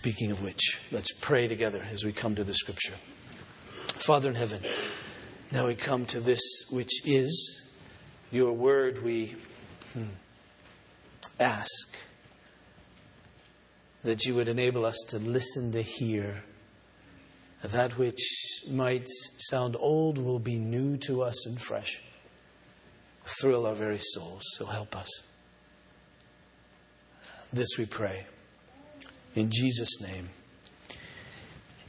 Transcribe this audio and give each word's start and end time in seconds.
Speaking 0.00 0.30
of 0.30 0.42
which, 0.42 0.80
let's 0.90 1.12
pray 1.12 1.46
together 1.46 1.82
as 1.92 2.04
we 2.04 2.12
come 2.12 2.34
to 2.34 2.42
the 2.42 2.54
scripture. 2.54 2.94
Father 3.98 4.30
in 4.30 4.34
heaven, 4.34 4.62
now 5.52 5.66
we 5.66 5.74
come 5.74 6.06
to 6.06 6.20
this 6.20 6.40
which 6.70 7.06
is 7.06 7.70
your 8.32 8.54
word. 8.54 9.04
We 9.04 9.36
hmm, 9.92 10.04
ask 11.38 11.98
that 14.02 14.24
you 14.24 14.34
would 14.36 14.48
enable 14.48 14.86
us 14.86 14.96
to 15.08 15.18
listen 15.18 15.70
to 15.72 15.82
hear. 15.82 16.44
That 17.62 17.98
which 17.98 18.62
might 18.70 19.04
sound 19.06 19.76
old 19.78 20.16
will 20.16 20.38
be 20.38 20.56
new 20.56 20.96
to 21.08 21.20
us 21.20 21.46
and 21.46 21.60
fresh, 21.60 22.00
thrill 23.38 23.66
our 23.66 23.74
very 23.74 24.00
souls. 24.00 24.44
So 24.54 24.64
help 24.64 24.96
us. 24.96 25.10
This 27.52 27.76
we 27.76 27.84
pray. 27.84 28.24
In 29.34 29.50
Jesus' 29.50 30.00
name. 30.00 30.28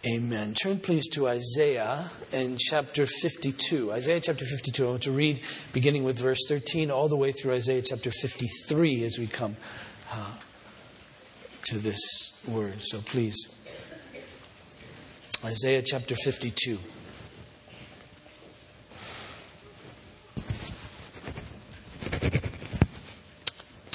Amen. 0.05 0.53
Turn 0.55 0.79
please 0.79 1.07
to 1.09 1.27
Isaiah 1.27 2.09
in 2.31 2.57
chapter 2.57 3.05
52. 3.05 3.91
Isaiah 3.91 4.19
chapter 4.19 4.45
52. 4.45 4.85
I 4.85 4.89
want 4.89 5.03
to 5.03 5.11
read 5.11 5.41
beginning 5.73 6.03
with 6.03 6.17
verse 6.17 6.39
13 6.47 6.89
all 6.89 7.07
the 7.07 7.15
way 7.15 7.31
through 7.31 7.53
Isaiah 7.53 7.83
chapter 7.83 8.09
53 8.09 9.03
as 9.03 9.19
we 9.19 9.27
come 9.27 9.57
uh, 10.11 10.37
to 11.65 11.77
this 11.77 12.43
word. 12.49 12.81
So 12.81 12.99
please. 12.99 13.37
Isaiah 15.45 15.83
chapter 15.83 16.15
52. 16.15 16.79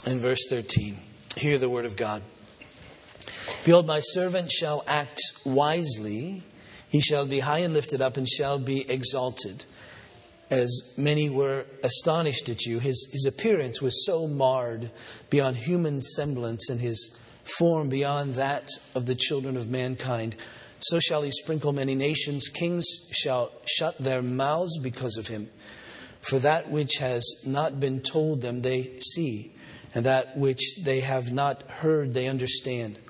In 0.07 0.21
verse 0.21 0.47
13, 0.49 0.97
hear 1.37 1.59
the 1.59 1.69
word 1.69 1.85
of 1.85 1.97
God. 1.97 2.23
Behold, 3.67 3.85
my 3.85 3.99
servant 3.99 4.49
shall 4.49 4.85
act 4.87 5.21
wisely. 5.45 6.45
He 6.89 7.01
shall 7.01 7.27
be 7.27 7.41
high 7.41 7.59
and 7.59 7.75
lifted 7.75 8.01
up 8.01 8.17
and 8.17 8.29
shall 8.29 8.61
be 8.61 8.89
exalted. 8.89 9.65
As 10.53 10.95
many 10.97 11.29
were 11.29 11.67
astonished 11.83 12.49
at 12.49 12.63
you, 12.65 12.79
his, 12.79 13.09
his 13.13 13.27
appearance 13.27 13.83
was 13.83 14.07
so 14.07 14.29
marred 14.29 14.93
beyond 15.31 15.57
human 15.57 16.01
semblance 16.01 16.71
and 16.71 16.81
his 16.81 17.19
form 17.59 17.89
beyond 17.89 18.37
that 18.37 18.69
of 18.95 19.07
the 19.07 19.17
children 19.17 19.57
of 19.57 19.69
mankind. 19.69 20.37
So 20.79 21.01
shall 21.01 21.23
he 21.23 21.33
sprinkle 21.33 21.73
many 21.73 21.97
nations. 21.97 22.49
Kings 22.49 22.87
shall 23.11 23.51
shut 23.67 23.99
their 23.99 24.23
mouths 24.23 24.79
because 24.79 25.17
of 25.17 25.27
him. 25.27 25.51
For 26.21 26.39
that 26.39 26.71
which 26.71 26.99
has 27.01 27.43
not 27.45 27.81
been 27.81 28.01
told 28.01 28.43
them 28.43 28.63
they 28.63 29.01
see, 29.01 29.53
and 29.93 30.07
that 30.07 30.39
which 30.39 30.77
they 30.85 31.01
have 31.01 31.33
not 31.33 31.63
heard 31.69 32.15
they 32.15 32.29
understand. 32.29 33.01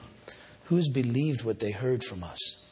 Who's 0.66 0.88
believed 0.88 1.44
what 1.44 1.60
they 1.60 1.72
heard 1.72 2.02
from 2.02 2.24
us? 2.24 2.62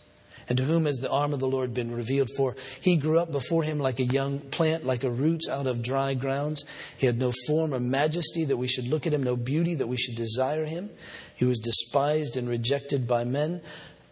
And 0.48 0.58
to 0.58 0.64
whom 0.64 0.84
has 0.84 0.98
the 0.98 1.10
arm 1.10 1.32
of 1.32 1.40
the 1.40 1.48
Lord 1.48 1.72
been 1.72 1.94
revealed? 1.94 2.28
For 2.36 2.54
he 2.80 2.96
grew 2.96 3.18
up 3.18 3.32
before 3.32 3.62
him 3.62 3.78
like 3.78 3.98
a 3.98 4.04
young 4.04 4.40
plant, 4.40 4.84
like 4.84 5.04
a 5.04 5.10
root 5.10 5.42
out 5.50 5.66
of 5.66 5.82
dry 5.82 6.14
grounds. 6.14 6.64
He 6.98 7.06
had 7.06 7.18
no 7.18 7.32
form 7.46 7.72
or 7.72 7.80
majesty 7.80 8.44
that 8.44 8.56
we 8.56 8.66
should 8.66 8.88
look 8.88 9.06
at 9.06 9.14
him, 9.14 9.22
no 9.22 9.36
beauty 9.36 9.74
that 9.76 9.86
we 9.86 9.96
should 9.96 10.16
desire 10.16 10.66
him. 10.66 10.90
He 11.34 11.44
was 11.44 11.58
despised 11.60 12.36
and 12.36 12.48
rejected 12.48 13.08
by 13.08 13.24
men, 13.24 13.62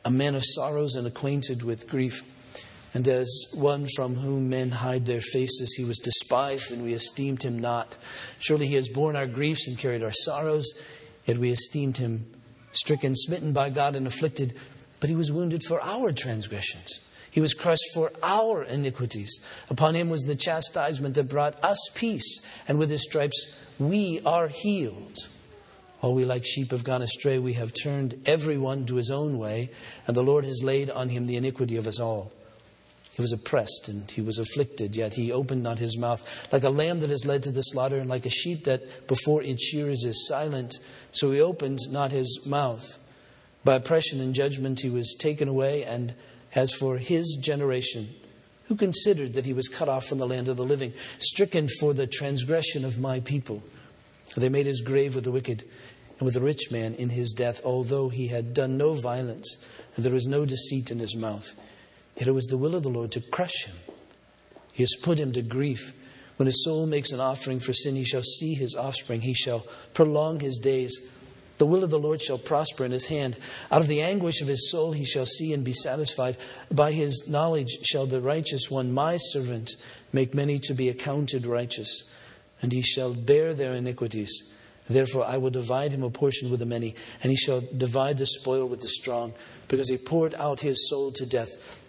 a 0.05 0.11
man 0.11 0.35
of 0.35 0.45
sorrows 0.45 0.95
and 0.95 1.07
acquainted 1.07 1.63
with 1.63 1.89
grief. 1.89 2.23
And 2.95 3.07
as 3.09 3.47
one 3.55 3.87
from 3.97 4.17
whom 4.17 4.49
men 4.49 4.71
hide 4.71 5.07
their 5.07 5.21
faces, 5.21 5.75
he 5.77 5.85
was 5.85 5.99
despised, 5.99 6.73
and 6.73 6.83
we 6.83 6.95
esteemed 6.95 7.43
him 7.43 7.59
not. 7.59 7.97
Surely 8.39 8.67
he 8.67 8.75
has 8.75 8.89
borne 8.89 9.17
our 9.17 9.27
griefs 9.27 9.67
and 9.67 9.79
carried 9.79 10.03
our 10.03 10.13
sorrows, 10.13 10.73
yet 11.25 11.39
we 11.39 11.51
esteemed 11.51 11.97
him 11.97 12.27
stricken, 12.73 13.15
smitten 13.15 13.53
by 13.53 13.71
God, 13.71 13.95
and 13.97 14.07
afflicted, 14.07 14.55
but 15.01 15.09
he 15.09 15.17
was 15.17 15.33
wounded 15.33 15.63
for 15.63 15.81
our 15.81 16.13
transgressions. 16.13 17.01
He 17.31 17.41
was 17.41 17.55
crushed 17.55 17.95
for 17.95 18.13
our 18.23 18.63
iniquities. 18.63 19.41
Upon 19.71 19.95
him 19.95 20.11
was 20.11 20.23
the 20.23 20.37
chastisement 20.37 21.15
that 21.15 21.31
brought 21.31 21.63
us 21.65 21.79
peace, 21.95 22.41
and 22.69 22.79
with 22.79 22.91
his 22.91 23.03
stripes 23.03 23.57
we 23.79 24.21
are 24.27 24.49
healed. 24.49 25.17
All 26.03 26.15
we 26.15 26.25
like 26.25 26.45
sheep 26.45 26.73
have 26.73 26.85
gone 26.85 27.01
astray. 27.01 27.39
We 27.39 27.55
have 27.55 27.73
turned 27.73 28.21
everyone 28.27 28.87
to 28.87 28.97
his 28.97 29.11
own 29.11 29.39
way, 29.39 29.71
and 30.07 30.17
the 30.17 30.23
Lord 30.23 30.45
has 30.45 30.63
laid 30.63 30.91
on 30.91 31.09
him 31.09 31.27
the 31.27 31.37
iniquity 31.37 31.77
of 31.77 31.87
us 31.87 32.01
all. 32.01 32.33
He 33.15 33.21
was 33.21 33.33
oppressed 33.33 33.89
and 33.89 34.11
he 34.11 34.23
was 34.23 34.39
afflicted, 34.39 34.97
yet 34.97 35.15
he 35.15 35.31
opened 35.31 35.63
not 35.63 35.79
his 35.79 35.99
mouth. 35.99 36.51
Like 36.51 36.65
a 36.65 36.71
lamb 36.71 37.01
that 37.01 37.11
is 37.11 37.27
led 37.27 37.43
to 37.43 37.51
the 37.51 37.63
slaughter, 37.63 37.99
and 37.99 38.09
like 38.09 38.25
a 38.25 38.31
sheep 38.31 38.65
that 38.65 39.07
before 39.07 39.43
its 39.43 39.63
shearers 39.63 40.05
is 40.05 40.27
silent, 40.27 40.79
so 41.11 41.31
he 41.31 41.41
opened 41.41 41.81
not 41.91 42.11
his 42.11 42.47
mouth. 42.47 42.99
By 43.65 43.75
oppression 43.75 44.21
and 44.21 44.35
judgment 44.35 44.81
he 44.81 44.89
was 44.89 45.15
taken 45.19 45.47
away, 45.47 45.85
and 45.85 46.15
as 46.55 46.73
for 46.73 46.97
his 46.97 47.37
generation, 47.41 48.15
who 48.65 48.77
considered 48.77 49.35
that 49.35 49.45
he 49.45 49.53
was 49.53 49.69
cut 49.69 49.91
off 49.91 50.07
from 50.07 50.19
the 50.19 50.27
land 50.27 50.49
of 50.49 50.57
the 50.57 50.65
living, 50.65 50.95
stricken 51.19 51.69
for 51.81 51.93
the 51.93 52.07
transgression 52.07 52.85
of 52.85 52.99
my 52.99 53.21
people? 53.21 53.63
They 54.37 54.49
made 54.49 54.67
his 54.67 54.81
grave 54.81 55.15
with 55.15 55.25
the 55.25 55.33
wicked 55.33 55.65
and 56.19 56.25
with 56.25 56.35
the 56.35 56.41
rich 56.41 56.71
man 56.71 56.95
in 56.95 57.11
his 57.11 57.33
death, 57.33 57.61
although 57.63 58.09
he 58.09 58.29
had 58.29 58.55
done 58.55 58.79
no 58.79 58.95
violence, 58.95 59.59
and 59.97 60.05
there 60.05 60.15
was 60.15 60.27
no 60.27 60.47
deceit 60.47 60.91
in 60.91 60.99
his 60.99 61.15
mouth. 61.15 61.55
Yet 62.17 62.29
it 62.29 62.33
was 62.33 62.47
the 62.47 62.59
will 62.59 62.75
of 62.75 62.83
the 62.83 62.91
Lord 62.91 63.13
to 63.13 63.21
crush 63.21 63.65
him. 63.65 63.77
He 64.73 64.83
has 64.83 64.95
put 65.01 65.19
him 65.19 65.33
to 65.33 65.43
grief. 65.43 65.93
When 66.37 66.47
his 66.47 66.65
soul 66.65 66.87
makes 66.87 67.13
an 67.13 67.21
offering 67.21 67.61
for 67.61 67.73
sin, 67.73 67.95
he 67.95 68.05
shall 68.05 68.23
see 68.23 68.55
his 68.55 68.75
offspring. 68.75 69.21
He 69.21 69.35
shall 69.35 69.67
prolong 69.93 70.41
his 70.41 70.59
days. 70.59 71.13
The 71.59 71.67
will 71.67 71.85
of 71.85 71.91
the 71.91 71.99
Lord 71.99 72.21
shall 72.21 72.39
prosper 72.39 72.85
in 72.85 72.91
his 72.91 73.07
hand. 73.07 73.39
Out 73.71 73.83
of 73.83 73.89
the 73.89 74.01
anguish 74.01 74.41
of 74.41 74.49
his 74.49 74.71
soul 74.71 74.93
he 74.93 75.05
shall 75.05 75.27
see 75.27 75.53
and 75.53 75.63
be 75.63 75.73
satisfied. 75.73 76.37
By 76.71 76.93
his 76.93 77.29
knowledge 77.29 77.79
shall 77.85 78.07
the 78.07 78.21
righteous 78.21 78.71
one, 78.71 78.93
my 78.93 79.19
servant, 79.19 79.71
make 80.13 80.35
many 80.35 80.59
to 80.61 80.75
be 80.75 80.89
accounted 80.89 81.47
righteous, 81.47 82.11
and 82.61 82.73
he 82.73 82.83
shall 82.83 83.15
bear 83.15 83.55
their 83.55 83.75
iniquities. 83.75 84.53
Therefore, 84.89 85.25
I 85.25 85.37
will 85.37 85.51
divide 85.51 85.93
him 85.93 86.03
a 86.03 86.11
portion 86.11 86.51
with 86.51 86.59
the 86.59 86.67
many, 86.67 86.97
and 87.23 87.31
he 87.31 87.37
shall 87.37 87.61
divide 87.61 88.19
the 88.19 88.27
spoil 88.27 88.67
with 88.67 88.81
the 88.81 88.89
strong, 88.89 89.33
because 89.69 89.89
he 89.89 89.97
poured 89.97 90.35
out 90.35 90.61
his 90.61 90.89
soul 90.89 91.13
to 91.13 91.25
death 91.25 91.81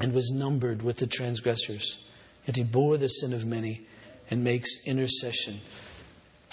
and 0.00 0.12
was 0.12 0.30
numbered 0.30 0.82
with 0.82 0.98
the 0.98 1.06
transgressors. 1.06 2.04
Yet 2.46 2.56
he 2.56 2.64
bore 2.64 2.96
the 2.96 3.08
sin 3.08 3.32
of 3.32 3.46
many 3.46 3.82
and 4.30 4.44
makes 4.44 4.86
intercession 4.86 5.60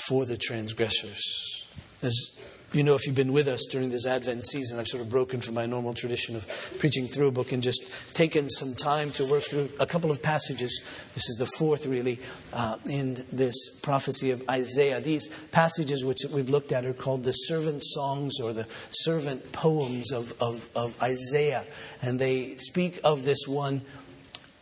for 0.08 0.26
the 0.26 0.38
transgressors. 0.38 1.66
As 2.02 2.40
you 2.76 2.84
know, 2.84 2.94
if 2.94 3.08
you've 3.08 3.16
been 3.16 3.32
with 3.32 3.48
us 3.48 3.66
during 3.72 3.90
this 3.90 4.06
Advent 4.06 4.44
season, 4.44 4.80
I've 4.80 4.88
sort 4.88 5.02
of 5.02 5.10
broken 5.10 5.40
from 5.40 5.54
my 5.54 5.66
normal 5.66 5.94
tradition 5.94 6.36
of 6.36 6.46
preaching 6.78 7.08
through 7.08 7.28
a 7.28 7.32
book 7.32 7.54
and 7.54 7.64
just 7.64 8.14
taken 8.14 8.50
some 8.50 8.76
time 8.76 9.12
to 9.12 9.26
work 9.32 9.44
through 9.44 9.70
a 9.80 9.86
couple 9.86 10.12
of 10.12 10.22
passages. 10.22 10.84
This 11.14 11.30
is 11.30 11.38
the 11.40 11.46
fourth, 11.46 11.86
really, 11.86 12.20
uh, 12.52 12.76
in 12.86 13.26
this 13.32 13.80
prophecy 13.80 14.32
of 14.32 14.44
Isaiah. 14.50 15.00
These 15.00 15.30
passages, 15.54 16.04
which 16.04 16.20
we've 16.30 16.50
looked 16.50 16.74
at, 16.74 16.86
are 16.86 16.94
called 16.94 17.24
the 17.24 17.32
servant 17.32 17.82
songs 17.82 18.42
or 18.42 18.52
the 18.52 18.68
servant 18.90 19.54
poems 19.54 20.12
of, 20.12 20.34
of, 20.42 20.70
of 20.76 21.02
Isaiah. 21.02 21.64
And 22.02 22.20
they 22.20 22.58
speak 22.58 23.00
of 23.06 23.24
this 23.24 23.48
one 23.48 23.84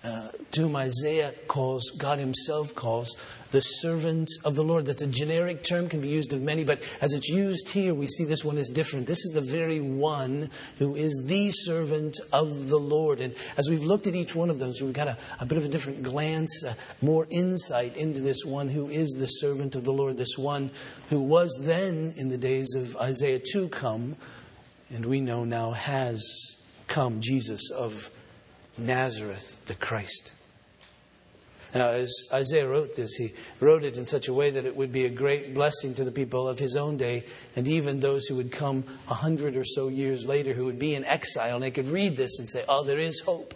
uh, 0.03 0.29
to 0.51 0.61
whom 0.61 0.75
Isaiah 0.75 1.33
calls, 1.47 1.89
God 1.91 2.19
Himself 2.19 2.75
calls, 2.75 3.15
the 3.53 3.61
servant 3.61 4.27
of 4.43 4.55
the 4.55 4.63
Lord. 4.63 4.87
That's 4.87 5.03
a 5.03 5.07
generic 5.07 5.63
term, 5.63 5.87
can 5.87 6.01
be 6.01 6.09
used 6.09 6.33
of 6.33 6.41
many, 6.41 6.63
but 6.63 6.81
as 7.01 7.13
it's 7.13 7.29
used 7.29 7.69
here, 7.69 7.93
we 7.93 8.07
see 8.07 8.25
this 8.25 8.43
one 8.43 8.57
is 8.57 8.67
different. 8.67 9.05
This 9.05 9.23
is 9.23 9.31
the 9.31 9.41
very 9.41 9.79
one 9.79 10.49
who 10.79 10.95
is 10.95 11.23
the 11.27 11.51
servant 11.51 12.19
of 12.33 12.69
the 12.69 12.79
Lord. 12.79 13.21
And 13.21 13.35
as 13.55 13.69
we've 13.69 13.83
looked 13.83 14.07
at 14.07 14.15
each 14.15 14.35
one 14.35 14.49
of 14.49 14.57
those, 14.57 14.81
we've 14.81 14.91
got 14.91 15.07
a, 15.07 15.17
a 15.39 15.45
bit 15.45 15.59
of 15.59 15.65
a 15.65 15.67
different 15.67 16.01
glance, 16.01 16.65
uh, 16.65 16.73
more 16.99 17.27
insight 17.29 17.95
into 17.95 18.21
this 18.21 18.43
one 18.43 18.69
who 18.69 18.89
is 18.89 19.11
the 19.11 19.27
servant 19.27 19.75
of 19.75 19.83
the 19.83 19.93
Lord, 19.93 20.17
this 20.17 20.35
one 20.35 20.71
who 21.09 21.21
was 21.21 21.55
then 21.61 22.15
in 22.17 22.29
the 22.29 22.39
days 22.39 22.73
of 22.75 22.97
Isaiah 22.97 23.39
to 23.53 23.69
come, 23.69 24.15
and 24.89 25.05
we 25.05 25.21
know 25.21 25.45
now 25.45 25.71
has 25.71 26.57
come, 26.87 27.21
Jesus 27.21 27.69
of 27.69 28.09
Nazareth, 28.79 29.63
the 29.67 29.75
Christ. 29.75 30.33
Now, 31.73 31.89
as 31.89 32.27
Isaiah 32.31 32.67
wrote 32.67 32.95
this, 32.95 33.15
he 33.15 33.33
wrote 33.59 33.83
it 33.83 33.97
in 33.97 34.05
such 34.05 34.27
a 34.27 34.33
way 34.33 34.51
that 34.51 34.65
it 34.65 34.75
would 34.75 34.91
be 34.91 35.05
a 35.05 35.09
great 35.09 35.55
blessing 35.55 35.95
to 35.95 36.03
the 36.03 36.11
people 36.11 36.47
of 36.47 36.59
his 36.59 36.75
own 36.75 36.97
day 36.97 37.25
and 37.55 37.67
even 37.67 37.99
those 37.99 38.27
who 38.27 38.35
would 38.35 38.51
come 38.51 38.83
a 39.09 39.15
hundred 39.15 39.55
or 39.55 39.65
so 39.65 39.87
years 39.87 40.27
later 40.27 40.53
who 40.53 40.65
would 40.65 40.77
be 40.77 40.93
in 40.93 41.03
exile. 41.05 41.55
And 41.55 41.63
they 41.63 41.71
could 41.71 41.87
read 41.87 42.15
this 42.15 42.37
and 42.37 42.47
say, 42.47 42.63
oh, 42.69 42.83
there 42.83 42.99
is 42.99 43.21
hope. 43.21 43.55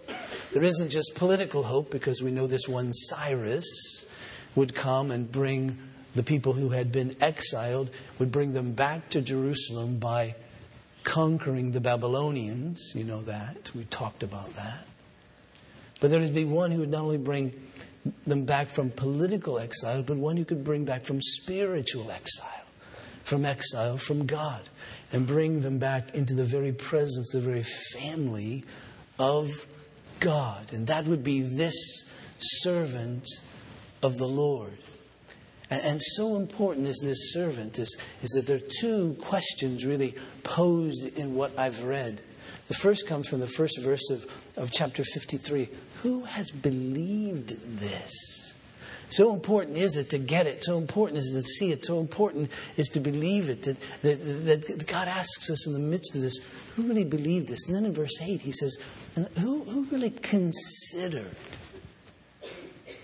There 0.52 0.64
isn't 0.64 0.90
just 0.90 1.14
political 1.16 1.64
hope 1.64 1.92
because 1.92 2.24
we 2.24 2.31
know 2.31 2.48
this 2.48 2.68
one 2.68 2.92
Cyrus 2.92 4.06
would 4.56 4.74
come 4.74 5.12
and 5.12 5.31
bring 5.31 5.78
the 6.16 6.24
people 6.24 6.54
who 6.54 6.69
had 6.69 6.92
been 6.92 7.14
exiled, 7.22 7.92
would 8.18 8.31
bring 8.31 8.54
them 8.54 8.72
back 8.72 9.10
to 9.12 9.22
Jerusalem 9.22 10.00
by 10.00 10.34
conquering 11.04 11.72
the 11.72 11.81
Babylonians. 11.81 12.94
You 12.96 13.04
know 13.04 13.22
that. 13.22 13.72
We 13.75 13.84
talked 13.86 14.24
about 14.24 14.56
that. 14.56 14.86
But 16.00 16.10
there 16.10 16.19
would 16.19 16.34
be 16.34 16.46
one 16.46 16.72
who 16.72 16.80
would 16.80 16.90
not 16.90 17.04
only 17.04 17.18
bring 17.18 17.54
them 18.25 18.45
back 18.45 18.68
from 18.68 18.89
political 18.89 19.59
exile, 19.59 20.04
but 20.04 20.18
one 20.18 20.38
who 20.38 20.45
could 20.45 20.63
bring 20.63 20.86
back 20.86 21.06
from 21.06 21.21
spiritual 21.21 22.12
exile, 22.12 22.65
from 23.24 23.45
exile 23.45 23.98
from 23.98 24.25
God 24.25 24.69
and 25.12 25.25
bring 25.25 25.62
them 25.62 25.80
back 25.80 26.13
into 26.13 26.33
the 26.33 26.44
very 26.44 26.71
presence, 26.71 27.31
the 27.31 27.39
very 27.39 27.63
family 27.63 28.65
of 29.19 29.65
God. 30.19 30.74
And 30.74 30.88
that 30.88 31.07
would 31.07 31.24
be 31.24 31.42
this 31.42 32.04
servant 32.39 33.25
of 34.04 34.18
the 34.18 34.27
Lord. 34.27 34.77
And, 35.69 35.81
and 35.81 36.01
so 36.01 36.36
important 36.36 36.88
is 36.88 37.00
this 37.01 37.33
servant 37.33 37.80
is, 37.80 37.98
is 38.21 38.31
that 38.31 38.48
there 38.48 38.57
are 38.57 38.71
two 38.81 39.15
questions 39.21 39.86
really 39.86 40.15
posed 40.44 41.06
in 41.06 41.36
what 41.36 41.57
I've 41.57 41.83
read. 41.83 42.21
The 42.68 42.74
first 42.74 43.07
comes 43.07 43.30
from 43.30 43.39
the 43.39 43.48
first 43.48 43.80
verse 43.81 44.09
of, 44.09 44.25
of 44.57 44.71
chapter 44.71 45.04
53. 45.04 45.69
Who 46.03 46.23
has 46.25 46.51
believed 46.51 47.79
this? 47.79 48.47
So 49.09 49.33
important 49.33 49.77
is 49.77 49.95
it 49.95 50.09
to 50.09 50.17
get 50.17 50.47
it. 50.47 50.63
So 50.63 50.77
important 50.77 51.19
is 51.19 51.31
it 51.31 51.35
to 51.35 51.44
see 51.44 51.71
it. 51.71 51.85
So 51.85 51.99
important 51.99 52.51
is 52.75 52.89
to 52.89 52.99
believe 52.99 53.49
it. 53.49 53.63
That, 53.63 53.79
that, 54.01 54.67
that 54.67 54.88
God 54.88 55.07
asks 55.07 55.49
us 55.49 55.65
in 55.65 55.73
the 55.73 55.79
midst 55.79 56.15
of 56.15 56.21
this, 56.21 56.38
who 56.75 56.83
really 56.83 57.05
believed 57.05 57.47
this? 57.47 57.67
And 57.67 57.75
then 57.75 57.85
in 57.85 57.94
verse 57.94 58.21
8, 58.21 58.41
he 58.41 58.51
says, 58.51 58.77
who, 59.39 59.63
who 59.63 59.85
really 59.85 60.09
considered 60.09 61.38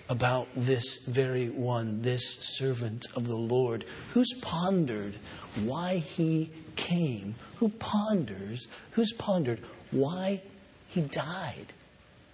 about 0.09 0.49
this 0.55 1.05
very 1.05 1.49
one, 1.49 2.01
this 2.01 2.35
servant 2.57 3.05
of 3.15 3.27
the 3.27 3.37
Lord? 3.37 3.85
Who's 4.11 4.33
pondered 4.41 5.15
why 5.63 5.97
he 5.97 6.51
came? 6.75 7.35
Who 7.55 7.69
ponders? 7.69 8.67
Who's 8.91 9.13
pondered 9.13 9.59
why 9.91 10.43
he 10.89 11.01
died? 11.01 11.67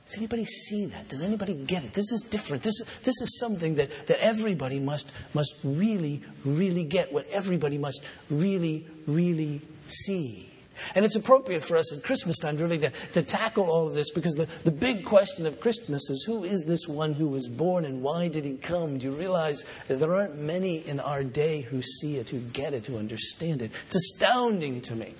Does 0.09 0.17
anybody 0.17 0.43
see 0.43 0.87
that? 0.87 1.07
Does 1.07 1.21
anybody 1.21 1.53
get 1.53 1.83
it? 1.83 1.93
This 1.93 2.11
is 2.11 2.23
different. 2.23 2.63
This, 2.63 2.79
this 3.03 3.21
is 3.21 3.37
something 3.37 3.75
that, 3.75 3.91
that 4.07 4.17
everybody 4.19 4.79
must, 4.79 5.11
must 5.35 5.53
really, 5.63 6.23
really 6.43 6.83
get, 6.83 7.13
what 7.13 7.27
everybody 7.31 7.77
must 7.77 8.03
really, 8.27 8.87
really 9.05 9.61
see. 9.85 10.49
And 10.95 11.05
it's 11.05 11.15
appropriate 11.15 11.61
for 11.61 11.77
us 11.77 11.93
at 11.95 12.03
Christmas 12.03 12.39
time 12.39 12.57
really 12.57 12.79
to, 12.79 12.89
to 13.13 13.21
tackle 13.21 13.69
all 13.69 13.87
of 13.87 13.93
this 13.93 14.09
because 14.09 14.33
the, 14.33 14.47
the 14.63 14.71
big 14.71 15.05
question 15.05 15.45
of 15.45 15.59
Christmas 15.59 16.09
is 16.09 16.23
who 16.23 16.43
is 16.43 16.63
this 16.63 16.87
one 16.87 17.13
who 17.13 17.27
was 17.27 17.47
born 17.47 17.85
and 17.85 18.01
why 18.01 18.29
did 18.29 18.45
he 18.45 18.55
come? 18.55 18.97
Do 18.97 19.11
you 19.11 19.15
realize 19.15 19.63
that 19.89 19.99
there 19.99 20.15
aren't 20.15 20.39
many 20.39 20.77
in 20.77 20.99
our 20.99 21.23
day 21.23 21.61
who 21.61 21.83
see 21.83 22.17
it, 22.17 22.29
who 22.29 22.39
get 22.39 22.73
it, 22.73 22.87
who 22.87 22.97
understand 22.97 23.61
it? 23.61 23.69
It's 23.85 23.95
astounding 23.95 24.81
to 24.81 24.95
me 24.95 25.13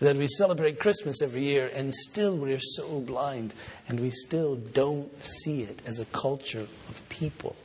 that 0.00 0.16
we 0.16 0.26
celebrate 0.26 0.78
Christmas 0.78 1.20
every 1.22 1.42
year 1.42 1.70
and 1.74 1.92
still 1.94 2.36
we're 2.36 2.60
so 2.60 3.00
blind 3.00 3.54
and 3.88 4.00
we 4.00 4.10
still 4.10 4.56
don't 4.56 5.22
see 5.22 5.62
it 5.62 5.82
as 5.86 5.98
a 5.98 6.04
culture 6.06 6.66
of 6.88 7.02
people. 7.08 7.56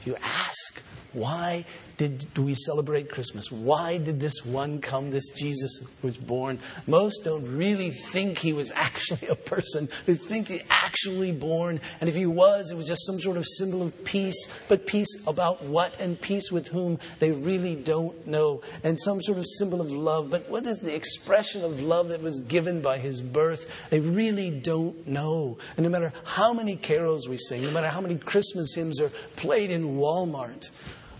If 0.00 0.06
you 0.06 0.16
ask 0.16 0.82
why 1.12 1.64
did 2.08 2.38
we 2.38 2.54
celebrate 2.54 3.10
Christmas? 3.10 3.50
Why 3.50 3.98
did 3.98 4.20
this 4.20 4.44
one 4.44 4.80
come, 4.80 5.10
this 5.10 5.28
Jesus 5.30 5.86
was 6.02 6.16
born? 6.16 6.58
Most 6.86 7.24
don't 7.24 7.44
really 7.56 7.90
think 7.90 8.38
he 8.38 8.52
was 8.52 8.70
actually 8.74 9.28
a 9.28 9.34
person. 9.34 9.88
They 10.06 10.14
think 10.14 10.48
he 10.48 10.62
actually 10.70 11.32
born. 11.32 11.80
And 12.00 12.08
if 12.08 12.14
he 12.14 12.26
was, 12.26 12.70
it 12.70 12.76
was 12.76 12.86
just 12.86 13.06
some 13.06 13.20
sort 13.20 13.36
of 13.36 13.46
symbol 13.46 13.82
of 13.82 14.04
peace. 14.04 14.60
But 14.68 14.86
peace 14.86 15.26
about 15.26 15.62
what 15.64 15.98
and 16.00 16.20
peace 16.20 16.50
with 16.50 16.68
whom 16.68 16.98
they 17.18 17.32
really 17.32 17.76
don't 17.76 18.26
know. 18.26 18.62
And 18.82 18.98
some 18.98 19.22
sort 19.22 19.38
of 19.38 19.46
symbol 19.46 19.80
of 19.80 19.90
love. 19.90 20.30
But 20.30 20.48
what 20.48 20.66
is 20.66 20.78
the 20.78 20.94
expression 20.94 21.64
of 21.64 21.82
love 21.82 22.08
that 22.08 22.22
was 22.22 22.38
given 22.38 22.80
by 22.80 22.98
his 22.98 23.20
birth? 23.20 23.90
They 23.90 24.00
really 24.00 24.50
don't 24.50 25.06
know. 25.06 25.58
And 25.76 25.84
no 25.84 25.90
matter 25.90 26.12
how 26.24 26.52
many 26.52 26.76
carols 26.76 27.28
we 27.28 27.38
sing, 27.38 27.62
no 27.62 27.70
matter 27.70 27.88
how 27.88 28.00
many 28.00 28.16
Christmas 28.16 28.74
hymns 28.74 29.00
are 29.00 29.10
played 29.36 29.70
in 29.70 29.96
Walmart, 29.96 30.70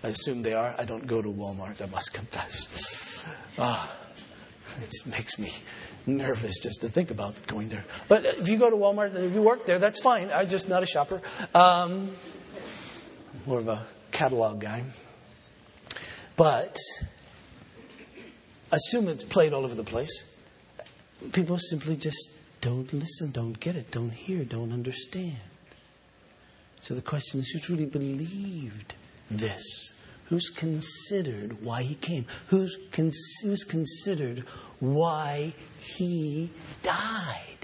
I 0.04 0.08
assume 0.08 0.42
they 0.42 0.54
are. 0.54 0.74
I 0.78 0.84
don't 0.84 1.06
go 1.06 1.22
to 1.22 1.28
Walmart, 1.28 1.80
I 1.80 1.86
must 1.86 2.12
confess. 2.12 3.28
Ah, 3.58 3.90
it 4.82 4.94
makes 5.06 5.38
me 5.38 5.52
nervous 6.06 6.58
just 6.58 6.80
to 6.80 6.88
think 6.88 7.10
about 7.10 7.46
going 7.46 7.68
there. 7.68 7.84
But 8.08 8.24
if 8.24 8.48
you 8.48 8.58
go 8.58 8.70
to 8.70 8.76
Walmart 8.76 9.14
if 9.14 9.32
you 9.32 9.42
work 9.42 9.66
there, 9.66 9.78
that's 9.78 10.00
fine. 10.00 10.30
I'm 10.32 10.48
just 10.48 10.68
not 10.68 10.82
a 10.82 10.86
shopper. 10.86 11.20
Um, 11.54 12.10
more 13.46 13.58
of 13.58 13.68
a 13.68 13.84
catalog 14.10 14.60
guy. 14.60 14.84
But 16.36 16.76
I 18.72 18.76
assume 18.76 19.08
it's 19.08 19.24
played 19.24 19.52
all 19.52 19.64
over 19.64 19.74
the 19.74 19.84
place. 19.84 20.28
People 21.32 21.58
simply 21.58 21.96
just 21.96 22.30
don't 22.60 22.92
listen, 22.92 23.30
don't 23.30 23.58
get 23.60 23.76
it, 23.76 23.90
don't 23.90 24.12
hear, 24.12 24.44
don't 24.44 24.72
understand. 24.72 25.36
So 26.80 26.94
the 26.94 27.02
question 27.02 27.40
is 27.40 27.50
who 27.50 27.60
truly 27.60 27.86
believed 27.86 28.94
this? 29.32 29.94
Who's 30.26 30.48
considered 30.48 31.62
why 31.62 31.82
he 31.82 31.94
came? 31.94 32.26
Who's, 32.48 32.76
who's 33.42 33.64
considered 33.64 34.40
why 34.80 35.54
he 35.78 36.50
died? 36.82 37.61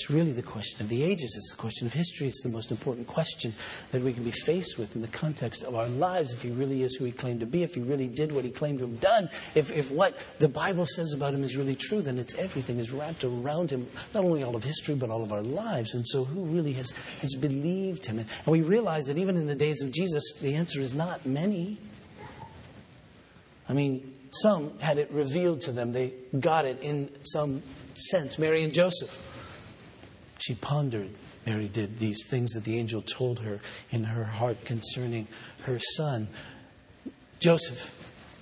That's 0.00 0.08
really 0.08 0.32
the 0.32 0.40
question 0.40 0.80
of 0.80 0.88
the 0.88 1.02
ages. 1.02 1.34
It's 1.36 1.50
the 1.50 1.58
question 1.58 1.86
of 1.86 1.92
history. 1.92 2.26
It's 2.26 2.40
the 2.40 2.48
most 2.48 2.70
important 2.70 3.06
question 3.06 3.52
that 3.90 4.00
we 4.00 4.14
can 4.14 4.24
be 4.24 4.30
faced 4.30 4.78
with 4.78 4.96
in 4.96 5.02
the 5.02 5.08
context 5.08 5.62
of 5.62 5.74
our 5.74 5.88
lives. 5.88 6.32
If 6.32 6.40
he 6.40 6.48
really 6.48 6.82
is 6.82 6.96
who 6.96 7.04
he 7.04 7.12
claimed 7.12 7.40
to 7.40 7.46
be, 7.46 7.64
if 7.64 7.74
he 7.74 7.82
really 7.82 8.08
did 8.08 8.32
what 8.32 8.46
he 8.46 8.50
claimed 8.50 8.78
to 8.78 8.86
have 8.86 8.98
done, 8.98 9.28
if, 9.54 9.70
if 9.70 9.90
what 9.90 10.16
the 10.38 10.48
Bible 10.48 10.86
says 10.86 11.12
about 11.12 11.34
him 11.34 11.44
is 11.44 11.54
really 11.54 11.74
true, 11.74 12.00
then 12.00 12.18
it's 12.18 12.34
everything 12.38 12.78
is 12.78 12.92
wrapped 12.92 13.24
around 13.24 13.70
him, 13.70 13.86
not 14.14 14.24
only 14.24 14.42
all 14.42 14.56
of 14.56 14.64
history, 14.64 14.94
but 14.94 15.10
all 15.10 15.22
of 15.22 15.34
our 15.34 15.42
lives. 15.42 15.92
And 15.92 16.06
so, 16.06 16.24
who 16.24 16.44
really 16.46 16.72
has, 16.72 16.92
has 17.20 17.34
believed 17.34 18.06
him? 18.06 18.20
And 18.20 18.28
we 18.46 18.62
realize 18.62 19.04
that 19.04 19.18
even 19.18 19.36
in 19.36 19.48
the 19.48 19.54
days 19.54 19.82
of 19.82 19.92
Jesus, 19.92 20.32
the 20.40 20.54
answer 20.54 20.80
is 20.80 20.94
not 20.94 21.26
many. 21.26 21.76
I 23.68 23.74
mean, 23.74 24.14
some 24.30 24.78
had 24.78 24.96
it 24.96 25.10
revealed 25.10 25.60
to 25.62 25.72
them, 25.72 25.92
they 25.92 26.14
got 26.38 26.64
it 26.64 26.78
in 26.80 27.10
some 27.22 27.62
sense. 27.92 28.38
Mary 28.38 28.64
and 28.64 28.72
Joseph. 28.72 29.26
She 30.40 30.54
pondered, 30.54 31.10
Mary 31.46 31.68
did, 31.68 31.98
these 31.98 32.26
things 32.26 32.52
that 32.52 32.64
the 32.64 32.78
angel 32.78 33.02
told 33.02 33.40
her 33.40 33.60
in 33.90 34.04
her 34.04 34.24
heart 34.24 34.64
concerning 34.64 35.28
her 35.62 35.78
son. 35.78 36.28
Joseph 37.38 37.96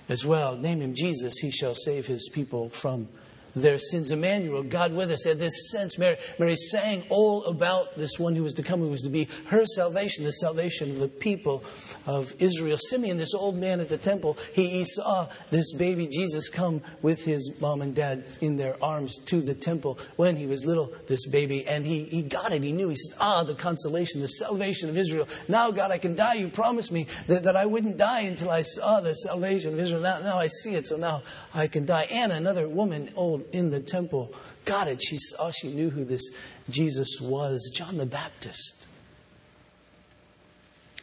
as 0.07 0.25
well, 0.25 0.55
name 0.55 0.81
him 0.81 0.95
Jesus, 0.95 1.35
he 1.39 1.51
shall 1.51 1.75
save 1.75 2.07
his 2.07 2.29
people 2.33 2.69
from 2.69 3.09
their 3.55 3.77
sins. 3.77 4.11
Emmanuel, 4.11 4.63
God 4.63 4.93
with 4.93 5.11
us. 5.11 5.25
At 5.25 5.39
this 5.39 5.71
sense, 5.71 5.97
Mary, 5.97 6.17
Mary 6.37 6.55
sang 6.55 7.03
all 7.09 7.45
about 7.45 7.95
this 7.97 8.19
one 8.19 8.35
who 8.35 8.43
was 8.43 8.53
to 8.53 8.63
come, 8.63 8.79
who 8.79 8.89
was 8.89 9.01
to 9.01 9.09
be 9.09 9.27
her 9.47 9.65
salvation, 9.65 10.23
the 10.23 10.31
salvation 10.31 10.91
of 10.91 10.99
the 10.99 11.07
people 11.07 11.63
of 12.05 12.33
Israel. 12.39 12.77
Simeon, 12.77 13.17
this 13.17 13.33
old 13.33 13.57
man 13.57 13.79
at 13.79 13.89
the 13.89 13.97
temple, 13.97 14.37
he, 14.53 14.69
he 14.69 14.83
saw 14.83 15.27
this 15.51 15.73
baby 15.73 16.07
Jesus 16.07 16.49
come 16.49 16.81
with 17.01 17.23
his 17.25 17.59
mom 17.61 17.81
and 17.81 17.95
dad 17.95 18.23
in 18.41 18.57
their 18.57 18.81
arms 18.83 19.17
to 19.25 19.41
the 19.41 19.55
temple 19.55 19.99
when 20.15 20.35
he 20.35 20.45
was 20.45 20.65
little, 20.65 20.93
this 21.07 21.25
baby, 21.27 21.65
and 21.67 21.85
he, 21.85 22.05
he 22.05 22.21
got 22.21 22.51
it. 22.51 22.63
He 22.63 22.71
knew. 22.71 22.89
He 22.89 22.95
says, 22.95 23.17
Ah, 23.19 23.43
the 23.43 23.55
consolation, 23.55 24.21
the 24.21 24.27
salvation 24.27 24.89
of 24.89 24.97
Israel. 24.97 25.27
Now, 25.47 25.71
God, 25.71 25.91
I 25.91 25.97
can 25.97 26.15
die. 26.15 26.35
You 26.35 26.49
promised 26.49 26.91
me 26.91 27.07
that, 27.27 27.43
that 27.43 27.55
I 27.55 27.65
wouldn't 27.65 27.97
die 27.97 28.21
until 28.21 28.49
I 28.49 28.61
saw 28.61 28.99
the 29.01 29.13
salvation 29.13 29.73
of 29.73 29.79
Israel. 29.79 30.01
Now, 30.01 30.19
now 30.19 30.37
I 30.37 30.47
see 30.47 30.75
it, 30.75 30.87
so 30.87 30.97
now 30.97 31.23
I 31.53 31.67
can 31.67 31.85
die. 31.85 32.07
Anna, 32.11 32.35
another 32.35 32.67
woman, 32.67 33.09
old 33.15 33.38
in 33.51 33.69
the 33.69 33.79
temple 33.79 34.33
got 34.65 34.87
it. 34.87 35.01
She 35.01 35.17
saw, 35.17 35.51
she 35.51 35.71
knew 35.71 35.89
who 35.89 36.05
this 36.05 36.29
Jesus 36.69 37.19
was. 37.21 37.71
John 37.73 37.97
the 37.97 38.05
Baptist 38.05 38.87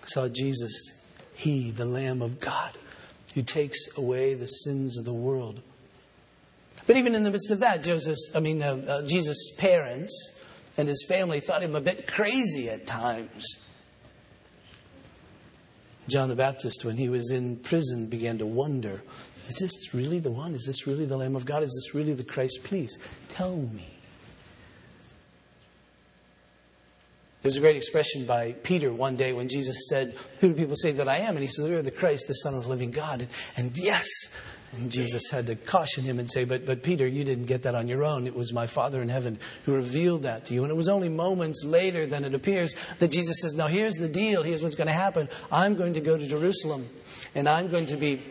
saw 0.04 0.28
Jesus, 0.28 1.02
he, 1.34 1.70
the 1.70 1.84
Lamb 1.84 2.22
of 2.22 2.40
God, 2.40 2.72
who 3.34 3.42
takes 3.42 3.96
away 3.98 4.34
the 4.34 4.46
sins 4.46 4.96
of 4.96 5.04
the 5.04 5.12
world. 5.12 5.60
But 6.86 6.96
even 6.96 7.14
in 7.14 7.24
the 7.24 7.30
midst 7.30 7.50
of 7.50 7.60
that, 7.60 7.82
Joseph, 7.82 8.16
I 8.34 8.40
mean, 8.40 8.62
uh, 8.62 8.84
uh, 8.88 9.06
Jesus' 9.06 9.50
parents 9.56 10.40
and 10.78 10.86
his 10.86 11.04
family 11.08 11.40
thought 11.40 11.62
him 11.62 11.74
a 11.74 11.80
bit 11.80 12.06
crazy 12.06 12.68
at 12.68 12.86
times. 12.86 13.58
John 16.08 16.28
the 16.28 16.36
Baptist, 16.36 16.84
when 16.84 16.96
he 16.96 17.08
was 17.08 17.32
in 17.32 17.56
prison, 17.56 18.06
began 18.06 18.38
to 18.38 18.46
wonder 18.46 19.02
is 19.48 19.58
this 19.58 19.94
really 19.94 20.18
the 20.18 20.30
one? 20.30 20.54
Is 20.54 20.66
this 20.66 20.86
really 20.86 21.04
the 21.04 21.16
Lamb 21.16 21.36
of 21.36 21.44
God? 21.44 21.62
Is 21.62 21.74
this 21.74 21.94
really 21.94 22.14
the 22.14 22.24
Christ? 22.24 22.60
Please 22.64 22.98
tell 23.28 23.56
me. 23.56 23.92
There's 27.42 27.56
a 27.56 27.60
great 27.60 27.76
expression 27.76 28.26
by 28.26 28.52
Peter 28.64 28.92
one 28.92 29.14
day 29.14 29.32
when 29.32 29.48
Jesus 29.48 29.88
said, 29.88 30.16
Who 30.40 30.48
do 30.48 30.54
people 30.54 30.74
say 30.74 30.90
that 30.92 31.08
I 31.08 31.18
am? 31.18 31.36
And 31.36 31.40
he 31.40 31.46
said, 31.46 31.70
You're 31.70 31.82
the 31.82 31.92
Christ, 31.92 32.26
the 32.26 32.34
Son 32.34 32.54
of 32.54 32.64
the 32.64 32.68
living 32.68 32.90
God. 32.90 33.20
And, 33.20 33.30
and 33.56 33.78
yes, 33.78 34.08
and 34.72 34.90
Jesus 34.90 35.30
had 35.30 35.46
to 35.46 35.54
caution 35.54 36.04
him 36.04 36.18
and 36.18 36.30
say, 36.30 36.44
but, 36.44 36.66
but 36.66 36.82
Peter, 36.82 37.06
you 37.06 37.24
didn't 37.24 37.46
get 37.46 37.62
that 37.62 37.74
on 37.74 37.88
your 37.88 38.04
own. 38.04 38.26
It 38.26 38.34
was 38.34 38.52
my 38.52 38.66
Father 38.66 39.00
in 39.00 39.08
heaven 39.08 39.38
who 39.64 39.74
revealed 39.74 40.24
that 40.24 40.46
to 40.46 40.54
you. 40.54 40.64
And 40.64 40.70
it 40.70 40.76
was 40.76 40.88
only 40.88 41.08
moments 41.08 41.64
later 41.64 42.06
than 42.06 42.24
it 42.24 42.34
appears 42.34 42.74
that 42.98 43.10
Jesus 43.10 43.40
says, 43.40 43.54
Now 43.54 43.68
here's 43.68 43.94
the 43.94 44.08
deal. 44.08 44.42
Here's 44.42 44.62
what's 44.62 44.74
going 44.74 44.88
to 44.88 44.92
happen. 44.92 45.28
I'm 45.50 45.76
going 45.76 45.94
to 45.94 46.00
go 46.00 46.18
to 46.18 46.26
Jerusalem 46.26 46.88
and 47.34 47.48
I'm 47.48 47.68
going 47.68 47.86
to 47.86 47.96
be 47.96 48.22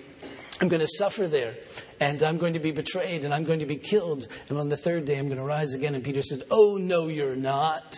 I'm 0.62 0.70
going 0.70 0.82
to 0.82 0.88
suffer 0.88 1.28
there, 1.28 1.56
and 2.00 2.24
I'm 2.24 2.38
going 2.38 2.54
to 2.54 2.60
be 2.60 2.72
betrayed, 2.72 3.26
and 3.26 3.34
I'm 3.34 3.44
going 3.44 3.60
to 3.60 3.66
be 3.66 3.76
killed, 3.76 4.28
and 4.48 4.58
on 4.58 4.70
the 4.70 4.78
third 4.78 5.06
day 5.06 5.18
I'm 5.18 5.28
going 5.28 5.38
to 5.38 5.44
rise 5.44 5.74
again. 5.74 5.96
And 5.96 6.04
Peter 6.04 6.22
said, 6.22 6.44
Oh, 6.50 6.78
no, 6.78 7.08
you're 7.08 7.36
not. 7.36 7.98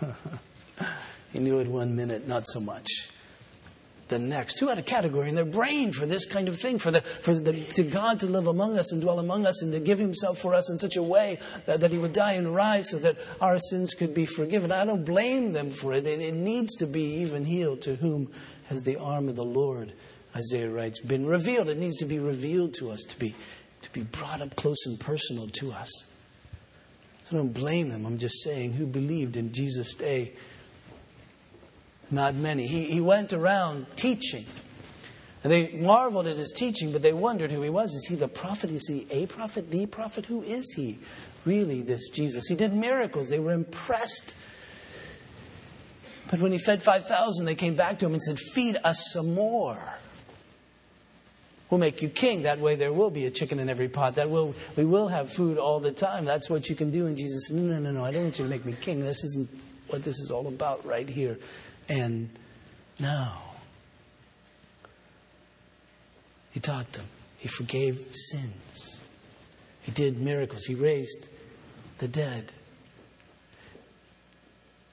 he 1.32 1.38
knew 1.38 1.60
it 1.60 1.68
one 1.68 1.94
minute, 1.94 2.26
not 2.26 2.46
so 2.46 2.60
much 2.60 3.10
the 4.08 4.18
next. 4.18 4.58
Who 4.58 4.68
had 4.68 4.78
a 4.78 4.82
category 4.82 5.28
in 5.28 5.34
their 5.34 5.44
brain 5.44 5.92
for 5.92 6.06
this 6.06 6.26
kind 6.26 6.48
of 6.48 6.58
thing, 6.58 6.78
for, 6.78 6.90
the, 6.90 7.00
for 7.00 7.34
the, 7.34 7.52
to 7.52 7.82
God 7.82 8.20
to 8.20 8.26
live 8.26 8.46
among 8.46 8.78
us 8.78 8.92
and 8.92 9.00
dwell 9.00 9.18
among 9.18 9.46
us 9.46 9.62
and 9.62 9.72
to 9.72 9.80
give 9.80 9.98
himself 9.98 10.38
for 10.38 10.54
us 10.54 10.70
in 10.70 10.78
such 10.78 10.96
a 10.96 11.02
way 11.02 11.38
that, 11.66 11.80
that 11.80 11.90
he 11.90 11.98
would 11.98 12.12
die 12.12 12.32
and 12.32 12.54
rise 12.54 12.90
so 12.90 12.98
that 12.98 13.16
our 13.40 13.58
sins 13.58 13.94
could 13.94 14.14
be 14.14 14.26
forgiven. 14.26 14.72
I 14.72 14.84
don't 14.84 15.04
blame 15.04 15.52
them 15.52 15.70
for 15.70 15.92
it. 15.92 16.06
it. 16.06 16.20
It 16.20 16.34
needs 16.34 16.74
to 16.76 16.86
be 16.86 17.02
even 17.20 17.44
healed 17.44 17.82
to 17.82 17.96
whom 17.96 18.30
has 18.66 18.82
the 18.82 18.96
arm 18.96 19.28
of 19.28 19.36
the 19.36 19.44
Lord, 19.44 19.92
Isaiah 20.36 20.70
writes, 20.70 21.00
been 21.00 21.26
revealed. 21.26 21.68
It 21.68 21.78
needs 21.78 21.96
to 21.96 22.06
be 22.06 22.18
revealed 22.18 22.74
to 22.74 22.90
us, 22.90 23.02
to 23.04 23.18
be, 23.18 23.34
to 23.82 23.92
be 23.92 24.02
brought 24.02 24.40
up 24.40 24.56
close 24.56 24.86
and 24.86 24.98
personal 24.98 25.48
to 25.48 25.72
us. 25.72 26.06
I 27.30 27.34
don't 27.34 27.52
blame 27.52 27.88
them. 27.90 28.06
I'm 28.06 28.18
just 28.18 28.42
saying 28.42 28.72
who 28.72 28.86
believed 28.86 29.36
in 29.36 29.52
Jesus' 29.52 29.94
day 29.94 30.32
not 32.10 32.34
many. 32.34 32.66
He, 32.66 32.84
he 32.84 33.00
went 33.00 33.32
around 33.32 33.86
teaching. 33.96 34.46
And 35.44 35.52
they 35.52 35.72
marveled 35.72 36.26
at 36.26 36.36
his 36.36 36.50
teaching, 36.50 36.92
but 36.92 37.02
they 37.02 37.12
wondered 37.12 37.52
who 37.52 37.62
he 37.62 37.70
was. 37.70 37.94
Is 37.94 38.06
he 38.08 38.16
the 38.16 38.28
prophet? 38.28 38.70
Is 38.70 38.88
he 38.88 39.06
a 39.10 39.26
prophet? 39.26 39.70
The 39.70 39.86
prophet? 39.86 40.26
Who 40.26 40.42
is 40.42 40.72
he, 40.74 40.98
really, 41.44 41.82
this 41.82 42.10
Jesus? 42.10 42.48
He 42.48 42.56
did 42.56 42.74
miracles. 42.74 43.28
They 43.28 43.38
were 43.38 43.52
impressed. 43.52 44.34
But 46.30 46.40
when 46.40 46.52
he 46.52 46.58
fed 46.58 46.82
5,000, 46.82 47.46
they 47.46 47.54
came 47.54 47.74
back 47.76 47.98
to 48.00 48.06
him 48.06 48.14
and 48.14 48.22
said, 48.22 48.38
Feed 48.38 48.78
us 48.84 49.10
some 49.12 49.34
more. 49.34 49.98
We'll 51.70 51.78
make 51.78 52.00
you 52.00 52.08
king. 52.08 52.42
That 52.42 52.60
way 52.60 52.76
there 52.76 52.92
will 52.92 53.10
be 53.10 53.26
a 53.26 53.30
chicken 53.30 53.58
in 53.58 53.68
every 53.68 53.88
pot. 53.88 54.14
That 54.14 54.30
will, 54.30 54.54
we 54.76 54.84
will 54.84 55.08
have 55.08 55.30
food 55.30 55.58
all 55.58 55.80
the 55.80 55.92
time. 55.92 56.24
That's 56.24 56.48
what 56.48 56.68
you 56.68 56.74
can 56.74 56.90
do. 56.90 57.06
And 57.06 57.16
Jesus 57.16 57.48
said, 57.48 57.56
No, 57.56 57.62
no, 57.62 57.78
no, 57.78 57.90
no. 57.92 58.04
I 58.04 58.12
don't 58.12 58.24
want 58.24 58.38
you 58.38 58.44
to 58.44 58.50
make 58.50 58.64
me 58.64 58.74
king. 58.80 59.00
This 59.00 59.22
isn't 59.24 59.50
what 59.88 60.02
this 60.02 60.18
is 60.18 60.30
all 60.30 60.46
about 60.46 60.84
right 60.86 61.08
here 61.08 61.38
and 61.88 62.30
now. 62.98 63.42
He 66.50 66.60
taught 66.60 66.92
them. 66.92 67.06
He 67.38 67.48
forgave 67.48 68.14
sins. 68.14 69.04
He 69.82 69.92
did 69.92 70.20
miracles. 70.20 70.64
He 70.64 70.74
raised 70.74 71.28
the 71.98 72.08
dead. 72.08 72.52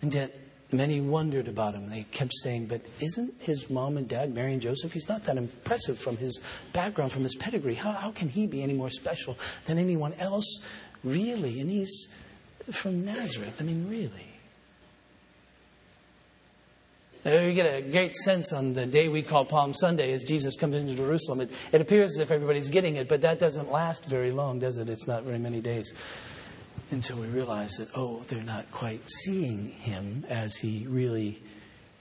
And 0.01 0.13
yet, 0.13 0.37
many 0.75 1.01
wondered 1.01 1.47
about 1.47 1.75
him. 1.75 1.89
They 1.89 2.03
kept 2.03 2.33
saying, 2.33 2.67
But 2.67 2.81
isn't 3.01 3.33
his 3.41 3.69
mom 3.69 3.97
and 3.97 4.07
dad, 4.07 4.33
Mary 4.33 4.53
and 4.53 4.61
Joseph, 4.61 4.93
he's 4.93 5.09
not 5.09 5.23
that 5.25 5.37
impressive 5.37 5.99
from 5.99 6.17
his 6.17 6.39
background, 6.73 7.11
from 7.11 7.23
his 7.23 7.35
pedigree. 7.35 7.75
How, 7.75 7.91
how 7.91 8.11
can 8.11 8.29
he 8.29 8.47
be 8.47 8.61
any 8.61 8.73
more 8.73 8.89
special 8.89 9.37
than 9.65 9.77
anyone 9.77 10.13
else, 10.13 10.59
really? 11.03 11.59
And 11.59 11.69
he's 11.69 12.07
from 12.71 13.05
Nazareth. 13.05 13.57
I 13.59 13.63
mean, 13.63 13.89
really. 13.89 14.27
We 17.23 17.55
get 17.55 17.65
a 17.65 17.81
great 17.81 18.15
sense 18.15 18.53
on 18.53 18.73
the 18.73 18.85
day 18.85 19.07
we 19.07 19.23
call 19.23 19.45
Palm 19.45 19.73
Sunday 19.73 20.13
as 20.13 20.23
Jesus 20.23 20.55
comes 20.55 20.75
into 20.75 20.93
Jerusalem. 20.93 21.41
It, 21.41 21.51
it 21.71 21.81
appears 21.81 22.11
as 22.11 22.19
if 22.19 22.29
everybody's 22.29 22.69
getting 22.69 22.97
it, 22.97 23.09
but 23.09 23.21
that 23.21 23.39
doesn't 23.39 23.71
last 23.71 24.05
very 24.05 24.29
long, 24.29 24.59
does 24.59 24.77
it? 24.77 24.89
It's 24.89 25.07
not 25.07 25.23
very 25.23 25.39
many 25.39 25.59
days 25.59 25.91
until 26.91 27.17
we 27.17 27.27
realize 27.27 27.77
that, 27.77 27.89
oh, 27.95 28.19
they're 28.27 28.43
not 28.43 28.71
quite 28.71 29.09
seeing 29.09 29.67
him 29.67 30.25
as 30.29 30.57
he 30.57 30.85
really 30.87 31.41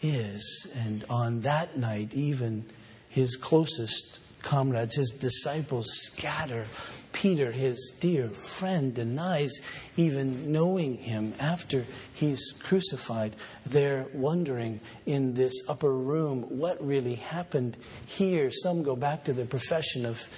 is. 0.02 0.66
And 0.84 1.04
on 1.08 1.40
that 1.40 1.78
night, 1.78 2.14
even 2.14 2.64
his 3.08 3.36
closest 3.36 4.20
comrades, 4.42 4.96
his 4.96 5.10
disciples, 5.10 5.86
scatter 5.90 6.66
Peter, 7.14 7.52
his 7.52 7.94
dear 8.00 8.28
friend, 8.28 8.92
denies 8.92 9.60
even 9.96 10.52
knowing 10.52 10.96
him 10.96 11.32
after 11.38 11.86
he's 12.12 12.52
crucified. 12.60 13.34
They're 13.64 14.06
wondering 14.12 14.80
in 15.06 15.32
this 15.32 15.62
upper 15.68 15.94
room 15.94 16.42
what 16.42 16.84
really 16.84 17.14
happened 17.14 17.76
here. 18.04 18.50
Some 18.50 18.82
go 18.82 18.96
back 18.96 19.24
to 19.24 19.32
the 19.32 19.46
profession 19.46 20.04
of 20.04 20.28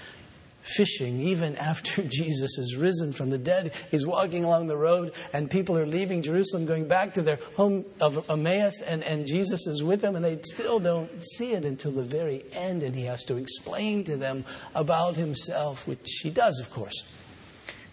fishing 0.67 1.21
even 1.21 1.57
after 1.71 2.03
Jesus 2.03 2.59
is 2.59 2.77
risen 2.77 3.13
from 3.13 3.31
the 3.31 3.39
dead. 3.39 3.73
He's 3.91 4.07
walking 4.07 4.45
along 4.45 4.67
the 4.67 4.77
road, 4.77 5.13
and 5.33 5.51
people 5.51 5.77
are 5.79 5.87
leaving 5.87 6.23
Jerusalem, 6.23 6.67
going 6.67 6.89
back 6.89 7.15
to 7.15 7.23
their 7.23 7.39
home 7.55 7.85
of 8.01 8.29
Emmaus, 8.29 8.83
and, 8.83 9.03
and 9.05 9.27
Jesus 9.27 9.67
is 9.67 9.83
with 9.83 10.01
them, 10.01 10.17
and 10.17 10.25
they 10.25 10.39
still 10.43 10.81
don't 10.81 11.11
see 11.23 11.53
it 11.53 11.65
until 11.65 11.93
the 11.93 12.03
very 12.03 12.45
end, 12.53 12.83
and 12.83 12.95
he 12.95 13.05
has 13.05 13.23
to 13.25 13.37
explain 13.37 14.05
to 14.05 14.17
them 14.17 14.45
about 14.75 15.17
himself, 15.17 15.87
which 15.87 16.21
he 16.23 16.31
does, 16.31 16.59
of 16.61 16.71
course. 16.71 17.05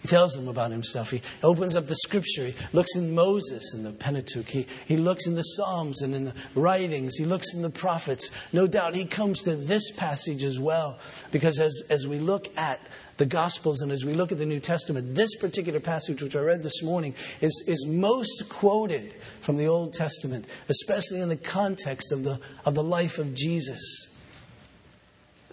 He 0.04 0.08
tells 0.08 0.34
them 0.34 0.48
about 0.48 0.70
himself. 0.70 1.12
He 1.12 1.22
opens 1.42 1.76
up 1.76 1.86
the 1.86 1.96
scripture. 1.96 2.48
He 2.48 2.54
looks 2.74 2.94
in 2.94 3.14
Moses 3.14 3.72
and 3.72 3.86
the 3.86 3.92
Pentateuch. 3.92 4.46
He, 4.50 4.66
he 4.84 4.98
looks 4.98 5.26
in 5.26 5.34
the 5.34 5.40
Psalms 5.40 6.02
and 6.02 6.14
in 6.14 6.24
the 6.24 6.34
writings. 6.54 7.16
He 7.16 7.24
looks 7.24 7.54
in 7.54 7.62
the 7.62 7.70
prophets. 7.70 8.30
No 8.52 8.66
doubt 8.66 8.94
he 8.94 9.06
comes 9.06 9.40
to 9.44 9.56
this 9.56 9.90
passage 9.92 10.44
as 10.44 10.60
well, 10.60 10.98
because 11.32 11.58
as, 11.58 11.84
as 11.88 12.06
we 12.06 12.18
look 12.18 12.54
at 12.54 12.86
the 13.16 13.24
Gospels 13.24 13.80
and 13.80 13.90
as 13.90 14.04
we 14.04 14.12
look 14.12 14.30
at 14.30 14.36
the 14.36 14.44
New 14.44 14.60
Testament, 14.60 15.14
this 15.14 15.34
particular 15.36 15.80
passage, 15.80 16.20
which 16.20 16.36
I 16.36 16.40
read 16.40 16.62
this 16.62 16.82
morning, 16.82 17.14
is, 17.40 17.64
is 17.66 17.86
most 17.86 18.50
quoted 18.50 19.14
from 19.40 19.56
the 19.56 19.68
Old 19.68 19.94
Testament, 19.94 20.46
especially 20.68 21.22
in 21.22 21.30
the 21.30 21.36
context 21.38 22.12
of 22.12 22.24
the, 22.24 22.40
of 22.66 22.74
the 22.74 22.84
life 22.84 23.18
of 23.18 23.34
Jesus. 23.34 24.13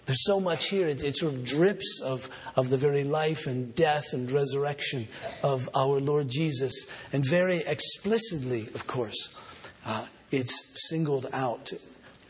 There's 0.06 0.24
so 0.24 0.40
much 0.40 0.68
here. 0.68 0.88
It, 0.88 1.02
it, 1.04 1.16
sort 1.16 1.34
of 1.34 1.44
drips 1.44 2.00
of, 2.04 2.28
of 2.56 2.70
the 2.70 2.76
very 2.76 3.04
life 3.04 3.46
and 3.46 3.74
death 3.74 4.12
and 4.12 4.30
resurrection 4.30 5.06
of 5.42 5.68
our 5.74 6.00
Lord 6.00 6.28
Jesus. 6.28 6.86
And 7.12 7.24
very 7.24 7.58
explicitly, 7.58 8.62
of 8.74 8.86
course, 8.86 9.38
uh, 9.86 10.06
it's 10.30 10.88
singled 10.88 11.26
out. 11.32 11.70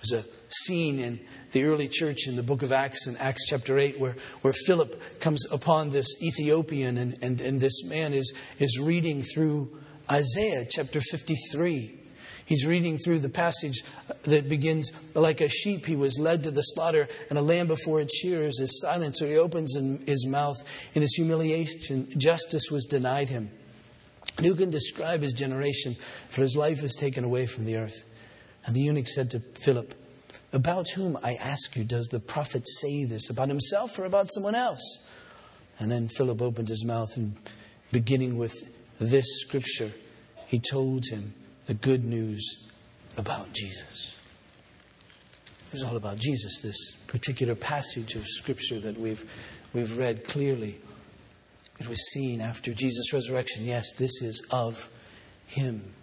There's 0.02 0.25
a 0.25 0.29
scene 0.49 0.99
in 0.99 1.21
the 1.52 1.64
early 1.64 1.88
church 1.88 2.26
in 2.26 2.37
the 2.37 2.43
book 2.43 2.62
of 2.62 2.73
Acts, 2.73 3.07
in 3.07 3.17
Acts 3.17 3.47
chapter 3.47 3.79
8, 3.79 3.99
where, 3.99 4.17
where 4.43 4.52
Philip 4.52 5.21
comes 5.21 5.47
upon 5.50 5.91
this 5.91 6.23
Ethiopian, 6.23 6.99
and, 6.99 7.17
and, 7.23 7.41
and 7.41 7.61
this 7.61 7.85
man 7.85 8.12
is, 8.12 8.35
is 8.59 8.81
reading 8.81 9.23
through 9.23 9.79
Isaiah 10.11 10.67
chapter 10.69 11.00
53. 11.00 12.02
He's 12.45 12.67
reading 12.67 12.99
through 12.99 13.21
the 13.21 13.29
passage 13.29 13.83
that 14.25 14.49
begins 14.49 14.91
like 15.15 15.41
a 15.41 15.49
sheep 15.49 15.87
he 15.87 15.97
was 15.97 16.19
led 16.19 16.43
to 16.43 16.51
the 16.51 16.63
slaughter, 16.63 17.09
and 17.29 17.39
a 17.39 17.43
lamb 17.43 17.69
before 17.69 18.01
its 18.01 18.17
shearers 18.17 18.59
is 18.61 18.81
silent. 18.81 19.17
So 19.17 19.27
he 19.27 19.37
opens 19.37 19.77
his 20.07 20.27
mouth 20.27 20.57
in 20.95 21.03
his 21.03 21.15
humiliation. 21.15 22.09
Justice 22.19 22.71
was 22.71 22.87
denied 22.87 23.29
him. 23.29 23.51
who 24.41 24.55
can 24.55 24.71
describe 24.71 25.23
his 25.23 25.33
generation? 25.33 25.97
For 26.29 26.43
his 26.43 26.57
life 26.57 26.83
is 26.83 26.95
taken 26.95 27.25
away 27.25 27.47
from 27.47 27.65
the 27.65 27.77
earth. 27.77 28.05
And 28.65 28.75
the 28.75 28.81
eunuch 28.81 29.09
said 29.09 29.31
to 29.33 29.41
Philip, 29.41 29.95
About 30.53 30.91
whom, 30.91 31.19
I 31.23 31.35
ask 31.35 31.77
you, 31.77 31.85
does 31.85 32.07
the 32.09 32.21
prophet 32.21 32.69
say 32.69 33.05
this? 33.05 33.31
About 33.31 33.49
himself 33.49 33.99
or 33.99 34.05
about 34.05 34.31
someone 34.31 34.55
else? 34.55 35.09
And 35.79 35.91
then 35.91 36.09
Philip 36.09 36.41
opened 36.41 36.69
his 36.69 36.85
mouth 36.85 37.17
and, 37.17 37.37
beginning 37.91 38.37
with 38.37 38.55
this 38.99 39.27
scripture, 39.41 39.93
he 40.47 40.59
told 40.59 41.07
him 41.11 41.35
the 41.73 41.79
good 41.79 42.05
news 42.05 42.69
about 43.17 43.50
Jesus. 43.55 44.19
It 45.69 45.73
was 45.73 45.83
all 45.83 45.97
about 45.97 46.19
Jesus, 46.19 46.61
this 46.61 46.97
particular 47.07 47.55
passage 47.55 48.14
of 48.14 48.26
Scripture 48.26 48.79
that 48.81 49.00
we've, 49.00 49.25
we've 49.73 49.97
read 49.97 50.29
clearly. 50.29 50.79
It 51.81 51.88
was 51.88 52.11
seen 52.12 52.43
after 52.43 52.75
Jesus' 52.75 53.14
resurrection. 53.14 53.64
Yes, 53.64 53.91
this 53.95 54.21
is 54.21 54.47
of 54.50 54.91
Him. 55.47 55.95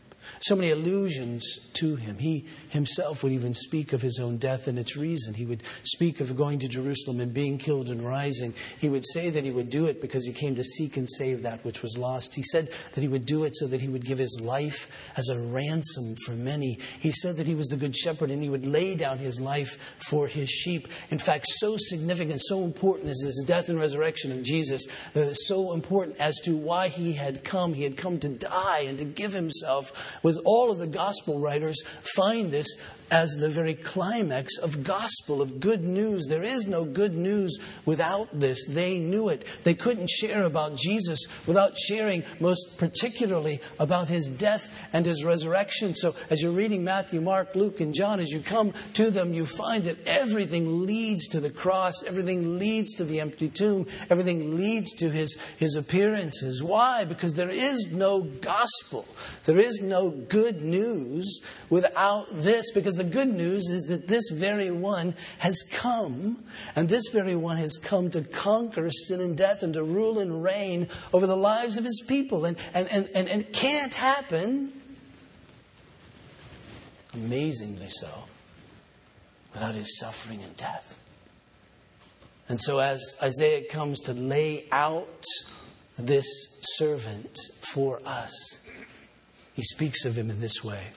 So 0.42 0.56
many 0.56 0.72
allusions 0.72 1.60
to 1.74 1.96
him. 1.96 2.18
He 2.18 2.46
himself 2.70 3.24
would 3.24 3.32
even 3.32 3.54
speak 3.54 3.94
of 3.94 4.02
his 4.02 4.20
own 4.20 4.38
death 4.38 4.68
and 4.68 4.78
its 4.78 4.98
reason. 4.98 5.34
He 5.34 5.46
would 5.46 5.64
speak 5.84 6.20
of 6.20 6.36
going 6.36 6.60
to 6.60 6.68
Jerusalem 6.68 7.20
and 7.20 7.34
being 7.34 7.58
killed 7.58 7.90
and 7.90 8.06
rising. 8.06 8.54
He 8.80 8.90
would 8.90 9.06
say 9.06 9.30
that 9.30 9.44
he 9.44 9.52
would 9.52 9.70
do 9.70 9.86
it 9.86 10.02
because 10.02 10.26
he 10.26 10.34
came 10.34 10.56
to 10.56 10.64
seek 10.64 10.98
and 10.98 11.08
save 11.10 11.44
that 11.44 11.64
which 11.64 11.82
was 11.82 11.98
lost. 11.98 12.36
He 12.36 12.44
said 12.44 12.72
that 12.94 13.02
he 13.02 13.08
would 13.08 13.26
do 13.26 13.44
it 13.44 13.56
so 13.56 13.68
that 13.68 13.82
he 13.82 13.88
would 13.88 14.06
give 14.06 14.18
his 14.18 14.42
life 14.44 15.12
as 15.18 15.30
a 15.30 15.40
ransom 15.40 16.16
for 16.26 16.34
many. 16.34 16.80
He 17.00 17.12
said 17.12 17.38
that 17.38 17.48
he 17.48 17.56
was 17.56 17.68
the 17.68 17.78
good 17.78 17.96
shepherd 17.96 18.32
and 18.32 18.42
he 18.42 18.50
would 18.50 18.66
lay 18.66 18.96
down 18.96 19.18
his 19.18 19.40
life 19.40 19.96
for 20.10 20.28
his 20.28 20.50
sheep. 20.50 20.88
In 21.10 21.20
fact, 21.20 21.46
so 21.48 21.76
significant, 21.78 22.42
so 22.44 22.64
important 22.64 23.10
is 23.10 23.24
this 23.24 23.44
death 23.44 23.70
and 23.70 23.80
resurrection 23.80 24.32
of 24.32 24.44
Jesus, 24.44 24.86
uh, 25.16 25.34
so 25.34 25.74
important 25.74 26.18
as 26.20 26.40
to 26.42 26.56
why 26.56 26.90
he 26.90 27.14
had 27.14 27.44
come. 27.44 27.74
He 27.74 27.84
had 27.84 27.98
come 27.98 28.20
to 28.20 28.30
die 28.30 28.82
and 28.82 28.98
to 28.98 29.06
give 29.06 29.34
himself 29.34 30.19
with 30.24 30.40
all 30.46 30.72
of 30.72 30.78
the 30.78 30.88
gospel 30.88 31.40
writers 31.40 31.82
find 32.16 32.52
this 32.52 32.68
as 33.12 33.34
the 33.34 33.50
very 33.50 33.74
climax 33.74 34.58
of 34.58 34.84
gospel, 34.84 35.42
of 35.42 35.60
good 35.60 35.84
news. 35.84 36.28
There 36.28 36.44
is 36.44 36.68
no 36.68 36.86
good 36.86 37.16
news 37.16 37.58
without 37.86 38.30
this. 38.32 38.68
They 38.68 39.00
knew 39.00 39.30
it. 39.30 39.46
They 39.64 39.74
couldn't 39.74 40.10
share 40.10 40.44
about 40.44 40.76
Jesus 40.76 41.26
without 41.48 41.78
sharing, 41.78 42.24
most 42.40 42.78
particularly, 42.78 43.62
about 43.80 44.10
his 44.10 44.28
death 44.28 44.88
and 44.94 45.06
his 45.06 45.26
resurrection. 45.26 45.96
So, 45.96 46.16
as 46.30 46.42
you're 46.42 46.52
reading 46.52 46.84
Matthew, 46.84 47.22
Mark, 47.22 47.56
Luke, 47.56 47.80
and 47.80 47.94
John, 47.94 48.20
as 48.20 48.30
you 48.30 48.42
come 48.42 48.74
to 48.94 49.10
them, 49.10 49.34
you 49.34 49.46
find 49.46 49.84
that 49.86 50.06
everything 50.06 50.86
leads 50.86 51.28
to 51.30 51.40
the 51.40 51.50
cross, 51.50 52.04
everything 52.04 52.60
leads 52.60 52.94
to 52.96 53.04
the 53.04 53.20
empty 53.20 53.50
tomb, 53.50 53.88
everything 54.10 54.58
leads 54.58 54.94
to 54.94 55.10
his, 55.10 55.38
his 55.58 55.76
appearances. 55.76 56.62
Why? 56.64 57.06
Because 57.06 57.34
there 57.34 57.50
is 57.50 57.92
no 57.92 58.22
gospel, 58.22 59.08
there 59.46 59.60
is 59.60 59.82
no 59.82 60.10
good 60.10 60.62
news 60.62 61.42
without 61.70 62.28
this, 62.32 62.72
because 62.72 62.99
the 63.00 63.04
good 63.04 63.30
news 63.30 63.70
is 63.70 63.86
that 63.86 64.08
this 64.08 64.30
very 64.30 64.70
one 64.70 65.16
has 65.40 65.64
come, 65.72 66.44
and 66.76 66.88
this 66.90 67.10
very 67.10 67.36
one 67.36 67.58
has 67.58 67.78
come 67.78 68.10
to 68.12 68.22
conquer 68.22 68.92
sin 68.92 69.22
and 69.22 69.38
death 69.38 69.64
and 69.64 69.74
to 69.74 69.84
rule 69.84 70.20
and 70.20 70.44
reign 70.44 70.88
over 71.14 71.26
the 71.26 71.38
lives 71.38 71.78
of 71.78 71.86
his 71.86 72.04
people. 72.08 72.46
And, 72.46 72.58
and, 72.74 72.88
and, 72.92 73.10
and, 73.16 73.28
and 73.28 73.52
can't 73.54 73.94
happen, 73.94 74.74
amazingly 77.14 77.90
so, 77.90 78.26
without 79.54 79.76
his 79.76 79.98
suffering 79.98 80.44
and 80.44 80.56
death. 80.58 80.98
And 82.48 82.60
so, 82.60 82.80
as 82.80 83.16
Isaiah 83.22 83.64
comes 83.70 84.00
to 84.02 84.14
lay 84.14 84.66
out 84.72 85.24
this 85.98 86.60
servant 86.78 87.38
for 87.62 88.02
us, 88.06 88.60
he 89.54 89.62
speaks 89.64 90.06
of 90.06 90.18
him 90.18 90.30
in 90.30 90.40
this 90.40 90.64
way. 90.64 90.88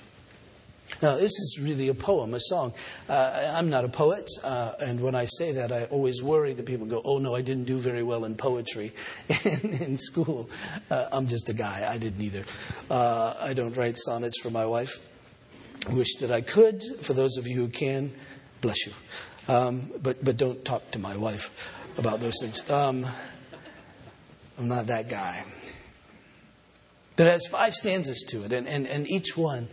Now, 1.01 1.17
this 1.17 1.33
is 1.39 1.59
really 1.61 1.89
a 1.89 1.95
poem, 1.95 2.35
a 2.35 2.41
song. 2.41 2.75
Uh, 3.09 3.53
I'm 3.55 3.71
not 3.71 3.85
a 3.85 3.89
poet, 3.89 4.29
uh, 4.45 4.73
and 4.81 5.01
when 5.01 5.15
I 5.15 5.25
say 5.25 5.53
that, 5.53 5.73
I 5.73 5.85
always 5.85 6.23
worry 6.23 6.53
that 6.53 6.67
people 6.67 6.87
go, 6.87 7.01
oh 7.05 7.19
no, 7.19 7.35
I 7.35 7.43
didn't 7.43 7.65
do 7.65 7.79
very 7.79 8.03
well 8.03 8.25
in 8.25 8.35
poetry 8.35 8.93
in, 9.45 9.73
in 9.81 9.97
school. 9.97 10.51
Uh, 10.91 11.09
I'm 11.13 11.27
just 11.27 11.49
a 11.49 11.55
guy. 11.55 11.89
I 11.89 11.99
didn't 11.99 12.21
either. 12.21 12.45
Uh, 12.91 13.35
I 13.41 13.55
don't 13.55 13.77
write 13.77 13.97
sonnets 13.97 14.41
for 14.41 14.51
my 14.51 14.67
wife. 14.67 15.01
Wish 15.91 16.17
that 16.21 16.31
I 16.31 16.41
could. 16.41 16.83
For 17.01 17.13
those 17.13 17.37
of 17.39 17.47
you 17.47 17.57
who 17.57 17.69
can, 17.69 18.13
bless 18.61 18.87
you. 18.87 18.93
Um, 19.49 19.91
but, 20.01 20.25
but 20.25 20.37
don't 20.37 20.65
talk 20.65 20.91
to 20.93 20.99
my 20.99 21.17
wife 21.17 21.51
about 21.99 22.21
those 22.21 22.35
things. 22.41 22.69
Um, 22.71 23.05
I'm 24.59 24.69
not 24.69 24.87
that 24.87 25.09
guy. 25.09 25.45
But 27.17 27.27
it 27.27 27.31
has 27.31 27.47
five 27.51 27.75
stanzas 27.75 28.23
to 28.29 28.45
it, 28.45 28.53
and, 28.53 28.67
and, 28.67 28.87
and 28.87 29.11
each 29.11 29.37
one 29.37 29.69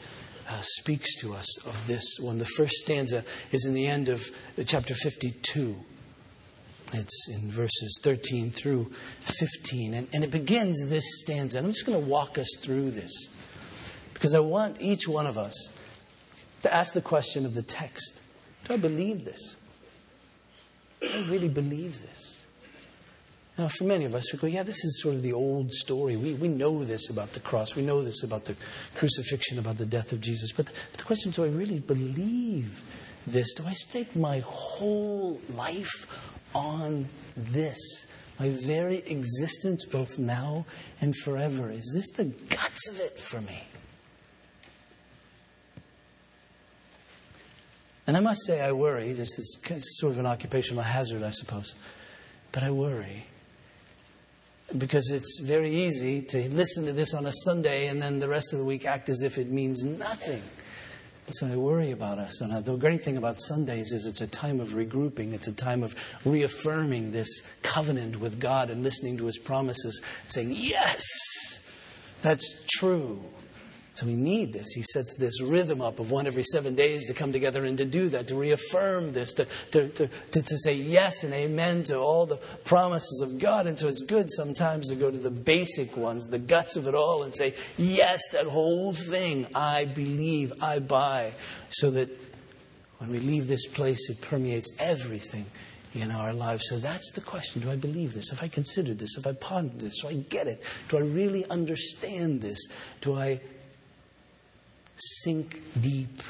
uh, 0.49 0.61
speaks 0.61 1.15
to 1.21 1.33
us 1.33 1.65
of 1.65 1.87
this 1.87 2.17
one. 2.19 2.39
The 2.39 2.45
first 2.45 2.73
stanza 2.75 3.23
is 3.51 3.65
in 3.65 3.73
the 3.73 3.87
end 3.87 4.09
of 4.09 4.29
chapter 4.65 4.93
52. 4.93 5.75
It's 6.93 7.29
in 7.29 7.51
verses 7.51 7.99
13 8.03 8.49
through 8.49 8.85
15. 9.21 9.93
And, 9.93 10.07
and 10.11 10.23
it 10.23 10.31
begins 10.31 10.89
this 10.89 11.21
stanza. 11.21 11.59
And 11.59 11.67
I'm 11.67 11.71
just 11.71 11.85
going 11.85 11.99
to 11.99 12.05
walk 12.05 12.37
us 12.37 12.49
through 12.59 12.91
this 12.91 13.27
because 14.13 14.33
I 14.33 14.39
want 14.39 14.81
each 14.81 15.07
one 15.07 15.27
of 15.27 15.37
us 15.37 15.69
to 16.63 16.73
ask 16.73 16.93
the 16.93 17.01
question 17.01 17.45
of 17.45 17.53
the 17.53 17.61
text 17.61 18.19
Do 18.65 18.73
I 18.73 18.77
believe 18.77 19.25
this? 19.25 19.55
Do 20.99 21.07
I 21.07 21.29
really 21.29 21.47
believe 21.47 22.01
this. 22.01 22.18
Now, 23.59 23.67
for 23.67 23.83
many 23.83 24.05
of 24.05 24.15
us, 24.15 24.31
we 24.31 24.39
go, 24.39 24.47
yeah, 24.47 24.63
this 24.63 24.85
is 24.85 25.01
sort 25.01 25.15
of 25.15 25.21
the 25.21 25.33
old 25.33 25.73
story. 25.73 26.15
We, 26.15 26.33
we 26.33 26.47
know 26.47 26.85
this 26.85 27.09
about 27.09 27.33
the 27.33 27.41
cross. 27.41 27.75
We 27.75 27.83
know 27.83 28.01
this 28.01 28.23
about 28.23 28.45
the 28.45 28.55
crucifixion, 28.95 29.59
about 29.59 29.75
the 29.75 29.85
death 29.85 30.13
of 30.13 30.21
Jesus. 30.21 30.53
But 30.53 30.67
the, 30.67 30.71
but 30.91 30.99
the 30.99 31.03
question 31.03 31.31
is, 31.31 31.35
do 31.35 31.43
I 31.43 31.49
really 31.49 31.79
believe 31.79 32.81
this? 33.27 33.53
Do 33.55 33.65
I 33.67 33.73
stake 33.73 34.15
my 34.15 34.39
whole 34.45 35.41
life 35.53 36.39
on 36.55 37.09
this? 37.35 38.09
My 38.39 38.47
very 38.65 38.99
existence, 38.99 39.83
both 39.83 40.17
now 40.17 40.65
and 41.01 41.13
forever. 41.13 41.69
Is 41.69 41.91
this 41.93 42.11
the 42.11 42.31
guts 42.47 42.87
of 42.87 43.01
it 43.01 43.19
for 43.19 43.41
me? 43.41 43.65
And 48.07 48.15
I 48.15 48.21
must 48.21 48.45
say, 48.45 48.61
I 48.61 48.71
worry. 48.71 49.11
This 49.11 49.37
is 49.37 49.59
sort 49.99 50.13
of 50.13 50.19
an 50.19 50.27
occupational 50.27 50.83
hazard, 50.83 51.23
I 51.23 51.31
suppose. 51.31 51.75
But 52.53 52.63
I 52.63 52.71
worry. 52.71 53.25
Because 54.77 55.11
it's 55.11 55.39
very 55.39 55.73
easy 55.73 56.21
to 56.21 56.47
listen 56.49 56.85
to 56.85 56.93
this 56.93 57.13
on 57.13 57.25
a 57.25 57.31
Sunday 57.31 57.87
and 57.87 58.01
then 58.01 58.19
the 58.19 58.29
rest 58.29 58.53
of 58.53 58.59
the 58.59 58.65
week 58.65 58.85
act 58.85 59.09
as 59.09 59.23
if 59.23 59.37
it 59.37 59.49
means 59.49 59.83
nothing. 59.83 60.43
So 61.31 61.47
I 61.47 61.55
worry 61.55 61.91
about 61.91 62.17
us. 62.17 62.41
And 62.41 62.51
uh, 62.51 62.61
the 62.61 62.75
great 62.75 63.03
thing 63.03 63.17
about 63.17 63.39
Sundays 63.39 63.91
is 63.91 64.05
it's 64.05 64.21
a 64.21 64.27
time 64.27 64.59
of 64.59 64.69
regrouping. 64.69 65.33
It's 65.33 65.47
a 65.47 65.53
time 65.53 65.83
of 65.83 65.95
reaffirming 66.25 67.11
this 67.11 67.41
covenant 67.61 68.19
with 68.19 68.39
God 68.39 68.69
and 68.69 68.81
listening 68.81 69.17
to 69.17 69.25
His 69.25 69.37
promises, 69.37 70.01
saying, 70.27 70.53
Yes, 70.55 71.03
that's 72.21 72.65
true. 72.77 73.19
So 73.99 74.05
we 74.05 74.15
need 74.15 74.53
this. 74.53 74.71
He 74.71 74.81
sets 74.81 75.15
this 75.15 75.41
rhythm 75.41 75.81
up 75.81 75.99
of 75.99 76.09
one 76.09 76.25
every 76.25 76.43
seven 76.43 76.73
days 76.73 77.05
to 77.07 77.13
come 77.13 77.33
together 77.33 77.65
and 77.65 77.77
to 77.79 77.83
do 77.83 78.07
that, 78.09 78.29
to 78.29 78.35
reaffirm 78.35 79.11
this, 79.11 79.33
to, 79.33 79.45
to, 79.71 79.89
to, 79.89 80.07
to, 80.31 80.57
say 80.57 80.73
yes 80.73 81.25
and 81.25 81.33
amen 81.33 81.83
to 81.83 81.97
all 81.97 82.25
the 82.25 82.37
promises 82.63 83.19
of 83.21 83.39
God. 83.39 83.67
And 83.67 83.77
so 83.77 83.89
it's 83.89 84.01
good 84.01 84.31
sometimes 84.31 84.87
to 84.87 84.95
go 84.95 85.11
to 85.11 85.17
the 85.17 85.29
basic 85.29 85.97
ones, 85.97 86.27
the 86.27 86.39
guts 86.39 86.77
of 86.77 86.87
it 86.87 86.95
all, 86.95 87.23
and 87.23 87.35
say, 87.35 87.53
yes, 87.77 88.21
that 88.31 88.45
whole 88.45 88.93
thing, 88.93 89.47
I 89.53 89.83
believe, 89.83 90.53
I 90.61 90.79
buy, 90.79 91.33
so 91.69 91.91
that 91.91 92.09
when 92.99 93.09
we 93.09 93.19
leave 93.19 93.49
this 93.49 93.67
place, 93.67 94.09
it 94.09 94.21
permeates 94.21 94.71
everything 94.79 95.45
in 95.93 96.09
our 96.09 96.31
lives. 96.31 96.69
So 96.69 96.77
that's 96.77 97.11
the 97.11 97.21
question. 97.21 97.63
Do 97.63 97.69
I 97.69 97.75
believe 97.75 98.13
this? 98.13 98.29
Have 98.29 98.43
I 98.43 98.47
considered 98.47 98.97
this? 98.97 99.15
Have 99.17 99.27
I 99.27 99.33
pondered 99.33 99.81
this? 99.81 100.03
Do 100.03 100.07
I 100.07 100.13
get 100.13 100.47
it? 100.47 100.63
Do 100.87 100.99
I 100.99 101.01
really 101.01 101.43
understand 101.49 102.39
this? 102.39 102.65
Do 103.01 103.15
I 103.15 103.41
sink 104.99 105.61
deep 105.79 106.21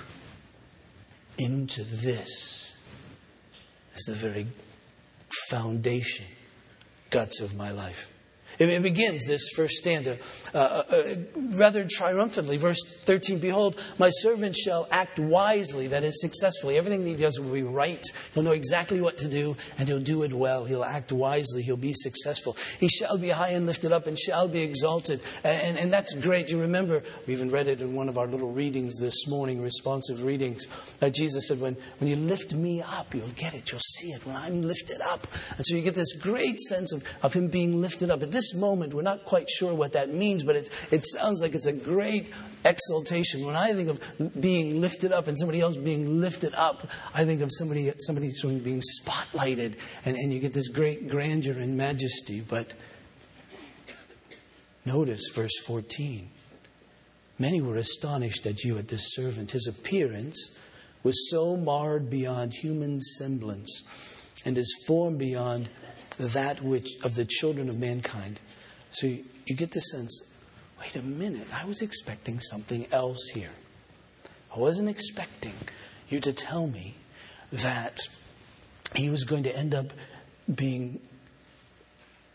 into 1.38 1.84
this 1.84 2.78
as 3.96 4.04
the 4.04 4.14
very 4.14 4.48
foundation, 5.50 6.26
guts 7.10 7.42
of 7.42 7.56
my 7.56 7.72
life. 7.72 8.12
It 8.60 8.84
begins 8.84 9.26
this 9.26 9.50
first 9.56 9.76
stanza 9.76 10.18
uh, 10.54 10.58
uh, 10.58 10.84
uh, 10.92 11.16
rather 11.54 11.88
triumphantly. 11.90 12.58
Verse 12.58 12.84
13 13.04 13.40
Behold, 13.40 13.82
my 13.98 14.10
servant 14.10 14.54
shall 14.54 14.86
act 14.92 15.18
wisely, 15.18 15.88
that 15.88 16.04
is, 16.04 16.20
successfully. 16.20 16.78
Everything 16.78 17.06
he 17.06 17.16
does 17.16 17.40
will 17.40 17.54
be 17.54 17.64
right. 17.64 18.04
He'll 18.34 18.44
know 18.44 18.52
exactly 18.52 19.00
what 19.00 19.18
to 19.20 19.30
do, 19.30 19.56
and 19.78 19.88
he'll 19.88 20.02
do 20.02 20.24
it 20.24 20.34
well. 20.34 20.66
He'll 20.66 20.84
act 20.84 21.14
wisely. 21.14 21.64
He'll 21.64 21.78
be 21.78 21.94
successful. 21.94 22.58
He 22.82 22.90
shall 22.90 23.18
be 23.18 23.30
high 23.30 23.52
and 23.52 23.66
lifted 23.66 23.94
up, 23.94 24.08
and 24.08 24.20
shall 24.20 24.50
be 24.50 24.62
exalted. 24.62 25.22
And, 25.46 25.62
and, 25.62 25.78
and 25.78 25.94
that's 25.94 26.14
great. 26.16 26.50
You 26.50 26.60
remember, 26.60 27.02
we 27.28 27.34
even 27.34 27.52
read 27.52 27.68
it 27.68 27.80
in 27.80 27.96
one 27.96 28.10
of 28.10 28.18
our 28.18 28.28
little 28.28 28.52
readings 28.52 29.00
this 29.00 29.26
morning, 29.26 29.62
responsive 29.62 30.24
readings, 30.24 30.68
that 31.00 31.14
Jesus 31.14 31.48
said, 31.48 31.62
when, 31.62 31.78
when 32.00 32.10
you 32.10 32.18
lift 32.18 32.54
me 32.54 32.82
up, 32.82 33.14
you'll 33.16 33.30
get 33.30 33.54
it. 33.54 33.72
You'll 33.72 33.80
see 33.80 34.10
it 34.10 34.26
when 34.26 34.36
I'm 34.36 34.64
lifted 34.64 35.00
up. 35.10 35.28
And 35.56 35.66
so 35.66 35.78
you 35.78 35.82
get 35.82 35.96
this 35.96 36.14
great 36.14 36.60
sense 36.60 36.92
of, 36.92 37.06
of 37.24 37.34
him 37.34 37.48
being 37.48 37.82
lifted 37.82 38.12
up. 38.12 38.22
At 38.22 38.32
this 38.32 38.49
moment, 38.56 38.94
we're 38.94 39.02
not 39.02 39.26
quite 39.26 39.50
sure 39.50 39.74
what 39.74 39.94
that 39.94 40.14
means, 40.14 40.44
but 40.44 40.56
it, 40.56 40.70
it 40.92 41.04
sounds 41.06 41.42
like 41.42 41.54
it's 41.54 41.66
a 41.66 41.74
great 41.74 42.32
exaltation. 42.66 43.46
When 43.46 43.56
I 43.56 43.74
think 43.74 43.90
of 43.90 44.42
being 44.42 44.82
lifted 44.82 45.12
up 45.12 45.28
and 45.28 45.38
somebody 45.38 45.62
else 45.62 45.78
being 45.78 46.20
lifted 46.20 46.54
up, 46.56 46.88
I 47.14 47.26
think 47.26 47.42
of 47.42 47.50
somebody, 47.52 47.92
somebody 48.00 48.32
being 48.60 48.82
spotlighted, 48.82 49.78
and, 50.06 50.16
and 50.16 50.34
you 50.34 50.40
get 50.40 50.54
this 50.54 50.68
great 50.68 51.08
grandeur 51.10 51.58
and 51.58 51.78
majesty. 51.78 52.42
But 52.42 52.74
notice 54.86 55.30
verse 55.34 55.58
14. 55.66 56.30
Many 57.38 57.62
were 57.62 57.78
astonished 57.78 58.46
at 58.46 58.64
you, 58.64 58.78
at 58.78 58.90
this 58.90 59.14
servant. 59.14 59.52
His 59.52 59.66
appearance 59.66 60.58
was 61.04 61.30
so 61.30 61.56
marred 61.56 62.10
beyond 62.10 62.54
human 62.54 63.00
semblance, 63.00 63.84
and 64.46 64.58
his 64.58 64.78
form 64.86 65.18
beyond 65.18 65.70
that 66.20 66.62
which 66.62 66.88
of 67.04 67.16
the 67.16 67.26
children 67.26 67.70
of 67.70 67.80
mankind. 67.80 68.40
So 68.92 69.08
you, 69.08 69.26
you 69.46 69.56
get 69.56 69.72
the 69.72 69.82
sense 69.82 70.30
wait 70.80 70.96
a 70.96 71.02
minute, 71.02 71.48
I 71.54 71.66
was 71.66 71.82
expecting 71.82 72.40
something 72.40 72.88
else 72.92 73.30
here. 73.34 73.52
I 74.56 74.60
wasn't 74.60 74.90
expecting 74.90 75.54
you 76.08 76.20
to 76.22 76.34
tell 76.34 76.68
me 76.68 76.96
that 77.52 78.00
he 78.96 79.10
was 79.10 79.24
going 79.24 79.44
to 79.44 79.56
end 79.56 79.76
up 79.76 79.94
being 80.54 81.00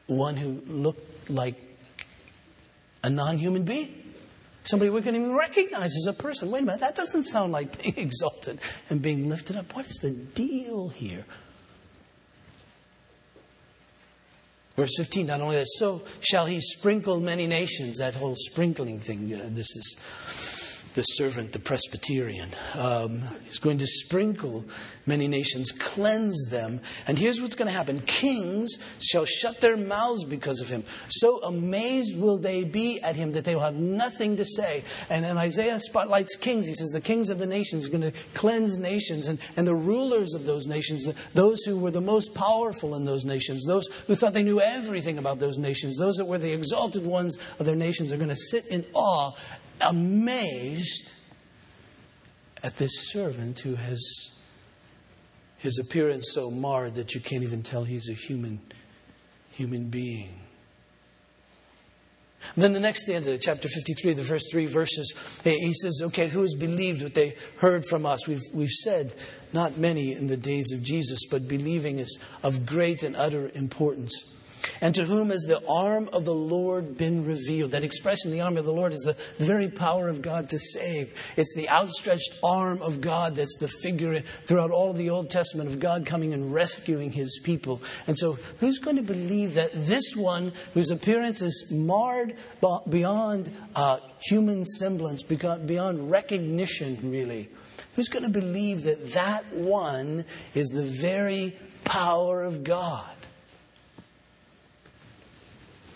one 0.07 0.37
who 0.37 0.63
looked 0.67 1.31
like 1.31 1.57
a 3.03 3.11
non 3.11 3.39
human 3.39 3.65
being. 3.65 4.01
Somebody 4.65 4.91
we 4.91 5.03
can 5.03 5.15
even 5.15 5.35
recognize 5.35 5.95
as 5.97 6.07
a 6.07 6.13
person. 6.13 6.51
Wait 6.51 6.63
a 6.63 6.67
minute, 6.67 6.81
that 6.81 6.97
doesn't 6.97 7.25
sound 7.25 7.53
like 7.53 7.83
being 7.83 7.95
exalted 7.99 8.61
and 8.89 9.03
being 9.03 9.29
lifted 9.29 9.57
up. 9.57 9.75
What 9.75 9.87
is 9.87 9.97
the 9.97 10.11
deal 10.11 10.89
here? 10.89 11.25
Verse 14.77 14.97
15, 14.97 15.27
not 15.27 15.41
only 15.41 15.57
that, 15.57 15.69
so 15.69 16.03
shall 16.21 16.47
he 16.47 16.61
sprinkle 16.61 17.21
many 17.21 17.47
nations. 17.47 17.99
That 17.99 18.17
whole 18.17 18.35
sprinkling 18.35 18.99
thing, 18.99 19.33
uh, 19.33 19.49
this 19.51 19.77
is 19.77 19.97
the 20.95 21.03
servant, 21.03 21.53
the 21.53 21.59
Presbyterian. 21.59 22.49
Um, 22.79 23.23
he's 23.45 23.59
going 23.59 23.79
to 23.79 23.87
sprinkle 23.87 24.65
many 25.07 25.29
nations, 25.29 25.73
cleanse 25.73 26.47
them. 26.51 26.81
And 27.07 27.19
here's 27.19 27.43
what's 27.43 27.57
going 27.57 27.69
to 27.69 27.77
happen 27.77 28.01
kings 28.07 28.79
shall 29.01 29.25
shut 29.25 29.61
their 29.61 29.77
mouths 29.77 30.25
because 30.25 30.61
of 30.61 30.69
him. 30.69 30.85
So 31.09 31.43
amazed 31.43 32.19
will 32.19 32.39
they 32.39 32.65
be 32.65 33.01
at 33.01 33.17
him 33.17 33.33
that 33.33 33.45
they 33.45 33.55
will 33.55 33.63
have 33.63 33.75
nothing 33.75 34.37
to 34.37 34.45
say. 34.45 34.85
And 35.11 35.25
then 35.25 35.37
Isaiah 35.37 35.81
spotlights 35.81 36.37
kings. 36.37 36.67
He 36.67 36.75
says, 36.75 36.91
The 36.91 37.01
kings 37.01 37.29
of 37.29 37.39
the 37.39 37.47
nations 37.47 37.87
are 37.87 37.91
going 37.91 38.13
to 38.13 38.13
cleanse 38.35 38.79
nations, 38.79 39.27
and, 39.27 39.39
and 39.57 39.67
the 39.67 39.75
rulers 39.75 40.35
of 40.35 40.47
those 40.47 40.67
nations, 40.67 41.13
those 41.35 41.63
who 41.65 41.77
were 41.77 41.91
the 41.91 42.01
most 42.01 42.35
powerful 42.35 42.95
in 42.95 43.05
those 43.05 43.25
nations, 43.25 43.65
those 43.67 43.87
who 44.07 44.15
thought 44.15 44.33
they 44.33 44.43
knew 44.43 44.61
everything 44.61 45.19
about 45.19 45.41
those 45.41 45.59
nations, 45.59 45.99
those 45.99 46.17
that 46.17 46.27
were 46.27 46.39
the 46.39 46.53
exalted 46.53 47.05
ones 47.05 47.37
of 47.59 47.67
their 47.67 47.77
nations, 47.77 48.13
are 48.13 48.17
going 48.17 48.29
to 48.29 48.37
sit 48.37 48.67
in 48.67 48.85
awe, 48.95 49.33
amazed 49.89 51.15
at 52.63 52.77
this 52.77 53.11
servant 53.11 53.61
who 53.61 53.75
has 53.75 54.33
his 55.59 55.79
appearance 55.79 56.31
so 56.33 56.51
marred 56.51 56.95
that 56.95 57.15
you 57.15 57.21
can't 57.21 57.43
even 57.43 57.63
tell 57.63 57.85
he's 57.85 58.09
a 58.09 58.15
human 58.15 58.61
human 59.51 59.89
being. 59.89 60.35
And 62.55 62.63
then 62.63 62.73
the 62.73 62.81
next 62.81 63.03
stanza, 63.03 63.39
chapter 63.39 63.69
53, 63.69 64.13
the 64.13 64.23
first 64.23 64.51
three 64.53 64.67
verses, 64.67 65.41
he 65.43 65.73
says, 65.73 66.03
Okay, 66.05 66.29
who 66.29 66.43
has 66.43 66.55
believed 66.55 67.03
what 67.03 67.15
they 67.15 67.37
heard 67.59 67.85
from 67.87 68.05
us? 68.05 68.29
We've, 68.29 68.43
we've 68.53 68.69
said, 68.69 69.15
not 69.53 69.79
many 69.79 70.13
in 70.13 70.27
the 70.27 70.37
days 70.37 70.73
of 70.73 70.83
Jesus, 70.83 71.21
but 71.31 71.49
believing 71.49 71.99
is 71.99 72.19
of 72.43 72.67
great 72.67 73.03
and 73.03 73.17
utter 73.17 73.51
importance. 73.55 74.34
And 74.81 74.95
to 74.95 75.05
whom 75.05 75.31
has 75.31 75.43
the 75.43 75.63
arm 75.69 76.09
of 76.13 76.25
the 76.25 76.35
Lord 76.35 76.97
been 76.97 77.25
revealed? 77.25 77.73
That 77.73 77.85
expression, 77.85 78.31
the 78.31 78.41
arm 78.41 78.57
of 78.57 78.65
the 78.65 78.73
Lord, 78.73 78.93
is 78.93 79.01
the 79.01 79.17
very 79.45 79.69
power 79.69 80.09
of 80.09 80.23
God 80.23 80.49
to 80.51 80.59
save. 80.59 81.15
It's 81.37 81.55
the 81.55 81.69
outstretched 81.69 82.39
arm 82.43 82.83
of 82.83 83.01
God 83.01 83.37
that's 83.37 83.57
the 83.59 83.69
figure 83.69 84.21
throughout 84.21 84.71
all 84.71 84.91
of 84.91 84.99
the 84.99 85.11
Old 85.11 85.31
Testament 85.31 85.69
of 85.71 85.81
God 85.81 86.07
coming 86.07 86.35
and 86.35 86.53
rescuing 86.53 87.13
his 87.13 87.41
people. 87.43 87.83
And 88.07 88.19
so, 88.19 88.35
who's 88.59 88.79
going 88.79 88.97
to 88.97 89.03
believe 89.03 89.55
that 89.55 89.71
this 89.73 90.15
one, 90.17 90.53
whose 90.73 90.91
appearance 90.91 91.43
is 91.43 91.71
marred 91.71 92.37
beyond 92.89 93.51
uh, 93.75 93.99
human 94.21 94.65
semblance, 94.65 95.23
beyond 95.23 96.11
recognition, 96.11 96.99
really, 97.11 97.49
who's 97.95 98.09
going 98.09 98.25
to 98.25 98.31
believe 98.31 98.85
that 98.85 99.13
that 99.13 99.53
one 99.53 100.25
is 100.55 100.69
the 100.69 100.85
very 100.85 101.57
power 101.85 102.43
of 102.43 102.65
God? 102.65 103.15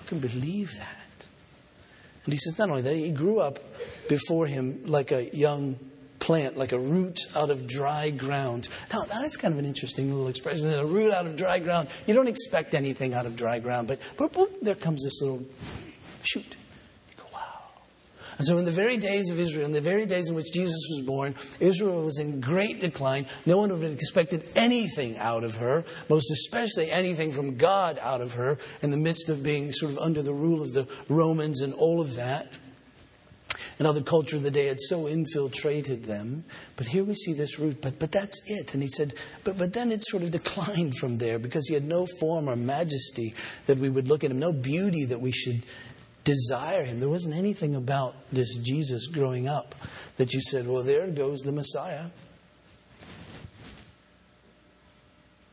Can 0.09 0.19
believe 0.19 0.77
that? 0.79 1.27
And 2.25 2.33
he 2.33 2.39
says, 2.39 2.59
not 2.59 2.69
only 2.69 2.83
that, 2.83 2.97
he 2.97 3.11
grew 3.11 3.41
up 3.41 3.59
before 4.09 4.47
him 4.47 4.83
like 4.87 5.13
a 5.13 5.35
young 5.35 5.79
plant, 6.19 6.57
like 6.57 6.73
a 6.73 6.79
root 6.79 7.19
out 7.37 7.51
of 7.51 7.67
dry 7.67 8.11
ground. 8.11 8.69
Now, 8.93 9.05
that's 9.05 9.37
kind 9.37 9.55
of 9.55 9.59
an 9.59 9.65
interesting 9.65 10.11
little 10.11 10.29
expression. 10.29 10.69
A 10.69 10.85
root 10.85 11.13
out 11.13 11.27
of 11.27 11.37
dry 11.37 11.59
ground. 11.59 11.89
You 12.07 12.15
don't 12.15 12.29
expect 12.29 12.75
anything 12.75 13.15
out 13.15 13.25
of 13.25 13.37
dry 13.37 13.61
ground, 13.61 13.89
but 13.89 14.01
boop, 14.17 14.33
boop, 14.33 14.61
there 14.61 14.75
comes 14.75 15.05
this 15.05 15.23
little 15.23 15.45
shoot. 16.23 16.57
And 18.39 18.47
so, 18.47 18.57
in 18.57 18.65
the 18.65 18.71
very 18.71 18.97
days 18.97 19.31
of 19.31 19.39
Israel, 19.39 19.67
in 19.67 19.73
the 19.73 19.81
very 19.81 20.07
days 20.07 20.29
in 20.29 20.37
which 20.37 20.53
Jesus 20.53 20.81
was 20.91 21.05
born, 21.05 21.35
Israel 21.59 22.05
was 22.05 22.21
in 22.21 22.41
great 22.41 22.79
decline. 22.79 23.27
No 23.45 23.59
one 23.59 23.71
would 23.71 23.83
have 23.83 23.93
expected 23.93 24.45
anything 24.55 25.19
out 25.19 25.43
of 25.43 25.57
her, 25.57 25.85
most 26.09 26.31
especially 26.31 26.89
anything 26.89 27.33
from 27.33 27.57
God 27.57 27.99
out 28.01 28.21
of 28.21 28.35
her, 28.35 28.59
in 28.81 28.93
the 28.93 28.97
midst 28.97 29.29
of 29.29 29.43
being 29.43 29.73
sort 29.73 29.91
of 29.91 29.99
under 29.99 30.23
the 30.23 30.33
rule 30.33 30.63
of 30.63 30.73
the 30.73 30.87
Romans 31.09 31.61
and 31.61 31.75
all 31.75 32.01
of 32.01 32.15
that. 32.15 32.59
And 33.79 33.87
how 33.87 33.93
the 33.93 34.03
culture 34.03 34.37
of 34.37 34.43
the 34.43 34.51
day 34.51 34.67
had 34.67 34.81
so 34.81 35.07
infiltrated 35.07 36.05
them. 36.05 36.45
But 36.77 36.89
here 36.89 37.05
we 37.05 37.15
see 37.15 37.33
this 37.33 37.61
root, 37.61 37.81
but, 37.81 37.99
but 38.01 38.11
that's 38.11 38.43
it. 38.47 38.75
And 38.75 38.83
he 38.83 38.89
said, 38.89 39.15
but, 39.45 39.57
but 39.57 39.73
then 39.73 39.93
it 39.93 40.05
sort 40.05 40.25
of 40.25 40.33
declined 40.33 40.97
from 40.97 41.19
there 41.19 41.39
because 41.39 41.69
he 41.69 41.75
had 41.75 41.85
no 41.85 42.07
form 42.19 42.49
or 42.49 42.57
majesty 42.57 43.35
that 43.67 43.79
we 43.79 43.89
would 43.89 44.09
look 44.09 44.25
at 44.25 44.33
him, 44.33 44.41
no 44.41 44.53
beauty 44.53 45.05
that 45.05 45.21
we 45.21 45.31
should 45.31 45.63
desire 46.29 46.85
him. 46.85 47.01
There 47.01 47.09
wasn't 47.09 47.35
anything 47.35 47.75
about 47.75 48.15
this 48.31 48.59
Jesus 48.59 49.07
growing 49.07 49.49
up 49.49 49.75
that 50.19 50.35
you 50.35 50.43
said, 50.43 50.69
well, 50.69 50.83
there 50.83 51.09
goes 51.09 51.41
the 51.41 51.53
Messiah. 51.53 52.07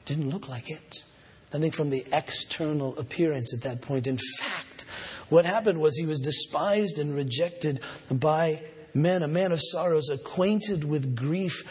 Didn't 0.03 0.29
look 0.29 0.49
like 0.49 0.69
it. 0.69 1.05
Nothing 1.53 1.71
from 1.71 1.91
the 1.91 2.05
external 2.11 2.97
appearance 2.97 3.53
at 3.53 3.61
that 3.61 3.81
point. 3.81 4.05
In 4.05 4.17
fact, 4.37 4.85
what 5.29 5.45
happened 5.45 5.79
was 5.79 5.95
he 5.95 6.05
was 6.05 6.19
despised 6.19 6.99
and 6.99 7.15
rejected 7.15 7.79
by 8.11 8.61
men, 8.93 9.23
a 9.23 9.29
man 9.29 9.53
of 9.53 9.61
sorrows, 9.61 10.09
acquainted 10.09 10.83
with 10.83 11.15
grief, 11.15 11.63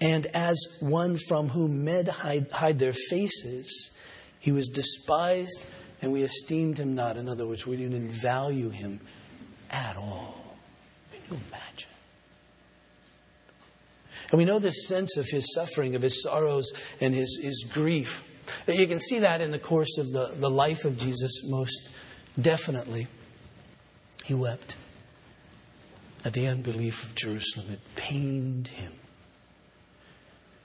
and 0.00 0.26
as 0.34 0.78
one 0.78 1.16
from 1.16 1.48
whom 1.48 1.84
men 1.84 2.06
hide, 2.06 2.52
hide 2.52 2.78
their 2.78 2.92
faces, 2.92 3.98
he 4.38 4.52
was 4.52 4.68
despised 4.68 5.66
and 6.02 6.12
we 6.12 6.22
esteemed 6.22 6.78
him 6.78 6.94
not. 6.94 7.16
In 7.16 7.28
other 7.28 7.46
words, 7.46 7.66
we 7.66 7.76
didn't 7.76 8.10
value 8.10 8.70
him 8.70 9.00
at 9.70 9.96
all. 9.96 10.44
Can 11.12 11.20
you 11.30 11.40
imagine? 11.48 11.88
And 14.30 14.38
we 14.38 14.44
know 14.44 14.58
this 14.58 14.88
sense 14.88 15.16
of 15.16 15.28
his 15.28 15.54
suffering, 15.54 15.94
of 15.94 16.02
his 16.02 16.22
sorrows, 16.22 16.72
and 17.00 17.14
his, 17.14 17.40
his 17.42 17.64
grief. 17.72 18.28
You 18.66 18.86
can 18.86 18.98
see 18.98 19.20
that 19.20 19.40
in 19.40 19.52
the 19.52 19.58
course 19.58 19.96
of 19.98 20.12
the, 20.12 20.34
the 20.36 20.50
life 20.50 20.84
of 20.84 20.98
Jesus 20.98 21.48
most 21.48 21.90
definitely. 22.40 23.06
He 24.24 24.34
wept 24.34 24.76
at 26.24 26.32
the 26.32 26.46
unbelief 26.48 27.04
of 27.04 27.14
Jerusalem. 27.14 27.66
It 27.70 27.80
pained 27.94 28.68
him. 28.68 28.92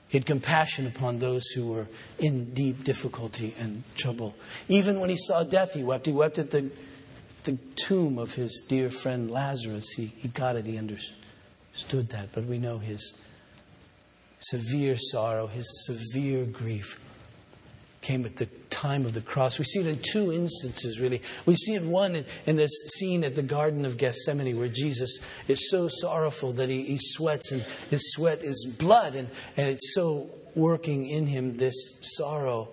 He 0.08 0.16
had 0.16 0.26
compassion 0.26 0.86
upon 0.86 1.18
those 1.18 1.46
who 1.48 1.66
were 1.66 1.86
in 2.18 2.54
deep 2.54 2.82
difficulty 2.82 3.54
and 3.58 3.82
trouble. 3.94 4.34
Even 4.68 5.00
when 5.00 5.10
he 5.10 5.16
saw 5.16 5.44
death, 5.44 5.74
he 5.74 5.84
wept. 5.84 6.06
He 6.06 6.12
wept 6.12 6.38
at 6.38 6.50
the, 6.50 6.70
the 7.44 7.58
tomb 7.76 8.18
of 8.18 8.34
his 8.34 8.64
dear 8.66 8.90
friend 8.90 9.30
Lazarus. 9.30 9.90
He, 9.90 10.12
he 10.16 10.28
got 10.28 10.56
it, 10.56 10.64
he 10.64 10.78
understood 10.78 12.08
that. 12.08 12.30
But 12.32 12.44
we 12.44 12.58
know 12.58 12.78
his 12.78 13.12
severe 14.38 14.96
sorrow, 14.96 15.46
his 15.46 15.84
severe 15.84 16.46
grief 16.46 16.98
came 18.00 18.24
at 18.24 18.36
the 18.36 18.46
time 18.70 19.04
of 19.04 19.12
the 19.12 19.20
cross. 19.20 19.58
We 19.58 19.64
see 19.64 19.80
it 19.80 19.86
in 19.86 19.98
two 20.00 20.32
instances, 20.32 21.00
really. 21.00 21.22
We 21.46 21.56
see 21.56 21.74
it 21.74 21.82
one 21.82 22.14
in, 22.14 22.24
in, 22.46 22.56
this 22.56 22.70
scene 22.94 23.24
at 23.24 23.34
the 23.34 23.42
Garden 23.42 23.84
of 23.84 23.96
Gethsemane 23.96 24.58
where 24.58 24.68
Jesus 24.68 25.18
is 25.48 25.70
so 25.70 25.88
sorrowful 25.88 26.52
that 26.52 26.68
he, 26.68 26.84
he 26.84 26.98
sweats 26.98 27.52
and 27.52 27.62
his 27.90 28.12
sweat 28.12 28.42
is 28.42 28.66
blood, 28.78 29.14
and, 29.14 29.28
and 29.56 29.68
it's 29.68 29.94
so 29.94 30.30
working 30.54 31.06
in 31.06 31.26
him 31.26 31.54
this 31.54 31.98
sorrow. 32.16 32.68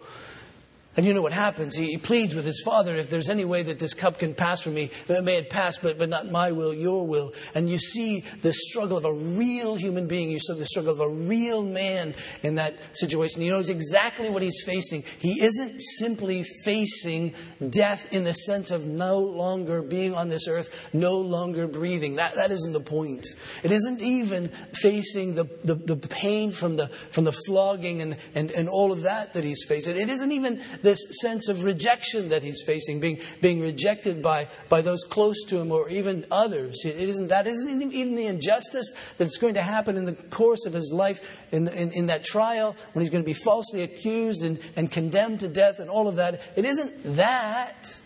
And 0.97 1.05
you 1.05 1.13
know 1.13 1.21
what 1.21 1.33
happens? 1.33 1.75
He, 1.75 1.97
pleads 1.97 2.35
with 2.35 2.45
his 2.45 2.61
father, 2.61 2.95
if 2.95 3.09
there's 3.09 3.29
any 3.29 3.43
way 3.43 3.63
that 3.63 3.79
this 3.79 3.93
cup 3.93 4.19
can 4.19 4.33
pass 4.33 4.61
from 4.61 4.75
me, 4.75 4.91
may 5.09 5.37
it 5.37 5.49
pass, 5.49 5.77
but, 5.77 5.97
but 5.97 6.07
not 6.09 6.31
my 6.31 6.51
will, 6.51 6.73
your 6.73 7.05
will. 7.05 7.33
And 7.53 7.69
you 7.69 7.77
see 7.77 8.23
the 8.41 8.53
struggle 8.53 8.97
of 8.97 9.05
a 9.05 9.13
real 9.13 9.75
human 9.75 10.07
being. 10.07 10.29
You 10.29 10.39
see 10.39 10.53
the 10.53 10.65
struggle 10.65 10.93
of 10.93 10.99
a 11.01 11.09
real 11.09 11.63
man 11.63 12.13
in 12.43 12.55
that 12.55 12.75
situation. 12.95 13.41
He 13.41 13.49
knows 13.49 13.69
exactly 13.69 14.29
what 14.29 14.41
he's 14.41 14.63
facing. 14.65 15.03
He 15.19 15.41
isn't 15.41 15.79
simply 15.79 16.43
facing 16.63 17.33
death 17.69 18.13
in 18.13 18.23
the 18.23 18.33
sense 18.33 18.71
of 18.71 18.85
no 18.85 19.19
longer 19.19 19.81
being 19.81 20.13
on 20.13 20.29
this 20.29 20.47
earth, 20.47 20.89
no 20.93 21.17
longer 21.19 21.67
breathing. 21.67 22.15
That, 22.15 22.33
that 22.35 22.51
isn't 22.51 22.73
the 22.73 22.79
point. 22.79 23.25
It 23.63 23.71
isn't 23.71 24.01
even 24.01 24.49
facing 24.73 25.35
the, 25.35 25.45
the, 25.63 25.75
the 25.75 26.07
pain 26.07 26.51
from 26.51 26.77
the, 26.77 26.87
from 26.87 27.25
the 27.25 27.33
flogging 27.33 28.01
and, 28.01 28.17
and, 28.33 28.51
and 28.51 28.69
all 28.69 28.91
of 28.91 29.01
that 29.01 29.33
that 29.33 29.43
he's 29.43 29.65
facing. 29.67 29.97
It 29.97 30.09
isn't 30.09 30.31
even 30.31 30.61
this 30.85 31.05
sense 31.21 31.49
of 31.49 31.63
rejection 31.63 32.29
that 32.29 32.43
he's 32.43 32.63
facing, 32.65 32.99
being, 33.01 33.19
being 33.41 33.59
rejected 33.59 34.21
by, 34.21 34.47
by 34.69 34.81
those 34.81 35.03
close 35.03 35.43
to 35.45 35.59
him 35.59 35.71
or 35.71 35.89
even 35.89 36.25
others. 36.31 36.85
It 36.85 36.95
isn't, 36.95 37.27
that 37.27 37.47
isn't 37.47 37.81
even 37.91 38.15
the 38.15 38.27
injustice 38.27 39.13
that's 39.17 39.37
going 39.37 39.55
to 39.55 39.61
happen 39.61 39.97
in 39.97 40.05
the 40.05 40.13
course 40.13 40.65
of 40.65 40.73
his 40.73 40.91
life 40.93 41.43
in, 41.51 41.67
in, 41.67 41.91
in 41.91 42.05
that 42.05 42.23
trial 42.23 42.75
when 42.93 43.01
he's 43.01 43.09
going 43.09 43.23
to 43.23 43.27
be 43.27 43.33
falsely 43.33 43.81
accused 43.81 44.43
and, 44.43 44.59
and 44.75 44.89
condemned 44.89 45.41
to 45.41 45.47
death 45.47 45.79
and 45.79 45.89
all 45.89 46.07
of 46.07 46.15
that. 46.15 46.35
It 46.55 46.63
isn't 46.63 47.15
that. 47.15 47.99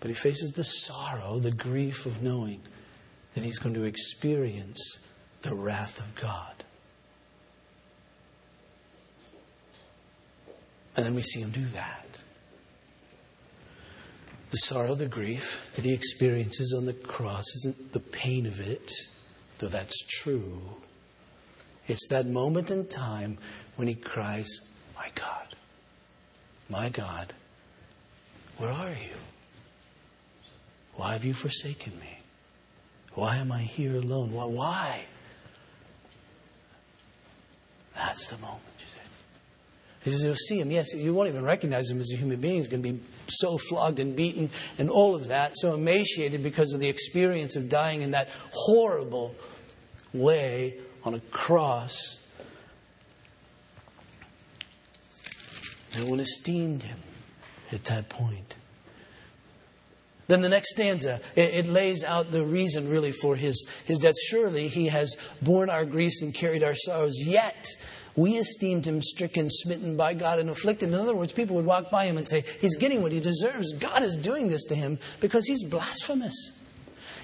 But 0.00 0.08
he 0.08 0.14
faces 0.14 0.52
the 0.52 0.64
sorrow, 0.64 1.38
the 1.40 1.50
grief 1.50 2.06
of 2.06 2.22
knowing 2.22 2.60
that 3.34 3.42
he's 3.42 3.58
going 3.58 3.74
to 3.74 3.84
experience 3.84 4.98
the 5.42 5.54
wrath 5.54 5.98
of 5.98 6.14
God. 6.14 6.55
And 10.96 11.04
then 11.04 11.14
we 11.14 11.22
see 11.22 11.40
him 11.40 11.50
do 11.50 11.64
that. 11.66 12.22
The 14.50 14.56
sorrow, 14.56 14.94
the 14.94 15.08
grief 15.08 15.70
that 15.74 15.84
he 15.84 15.92
experiences 15.92 16.74
on 16.76 16.86
the 16.86 16.94
cross 16.94 17.44
isn't 17.56 17.92
the 17.92 18.00
pain 18.00 18.46
of 18.46 18.60
it, 18.60 18.90
though 19.58 19.68
that's 19.68 20.02
true. 20.06 20.62
It's 21.86 22.08
that 22.08 22.26
moment 22.26 22.70
in 22.70 22.86
time 22.86 23.38
when 23.76 23.88
he 23.88 23.94
cries, 23.94 24.48
My 24.96 25.10
God, 25.14 25.48
my 26.68 26.88
God, 26.88 27.34
where 28.56 28.70
are 28.70 28.90
you? 28.90 29.16
Why 30.94 31.12
have 31.12 31.24
you 31.24 31.34
forsaken 31.34 31.92
me? 32.00 32.20
Why 33.12 33.36
am 33.36 33.52
I 33.52 33.62
here 33.62 33.96
alone? 33.96 34.32
Why? 34.32 35.04
That's 37.94 38.30
the 38.30 38.38
moment. 38.38 38.62
He 40.06 40.12
says, 40.12 40.22
You'll 40.22 40.36
see 40.36 40.60
him. 40.60 40.70
Yes, 40.70 40.94
you 40.94 41.12
won't 41.12 41.28
even 41.28 41.42
recognize 41.42 41.90
him 41.90 41.98
as 41.98 42.12
a 42.12 42.16
human 42.16 42.40
being. 42.40 42.58
He's 42.58 42.68
going 42.68 42.80
to 42.80 42.92
be 42.92 43.00
so 43.26 43.58
flogged 43.58 43.98
and 43.98 44.14
beaten 44.14 44.50
and 44.78 44.88
all 44.88 45.16
of 45.16 45.26
that, 45.28 45.56
so 45.56 45.74
emaciated 45.74 46.44
because 46.44 46.72
of 46.72 46.78
the 46.78 46.88
experience 46.88 47.56
of 47.56 47.68
dying 47.68 48.02
in 48.02 48.12
that 48.12 48.30
horrible 48.52 49.34
way 50.14 50.78
on 51.02 51.14
a 51.14 51.20
cross. 51.32 52.24
No 55.98 56.06
one 56.06 56.20
esteemed 56.20 56.84
him 56.84 56.98
at 57.72 57.82
that 57.86 58.08
point. 58.08 58.56
Then 60.28 60.40
the 60.40 60.48
next 60.48 60.70
stanza, 60.70 61.20
it, 61.34 61.54
it, 61.54 61.66
lays 61.66 62.04
out 62.04 62.30
the 62.30 62.44
reason 62.44 62.88
really 62.88 63.12
for 63.12 63.34
his, 63.34 63.68
his 63.86 63.98
death. 63.98 64.14
Surely 64.20 64.68
he 64.68 64.86
has 64.86 65.16
borne 65.42 65.70
our 65.70 65.84
griefs 65.84 66.22
and 66.22 66.32
carried 66.32 66.62
our 66.62 66.74
sorrows, 66.74 67.16
yet 67.18 67.66
we 68.16 68.32
esteemed 68.32 68.86
him 68.86 69.02
stricken, 69.02 69.48
smitten 69.50 69.96
by 69.96 70.14
God, 70.14 70.38
and 70.38 70.48
afflicted. 70.48 70.88
In 70.88 70.94
other 70.94 71.14
words, 71.14 71.32
people 71.32 71.56
would 71.56 71.66
walk 71.66 71.90
by 71.90 72.06
him 72.06 72.16
and 72.16 72.26
say, 72.26 72.44
He's 72.60 72.76
getting 72.76 73.02
what 73.02 73.12
he 73.12 73.20
deserves. 73.20 73.72
God 73.74 74.02
is 74.02 74.16
doing 74.16 74.48
this 74.48 74.64
to 74.64 74.74
him 74.74 74.98
because 75.20 75.46
he's 75.46 75.62
blasphemous. 75.62 76.52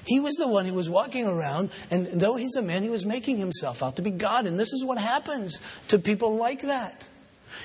He 0.07 0.21
was 0.21 0.35
the 0.35 0.49
one 0.49 0.67
who 0.67 0.75
was 0.75 0.91
walking 0.91 1.27
around, 1.27 1.71
and 1.91 2.07
though 2.09 2.37
he's 2.37 2.57
a 2.57 2.63
man, 2.63 2.83
he 2.83 2.91
was 2.91 3.07
making 3.07 3.39
himself 3.39 3.83
out 3.83 3.97
to 3.97 4.03
be 4.03 4.11
God. 4.11 4.47
And 4.47 4.59
this 4.59 4.73
is 4.73 4.85
what 4.85 4.99
happens 4.99 5.61
to 5.89 5.99
people 5.99 6.37
like 6.37 6.63
that. 6.63 7.09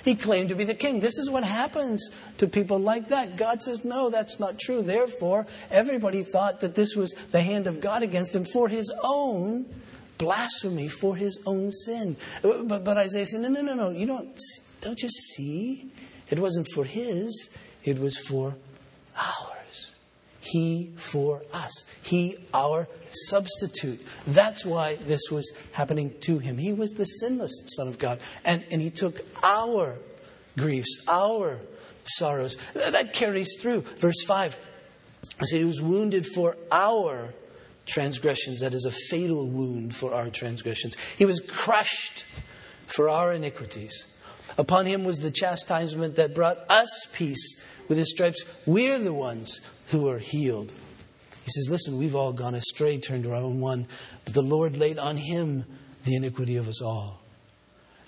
He 0.04 0.16
claimed 0.16 0.50
to 0.50 0.56
be 0.56 0.64
the 0.64 0.76
king. 0.76 1.00
This 1.00 1.18
is 1.18 1.30
what 1.30 1.44
happens 1.44 2.10
to 2.38 2.48
people 2.48 2.78
like 2.78 3.10
that. 3.10 3.38
God 3.38 3.64
says, 3.64 3.84
no, 3.84 4.10
that's 4.10 4.40
not 4.40 4.60
true. 4.60 4.82
Therefore, 4.82 5.48
everybody 5.72 6.24
thought 6.24 6.60
that 6.62 6.76
this 6.76 6.96
was 6.96 7.14
the 7.32 7.42
hand 7.42 7.68
of 7.68 7.82
God 7.82 8.04
against 8.04 8.36
him 8.36 8.46
for 8.46 8.68
his 8.68 8.92
own 9.04 9.66
blasphemy, 10.18 10.88
for 10.88 11.16
his 11.16 11.40
own 11.46 11.72
sin. 11.72 12.16
But, 12.42 12.84
but 12.84 12.98
Isaiah 12.98 13.26
said, 13.26 13.42
no, 13.42 13.50
no, 13.50 13.62
no, 13.62 13.74
no. 13.74 13.90
You 13.90 14.06
don't, 14.06 14.40
don't 14.82 15.02
you 15.02 15.10
see? 15.10 15.92
It 16.30 16.40
wasn't 16.40 16.68
for 16.74 16.84
his, 16.84 17.56
it 17.84 18.00
was 18.00 18.18
for 18.18 18.56
ours. 19.16 19.92
He 20.42 20.92
for 20.96 21.42
us. 21.54 21.86
He 22.04 22.38
our 22.54 22.88
substitute. 23.12 24.06
That's 24.26 24.66
why 24.66 24.96
this 24.96 25.30
was 25.30 25.52
happening 25.74 26.14
to 26.22 26.40
him. 26.40 26.58
He 26.58 26.72
was 26.72 26.92
the 26.92 27.06
sinless 27.06 27.64
Son 27.76 27.88
of 27.88 28.00
God. 28.00 28.20
And, 28.46 28.64
and 28.72 28.82
he 28.82 28.90
took 28.90 29.20
our 29.44 29.98
griefs, 30.58 31.04
our 31.10 31.60
sorrows. 32.06 32.56
That 32.74 33.14
carries 33.14 33.58
through. 33.60 33.82
Verse 33.82 34.24
5. 34.26 34.58
I 35.42 35.46
said, 35.46 35.60
he 35.60 35.66
was 35.66 35.82
wounded 35.82 36.26
for 36.26 36.56
our 36.72 37.34
transgressions. 37.88 38.60
That 38.60 38.74
is 38.74 38.86
a 38.86 38.92
fatal 38.92 39.48
wound 39.48 39.96
for 39.96 40.14
our 40.14 40.30
transgressions. 40.30 40.96
He 41.18 41.26
was 41.26 41.40
crushed 41.40 42.26
for 42.86 43.10
our 43.10 43.34
iniquities. 43.34 44.14
Upon 44.58 44.86
him 44.86 45.04
was 45.04 45.20
the 45.20 45.32
chastisement 45.32 46.16
that 46.16 46.36
brought 46.36 46.58
us 46.70 47.08
peace. 47.14 47.66
With 47.88 47.98
his 47.98 48.12
stripes, 48.12 48.44
we're 48.66 49.00
the 49.00 49.14
ones 49.14 49.62
who 49.88 50.08
are 50.10 50.20
healed. 50.20 50.72
He 51.44 51.52
says, 51.52 51.68
Listen, 51.70 51.98
we've 51.98 52.16
all 52.16 52.34
gone 52.34 52.56
astray, 52.56 52.98
turned 52.98 53.24
to 53.24 53.32
our 53.32 53.38
own 53.38 53.62
one, 53.62 53.88
but 54.26 54.34
the 54.34 54.42
Lord 54.42 54.78
laid 54.78 55.00
on 55.00 55.18
him 55.18 55.66
the 56.04 56.16
iniquity 56.16 56.58
of 56.58 56.68
us 56.68 56.82
all. 56.82 57.22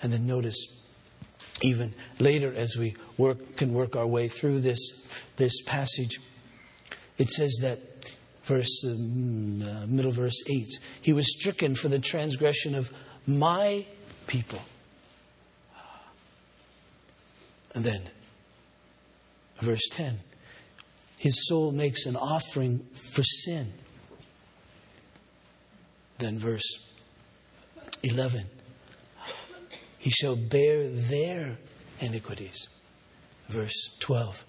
And 0.02 0.12
then 0.12 0.26
notice, 0.26 0.78
even 1.62 1.94
later 2.18 2.52
as 2.54 2.76
we 2.76 2.96
work, 3.16 3.56
can 3.56 3.72
work 3.72 3.96
our 3.96 4.06
way 4.06 4.28
through 4.28 4.60
this, 4.60 4.78
this 5.36 5.62
passage, 5.62 6.20
it 7.18 7.30
says 7.30 7.58
that 7.62 7.80
verse 8.42 8.84
um, 8.84 9.62
uh, 9.62 9.86
middle 9.86 10.10
verse 10.10 10.42
8 10.48 10.66
he 11.00 11.12
was 11.12 11.32
stricken 11.32 11.74
for 11.74 11.88
the 11.88 11.98
transgression 11.98 12.74
of 12.74 12.92
my 13.26 13.86
people. 14.26 14.60
And 17.74 17.84
then 17.84 18.02
verse 19.60 19.86
10 19.90 20.20
his 21.20 21.46
soul 21.46 21.70
makes 21.70 22.06
an 22.06 22.16
offering 22.16 22.78
for 22.94 23.22
sin. 23.22 23.74
Then, 26.16 26.38
verse 26.38 26.86
11 28.02 28.46
He 29.98 30.08
shall 30.08 30.34
bear 30.34 30.88
their 30.88 31.58
iniquities. 32.00 32.70
Verse 33.48 33.94
12 33.98 34.46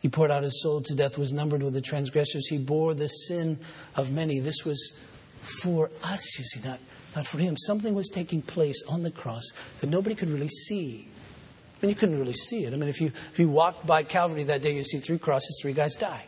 He 0.00 0.08
poured 0.08 0.30
out 0.30 0.42
his 0.42 0.62
soul 0.62 0.80
to 0.82 0.94
death, 0.94 1.18
was 1.18 1.32
numbered 1.32 1.62
with 1.62 1.74
the 1.74 1.80
transgressors. 1.82 2.48
He 2.48 2.58
bore 2.58 2.94
the 2.94 3.08
sin 3.08 3.58
of 3.94 4.12
many. 4.12 4.40
This 4.40 4.64
was 4.64 4.98
for 5.40 5.90
us, 6.02 6.38
you 6.38 6.44
see, 6.44 6.60
not, 6.66 6.80
not 7.14 7.26
for 7.26 7.38
him. 7.38 7.56
Something 7.56 7.94
was 7.94 8.08
taking 8.08 8.40
place 8.42 8.82
on 8.88 9.02
the 9.02 9.10
cross 9.10 9.44
that 9.80 9.90
nobody 9.90 10.14
could 10.14 10.30
really 10.30 10.48
see. 10.48 11.06
I 11.08 11.86
mean, 11.86 11.90
you 11.90 11.96
couldn't 11.96 12.18
really 12.18 12.34
see 12.34 12.64
it. 12.64 12.72
I 12.72 12.76
mean, 12.76 12.88
if 12.88 13.00
you, 13.00 13.08
if 13.08 13.38
you 13.38 13.48
walked 13.48 13.86
by 13.86 14.02
Calvary 14.02 14.42
that 14.44 14.62
day, 14.62 14.74
you 14.74 14.82
see 14.84 14.98
three 14.98 15.18
crosses, 15.18 15.58
three 15.62 15.72
guys 15.72 15.94
die. 15.94 16.26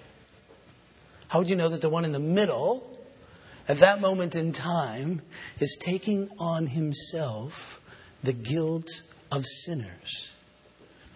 How 1.29 1.39
would 1.39 1.49
you 1.49 1.57
know 1.57 1.69
that 1.69 1.81
the 1.81 1.89
one 1.89 2.05
in 2.05 2.13
the 2.13 2.19
middle, 2.19 2.99
at 3.69 3.79
that 3.79 4.01
moment 4.03 4.35
in 4.37 4.53
time, 4.53 5.23
is 5.61 5.79
taking 5.81 6.31
on 6.39 6.67
himself 6.69 7.81
the 8.23 8.35
guilt 8.35 9.03
of 9.31 9.47
sinners? 9.47 10.33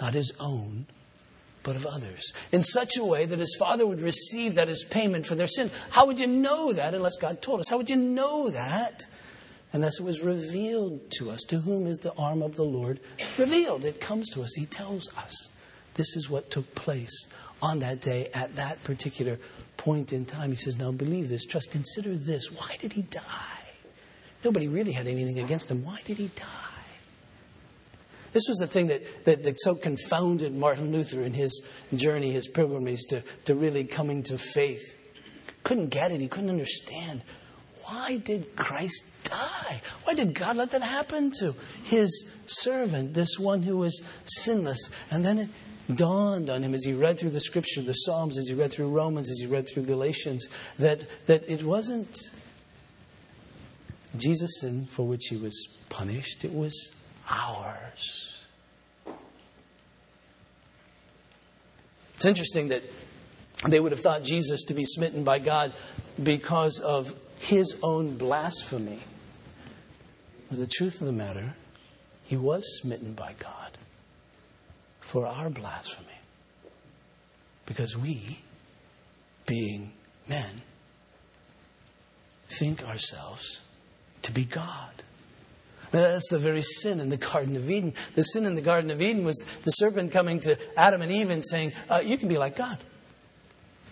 Not 0.00 0.14
his 0.14 0.32
own, 0.40 0.86
but 1.66 1.76
of 1.76 1.84
others. 1.84 2.32
In 2.52 2.62
such 2.62 2.96
a 2.96 3.04
way 3.04 3.26
that 3.26 3.40
his 3.40 3.56
father 3.58 3.86
would 3.86 4.00
receive 4.00 4.54
that 4.54 4.68
as 4.68 4.84
payment 4.84 5.26
for 5.26 5.34
their 5.34 5.48
sin. 5.48 5.70
How 5.90 6.06
would 6.06 6.20
you 6.20 6.28
know 6.28 6.72
that 6.72 6.94
unless 6.94 7.16
God 7.16 7.42
told 7.42 7.60
us? 7.60 7.68
How 7.68 7.76
would 7.76 7.90
you 7.90 7.96
know 7.96 8.48
that 8.50 9.04
unless 9.72 10.00
it 10.00 10.04
was 10.04 10.22
revealed 10.22 11.10
to 11.18 11.30
us. 11.30 11.42
To 11.48 11.58
whom 11.58 11.86
is 11.86 11.98
the 11.98 12.14
arm 12.14 12.42
of 12.42 12.56
the 12.56 12.64
Lord 12.64 13.00
revealed? 13.36 13.84
It 13.84 14.00
comes 14.00 14.30
to 14.30 14.42
us. 14.42 14.54
He 14.54 14.64
tells 14.64 15.14
us 15.18 15.48
this 15.94 16.16
is 16.16 16.30
what 16.30 16.50
took 16.50 16.74
place 16.74 17.28
on 17.60 17.80
that 17.80 18.00
day 18.00 18.30
at 18.32 18.56
that 18.56 18.82
particular 18.84 19.38
point 19.76 20.12
in 20.12 20.24
time. 20.24 20.50
He 20.50 20.56
says, 20.56 20.78
Now 20.78 20.92
believe 20.92 21.28
this, 21.28 21.44
trust, 21.44 21.70
consider 21.70 22.14
this. 22.14 22.50
Why 22.50 22.76
did 22.78 22.92
he 22.94 23.02
die? 23.02 23.22
Nobody 24.44 24.68
really 24.68 24.92
had 24.92 25.06
anything 25.06 25.38
against 25.38 25.70
him. 25.70 25.84
Why 25.84 26.00
did 26.04 26.18
he 26.18 26.28
die? 26.28 26.65
This 28.36 28.48
was 28.48 28.58
the 28.58 28.66
thing 28.66 28.88
that, 28.88 29.24
that, 29.24 29.44
that, 29.44 29.58
so 29.58 29.74
confounded 29.74 30.54
Martin 30.54 30.92
Luther 30.92 31.22
in 31.22 31.32
his 31.32 31.66
journey, 31.94 32.32
his 32.32 32.48
pilgrimage 32.48 33.04
to, 33.08 33.22
to 33.46 33.54
really 33.54 33.84
coming 33.84 34.22
to 34.24 34.36
faith. 34.36 34.94
Couldn't 35.64 35.88
get 35.88 36.12
it. 36.12 36.20
He 36.20 36.28
couldn't 36.28 36.50
understand. 36.50 37.22
Why 37.84 38.18
did 38.18 38.54
Christ 38.54 39.10
die? 39.24 39.80
Why 40.04 40.12
did 40.12 40.34
God 40.34 40.58
let 40.58 40.70
that 40.72 40.82
happen 40.82 41.30
to 41.38 41.54
his 41.82 42.30
servant, 42.44 43.14
this 43.14 43.38
one 43.38 43.62
who 43.62 43.78
was 43.78 44.02
sinless? 44.26 44.90
And 45.10 45.24
then 45.24 45.38
it 45.38 45.48
dawned 45.94 46.50
on 46.50 46.62
him 46.62 46.74
as 46.74 46.84
he 46.84 46.92
read 46.92 47.18
through 47.18 47.30
the 47.30 47.40
scripture, 47.40 47.80
the 47.80 47.94
Psalms, 47.94 48.36
as 48.36 48.48
he 48.48 48.54
read 48.54 48.70
through 48.70 48.90
Romans, 48.90 49.30
as 49.30 49.38
he 49.38 49.46
read 49.46 49.66
through 49.66 49.84
Galatians, 49.84 50.46
that, 50.78 51.06
that 51.24 51.48
it 51.48 51.64
wasn't 51.64 52.14
Jesus' 54.14 54.60
sin 54.60 54.84
for 54.84 55.06
which 55.06 55.28
he 55.28 55.38
was 55.38 55.68
punished, 55.88 56.44
it 56.44 56.52
was 56.52 56.95
ours. 57.30 58.44
It's 62.14 62.24
interesting 62.24 62.68
that 62.68 62.82
they 63.66 63.80
would 63.80 63.92
have 63.92 64.00
thought 64.00 64.22
Jesus 64.22 64.64
to 64.64 64.74
be 64.74 64.84
smitten 64.84 65.24
by 65.24 65.38
God 65.38 65.72
because 66.22 66.80
of 66.80 67.14
his 67.38 67.76
own 67.82 68.16
blasphemy. 68.16 69.00
But 70.48 70.58
the 70.58 70.66
truth 70.66 71.00
of 71.00 71.06
the 71.06 71.12
matter, 71.12 71.54
he 72.24 72.36
was 72.36 72.64
smitten 72.80 73.12
by 73.12 73.34
God 73.38 73.78
for 75.00 75.26
our 75.26 75.50
blasphemy. 75.50 76.06
Because 77.66 77.96
we, 77.96 78.40
being 79.46 79.92
men, 80.28 80.62
think 82.48 82.82
ourselves 82.82 83.60
to 84.22 84.32
be 84.32 84.44
God. 84.44 85.02
That's 85.90 86.28
the 86.28 86.38
very 86.38 86.62
sin 86.62 87.00
in 87.00 87.10
the 87.10 87.16
Garden 87.16 87.56
of 87.56 87.70
Eden. 87.70 87.94
The 88.14 88.22
sin 88.22 88.46
in 88.46 88.54
the 88.54 88.62
Garden 88.62 88.90
of 88.90 89.00
Eden 89.00 89.24
was 89.24 89.38
the 89.64 89.70
serpent 89.70 90.12
coming 90.12 90.40
to 90.40 90.58
Adam 90.76 91.02
and 91.02 91.12
Eve 91.12 91.30
and 91.30 91.44
saying, 91.44 91.72
uh, 91.88 92.00
You 92.04 92.18
can 92.18 92.28
be 92.28 92.38
like 92.38 92.56
God. 92.56 92.78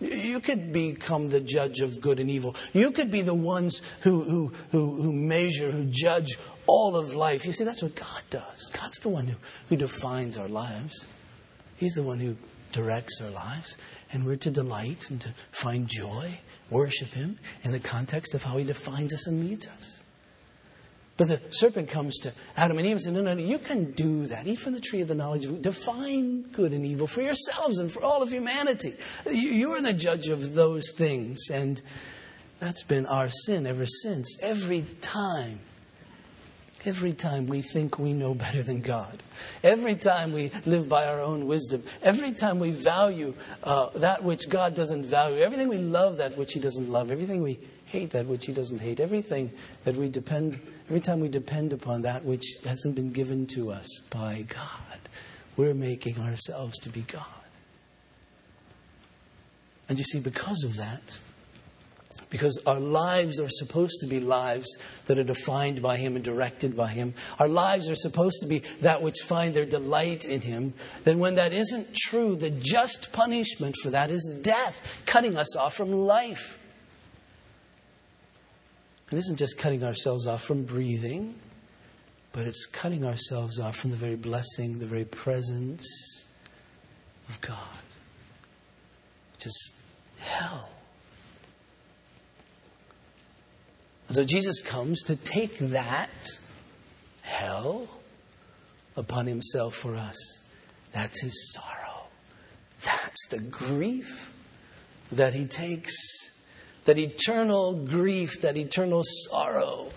You 0.00 0.40
could 0.40 0.72
become 0.72 1.30
the 1.30 1.40
judge 1.40 1.80
of 1.80 2.00
good 2.00 2.18
and 2.18 2.28
evil. 2.28 2.57
You 2.72 2.90
could 2.90 3.11
be 3.11 3.22
the 3.22 3.35
ones 3.35 3.80
who, 4.00 4.24
who, 4.24 4.52
who, 4.70 5.02
who, 5.02 5.12
measure, 5.12 5.70
who 5.70 5.87
judge 5.88 6.37
all 6.66 6.96
of 6.96 7.14
life. 7.14 7.46
You 7.46 7.52
see, 7.52 7.64
that's 7.64 7.83
what 7.83 7.94
God 7.94 8.22
does. 8.28 8.70
God's 8.70 8.98
the 8.98 9.09
one 9.09 9.26
who, 9.26 9.37
who 9.68 9.76
defines 9.76 10.37
our 10.37 10.48
lives, 10.48 11.07
He's 11.76 11.94
the 11.94 12.02
one 12.02 12.20
who 12.20 12.37
directs 12.72 13.20
our 13.22 13.30
lives. 13.30 13.76
And 14.12 14.24
we're 14.24 14.37
to 14.37 14.50
delight 14.50 15.11
and 15.11 15.20
to 15.22 15.30
find 15.50 15.88
joy, 15.88 16.38
worship 16.70 17.14
Him 17.14 17.38
in 17.64 17.72
the 17.72 17.80
context 17.80 18.35
of 18.35 18.44
how 18.44 18.59
He 18.59 18.64
defines 18.64 19.12
us 19.12 19.26
and 19.26 19.40
leads 19.40 19.66
us. 19.66 20.03
But 21.16 21.29
the 21.29 21.40
serpent 21.50 21.88
comes 21.88 22.18
to 22.20 22.33
Adam 22.57 22.77
and 22.77 22.87
Eve 22.87 22.92
and 22.92 23.00
says, 23.00 23.12
No, 23.12 23.22
no, 23.22 23.35
no, 23.35 23.42
you 23.42 23.59
can 23.59 23.92
do 23.92 24.27
that. 24.27 24.46
Eat 24.46 24.59
from 24.59 24.72
the 24.72 24.81
tree 24.81 25.00
of 25.00 25.09
the 25.09 25.14
knowledge 25.14 25.44
of 25.44 25.62
define 25.62 26.42
good 26.42 26.72
and 26.72 26.85
evil 26.85 27.07
for 27.07 27.22
yourselves 27.22 27.79
and 27.79 27.90
for 27.90 28.03
all 28.03 28.22
of 28.22 28.31
humanity. 28.31 28.94
You're 29.31 29.81
the 29.81 29.92
judge 29.92 30.27
of 30.27 30.55
those 30.55 30.92
things. 30.96 31.48
And 31.53 31.81
that's 32.59 32.83
been 32.83 33.07
our 33.07 33.29
sin 33.29 33.66
ever 33.66 33.87
since. 33.87 34.37
Every 34.42 34.85
time. 35.00 35.61
Every 36.85 37.12
time 37.12 37.46
we 37.46 37.62
think 37.62 37.98
we 37.98 38.12
know 38.12 38.35
better 38.35 38.64
than 38.64 38.81
God. 38.81 39.22
Every 39.62 39.94
time 39.94 40.33
we 40.33 40.50
live 40.66 40.88
by 40.88 41.07
our 41.07 41.20
own 41.20 41.46
wisdom. 41.46 41.85
Every 42.03 42.33
time 42.33 42.59
we 42.59 42.72
value 42.72 43.35
uh, 43.62 43.90
that 43.94 44.24
which 44.24 44.48
God 44.48 44.74
doesn't 44.74 45.07
value. 45.07 45.38
Everything 45.38 45.68
we 45.68 45.79
love 45.79 46.16
that 46.16 46.37
which 46.37 46.55
He 46.55 46.61
doesn't 46.61 46.90
love. 46.90 47.12
Everything 47.12 47.40
we 47.40 47.61
hate 47.87 48.11
that 48.11 48.27
which 48.27 48.46
He 48.46 48.53
doesn't 48.53 48.81
hate. 48.81 48.98
Everything 48.98 49.53
that 49.85 49.94
we 49.94 50.09
depend 50.09 50.61
Every 50.88 51.00
time 51.00 51.20
we 51.20 51.28
depend 51.28 51.72
upon 51.72 52.02
that 52.02 52.24
which 52.24 52.44
hasn't 52.64 52.94
been 52.94 53.12
given 53.12 53.46
to 53.48 53.70
us 53.70 53.88
by 54.10 54.44
God, 54.48 54.98
we're 55.56 55.74
making 55.74 56.18
ourselves 56.18 56.78
to 56.80 56.90
be 56.90 57.00
God. 57.02 57.24
And 59.88 59.98
you 59.98 60.04
see, 60.04 60.20
because 60.20 60.62
of 60.64 60.76
that, 60.76 61.18
because 62.30 62.58
our 62.66 62.80
lives 62.80 63.38
are 63.38 63.48
supposed 63.48 64.00
to 64.00 64.06
be 64.06 64.18
lives 64.18 64.76
that 65.06 65.18
are 65.18 65.24
defined 65.24 65.80
by 65.80 65.96
Him 65.96 66.16
and 66.16 66.24
directed 66.24 66.76
by 66.76 66.88
Him. 66.88 67.14
Our 67.38 67.48
lives 67.48 67.88
are 67.88 67.94
supposed 67.94 68.40
to 68.40 68.46
be 68.46 68.58
that 68.80 69.02
which 69.02 69.20
find 69.24 69.54
their 69.54 69.66
delight 69.66 70.24
in 70.24 70.40
Him. 70.40 70.74
Then, 71.04 71.18
when 71.18 71.36
that 71.36 71.52
isn't 71.52 71.94
true, 71.94 72.34
the 72.34 72.50
just 72.50 73.12
punishment 73.12 73.76
for 73.82 73.90
that 73.90 74.10
is 74.10 74.26
death, 74.42 75.02
cutting 75.06 75.36
us 75.36 75.56
off 75.56 75.74
from 75.74 75.92
life. 75.92 76.58
And 79.10 79.18
isn't 79.18 79.36
just 79.36 79.58
cutting 79.58 79.84
ourselves 79.84 80.26
off 80.26 80.42
from 80.42 80.64
breathing, 80.64 81.34
but 82.32 82.46
it's 82.46 82.66
cutting 82.66 83.04
ourselves 83.04 83.60
off 83.60 83.76
from 83.76 83.90
the 83.90 83.96
very 83.96 84.16
blessing, 84.16 84.78
the 84.78 84.86
very 84.86 85.04
presence 85.04 86.28
of 87.28 87.40
God, 87.40 87.82
is 89.44 89.72
hell. 90.18 90.70
And 94.08 94.16
so 94.16 94.24
Jesus 94.24 94.60
comes 94.60 95.02
to 95.02 95.16
take 95.16 95.58
that 95.58 96.10
hell 97.22 97.88
upon 98.96 99.26
himself 99.26 99.74
for 99.74 99.96
us. 99.96 100.44
That's 100.92 101.20
his 101.22 101.52
sorrow. 101.52 102.06
That's 102.84 103.28
the 103.28 103.40
grief 103.40 104.32
that 105.10 105.34
he 105.34 105.46
takes. 105.46 106.33
That 106.84 106.98
eternal 106.98 107.72
grief, 107.72 108.40
that 108.42 108.56
eternal 108.56 109.02
sorrow 109.04 109.90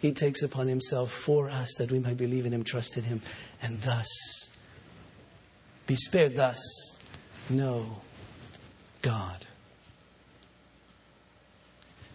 he 0.00 0.12
takes 0.12 0.42
upon 0.42 0.68
himself 0.68 1.10
for 1.10 1.48
us 1.48 1.74
that 1.78 1.90
we 1.90 1.98
might 1.98 2.18
believe 2.18 2.44
in 2.44 2.52
him, 2.52 2.62
trust 2.62 2.96
in 2.96 3.04
him, 3.04 3.22
and 3.62 3.78
thus 3.80 4.54
be 5.86 5.94
spared, 5.94 6.34
thus 6.34 6.60
know 7.48 8.00
God. 9.02 9.46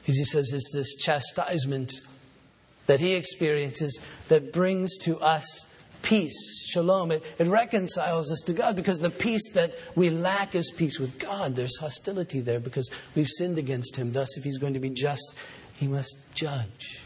Because 0.01 0.17
he 0.17 0.23
says 0.23 0.51
it's 0.53 0.71
this 0.73 0.95
chastisement 0.95 1.93
that 2.87 2.99
he 2.99 3.13
experiences 3.13 3.99
that 4.27 4.51
brings 4.51 4.97
to 4.97 5.19
us 5.19 5.71
peace, 6.01 6.67
shalom. 6.69 7.11
It, 7.11 7.23
it, 7.37 7.47
reconciles 7.47 8.31
us 8.31 8.41
to 8.45 8.53
God 8.53 8.75
because 8.75 8.99
the 8.99 9.09
peace 9.09 9.51
that 9.53 9.75
we 9.95 10.09
lack 10.09 10.55
is 10.55 10.71
peace 10.71 10.99
with 10.99 11.19
God. 11.19 11.55
There's 11.55 11.77
hostility 11.79 12.39
there 12.39 12.59
because 12.59 12.89
we've 13.15 13.27
sinned 13.27 13.57
against 13.57 13.95
him. 13.95 14.11
Thus, 14.11 14.37
if 14.37 14.43
he's 14.43 14.57
going 14.57 14.73
to 14.73 14.79
be 14.79 14.89
just, 14.89 15.37
he 15.75 15.87
must 15.87 16.17
judge. 16.33 17.01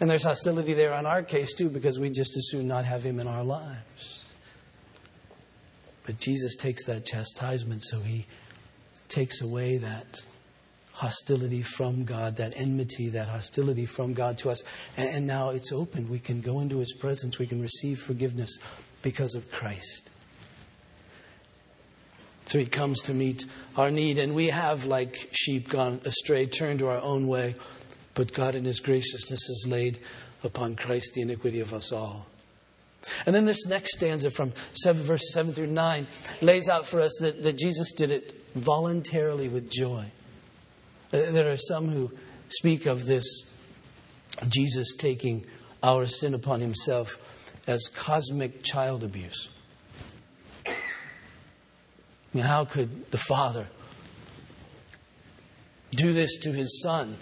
And 0.00 0.08
there's 0.08 0.22
hostility 0.22 0.74
there 0.74 0.94
on 0.94 1.06
our 1.06 1.22
case 1.22 1.54
too 1.54 1.68
because 1.68 1.98
we 1.98 2.10
just 2.10 2.36
as 2.36 2.48
soon 2.50 2.68
not 2.68 2.84
have 2.84 3.02
him 3.02 3.18
in 3.18 3.26
our 3.26 3.42
lives. 3.42 4.24
But 6.06 6.18
Jesus 6.18 6.56
takes 6.56 6.86
that 6.86 7.04
chastisement 7.04 7.82
so 7.82 8.00
he 8.00 8.26
takes 9.08 9.42
away 9.42 9.78
that 9.78 10.22
hostility 10.98 11.62
from 11.62 12.04
God, 12.04 12.36
that 12.36 12.54
enmity, 12.56 13.08
that 13.10 13.28
hostility 13.28 13.86
from 13.86 14.14
God 14.14 14.36
to 14.38 14.50
us. 14.50 14.64
And, 14.96 15.08
and 15.14 15.26
now 15.28 15.50
it's 15.50 15.72
open. 15.72 16.08
We 16.08 16.18
can 16.18 16.40
go 16.40 16.58
into 16.58 16.78
His 16.78 16.92
presence, 16.92 17.38
we 17.38 17.46
can 17.46 17.62
receive 17.62 18.00
forgiveness 18.00 18.58
because 19.02 19.36
of 19.36 19.50
Christ. 19.50 20.10
So 22.46 22.58
He 22.58 22.66
comes 22.66 23.00
to 23.02 23.14
meet 23.14 23.46
our 23.76 23.92
need, 23.92 24.18
and 24.18 24.34
we 24.34 24.48
have, 24.48 24.86
like 24.86 25.28
sheep, 25.32 25.68
gone 25.68 26.00
astray, 26.04 26.46
turned 26.46 26.80
to 26.80 26.88
our 26.88 27.00
own 27.00 27.28
way, 27.28 27.54
but 28.14 28.34
God 28.34 28.56
in 28.56 28.64
His 28.64 28.80
graciousness 28.80 29.46
has 29.46 29.66
laid 29.68 30.00
upon 30.42 30.74
Christ 30.74 31.14
the 31.14 31.22
iniquity 31.22 31.60
of 31.60 31.72
us 31.72 31.92
all. 31.92 32.26
And 33.24 33.36
then 33.36 33.44
this 33.44 33.66
next 33.66 33.92
stanza 33.92 34.32
from 34.32 34.52
7, 34.72 35.00
verse 35.02 35.32
7 35.32 35.52
through 35.52 35.68
9 35.68 36.08
lays 36.40 36.68
out 36.68 36.86
for 36.86 37.00
us 37.00 37.16
that, 37.20 37.44
that 37.44 37.56
Jesus 37.56 37.92
did 37.92 38.10
it 38.10 38.34
voluntarily 38.56 39.48
with 39.48 39.70
joy. 39.70 40.10
There 41.10 41.50
are 41.50 41.56
some 41.56 41.88
who 41.88 42.12
speak 42.48 42.86
of 42.86 43.06
this 43.06 43.54
Jesus 44.48 44.94
taking 44.94 45.44
our 45.82 46.06
sin 46.06 46.34
upon 46.34 46.60
himself 46.60 47.52
as 47.66 47.88
cosmic 47.88 48.62
child 48.62 49.04
abuse. 49.04 49.48
I 50.66 50.74
mean, 52.34 52.44
how 52.44 52.64
could 52.64 53.10
the 53.10 53.18
Father 53.18 53.68
do 55.90 56.12
this 56.12 56.36
to 56.38 56.52
his 56.52 56.82
Son 56.82 57.16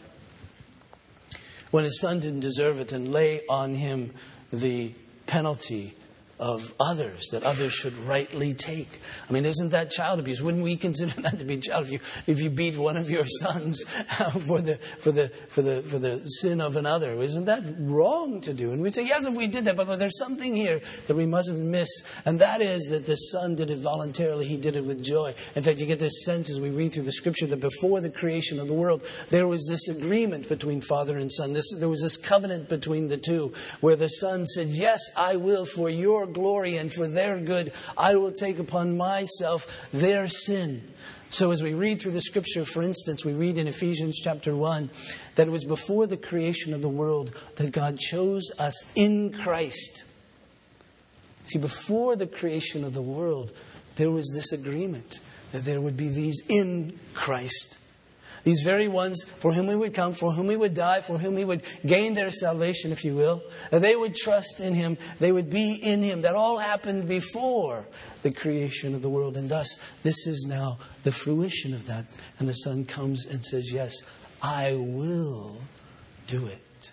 when 1.71 1.85
his 1.85 2.01
Son 2.01 2.21
didn't 2.21 2.41
deserve 2.41 2.81
it 2.81 2.93
and 2.93 3.13
lay 3.13 3.43
on 3.49 3.75
him 3.75 4.13
the 4.53 4.93
penalty 5.27 5.95
of 6.39 6.75
others 6.79 7.29
that 7.31 7.43
others 7.45 7.73
should 7.73 7.97
rightly 7.99 8.53
take. 8.53 9.01
I 9.29 9.33
mean, 9.33 9.47
isn't 9.47 9.71
that 9.71 9.91
child 9.91 10.21
abuse? 10.21 10.43
Wouldn't 10.43 10.63
we 10.63 10.77
consider 10.77 11.21
that 11.23 11.39
to 11.39 11.45
be 11.45 11.59
child 11.59 11.87
abuse 11.87 12.23
if 12.27 12.43
you 12.43 12.51
beat 12.51 12.77
one 12.77 12.97
of 12.97 13.09
your 13.09 13.25
sons 13.41 13.85
uh, 14.21 14.31
for 14.31 14.61
the 14.61 14.77
for 14.99 15.13
the 15.13 15.29
for 15.49 15.63
the 15.63 15.83
for 15.83 15.99
the 15.99 16.19
sin 16.29 16.61
of 16.61 16.77
another? 16.77 17.13
Isn't 17.15 17.47
that 17.47 17.63
wrong 17.79 18.41
to 18.43 18.53
do? 18.53 18.73
And 18.73 18.83
we'd 18.83 18.95
say, 18.95 19.07
yes, 19.07 19.25
if 19.25 19.35
we 19.35 19.47
did 19.47 19.65
that, 19.65 19.77
but, 19.77 19.87
but 19.87 19.99
there's 19.99 20.19
something 20.19 20.55
here 20.55 20.81
that 21.07 21.15
we 21.15 21.27
mustn't 21.27 21.59
miss, 21.59 21.89
and 22.25 22.39
that 22.41 22.61
is 22.61 22.85
that 22.91 23.07
the 23.07 23.17
son 23.17 23.55
did 23.55 23.71
it 23.71 23.79
voluntarily. 23.79 24.47
He 24.47 24.57
did 24.59 24.77
it 24.77 24.85
with 24.85 25.03
joy. 25.03 25.35
In 25.55 25.63
fact, 25.63 25.81
you 25.81 25.87
get 25.87 25.99
this 25.99 26.25
sense 26.25 26.51
as 26.51 26.61
we 26.61 26.71
read 26.71 26.93
through 26.93 27.05
the 27.05 27.13
scripture 27.13 27.47
that 27.47 27.61
before 27.61 28.01
the 28.01 28.11
creation 28.11 28.61
of 28.61 28.69
the 28.69 28.75
world, 28.75 29.03
there 29.31 29.49
was 29.49 29.67
this 29.69 29.89
agreement 29.89 30.49
between 30.49 30.81
father 30.81 31.17
and 31.17 31.33
son. 31.33 31.55
This, 31.55 31.73
there 31.79 31.89
was 31.89 32.03
this 32.03 32.17
covenant 32.17 32.69
between 32.69 33.09
the 33.09 33.17
two, 33.17 33.55
where 33.81 33.97
the 33.97 34.09
son 34.09 34.45
said, 34.47 34.69
"Yes, 34.69 35.01
I 35.17 35.37
will 35.37 35.65
for 35.65 35.89
your 35.89 36.26
glory 36.27 36.77
and 36.77 36.93
for 36.93 37.07
their 37.07 37.39
good, 37.39 37.73
I 37.97 38.17
will 38.17 38.33
take 38.33 38.59
upon 38.59 38.97
myself 38.97 39.89
their 39.93 40.29
sin. 40.29 40.83
So, 41.29 41.51
as 41.51 41.63
we 41.63 41.75
read 41.75 42.01
through 42.01 42.13
the 42.13 42.21
scripture, 42.21 42.65
for 42.65 42.83
instance, 42.83 43.25
we 43.25 43.33
read 43.33 43.59
in 43.59 43.67
Ephesians 43.67 44.21
chapter 44.23 44.55
1 44.55 44.91
that 45.35 45.49
it 45.49 45.51
was 45.51 45.65
before 45.65 46.07
the 46.07 46.17
creation 46.17 46.73
of 46.73 46.83
the 46.83 46.89
world 46.89 47.35
that 47.57 47.73
God 47.73 47.99
chose 47.99 48.51
us 48.59 48.85
in 48.95 49.33
Christ. 49.33 50.05
See, 51.47 51.59
before 51.59 52.17
the 52.17 52.27
creation 52.27 52.85
of 52.85 52.95
the 52.95 53.03
world, 53.03 53.53
there 53.97 54.11
was 54.11 54.33
this 54.35 54.53
agreement 54.53 55.21
that 55.53 55.65
there 55.65 55.81
would 55.81 55.97
be 55.97 56.09
these 56.09 56.41
in 56.49 56.99
Christ. 57.15 57.79
These 58.47 58.63
very 58.63 58.87
ones 58.87 59.25
for 59.25 59.53
whom 59.53 59.67
we 59.67 59.75
would 59.75 59.93
come, 59.93 60.13
for 60.13 60.31
whom 60.31 60.47
we 60.47 60.55
would 60.55 60.73
die, 60.73 61.01
for 61.01 61.19
whom 61.19 61.35
we 61.35 61.45
would 61.45 61.63
gain 61.85 62.15
their 62.15 62.31
salvation, 62.31 62.93
if 62.93 63.05
you 63.05 63.17
will. 63.17 63.43
That 63.73 63.83
they 63.83 63.97
would 63.97 64.15
trust 64.15 64.61
in 64.61 64.73
Him, 64.73 64.99
they 65.19 65.33
would 65.33 65.51
be 65.51 65.73
in 65.73 66.01
Him. 66.01 66.23
That 66.23 66.37
all 66.37 66.59
happened 66.59 67.09
before 67.09 67.89
the 68.23 68.31
creation 68.31 68.95
of 68.95 69.03
the 69.03 69.11
world. 69.11 69.37
And 69.37 69.49
thus, 69.49 69.77
this 70.05 70.29
is 70.29 70.47
now 70.49 70.79
the 71.03 71.11
fruition 71.11 71.75
of 71.75 71.87
that. 71.87 72.17
And 72.39 72.49
the 72.49 72.55
Son 72.55 72.85
comes 72.85 73.27
and 73.27 73.45
says, 73.45 73.73
Yes, 73.73 73.97
I 74.41 74.77
will 74.79 75.57
do 76.29 76.47
it. 76.47 76.93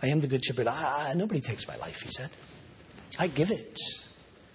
I 0.00 0.06
am 0.06 0.20
the 0.20 0.28
Good 0.28 0.44
Shepherd. 0.44 0.68
I, 0.68 1.08
I, 1.10 1.14
nobody 1.14 1.40
takes 1.40 1.66
my 1.66 1.74
life, 1.78 2.02
he 2.02 2.10
said. 2.10 2.30
I 3.18 3.26
give 3.26 3.50
it. 3.50 3.80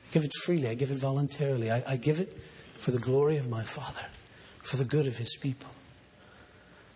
I 0.10 0.14
give 0.14 0.24
it 0.24 0.32
freely. 0.46 0.70
I 0.70 0.76
give 0.76 0.92
it 0.92 1.00
voluntarily. 1.00 1.70
I, 1.70 1.84
I 1.86 1.98
give 1.98 2.22
it 2.22 2.32
for 2.76 2.92
the 2.92 3.00
glory 3.00 3.36
of 3.36 3.50
my 3.50 3.64
Father, 3.64 4.06
for 4.62 4.78
the 4.78 4.86
good 4.86 5.06
of 5.06 5.18
His 5.18 5.36
people. 5.36 5.68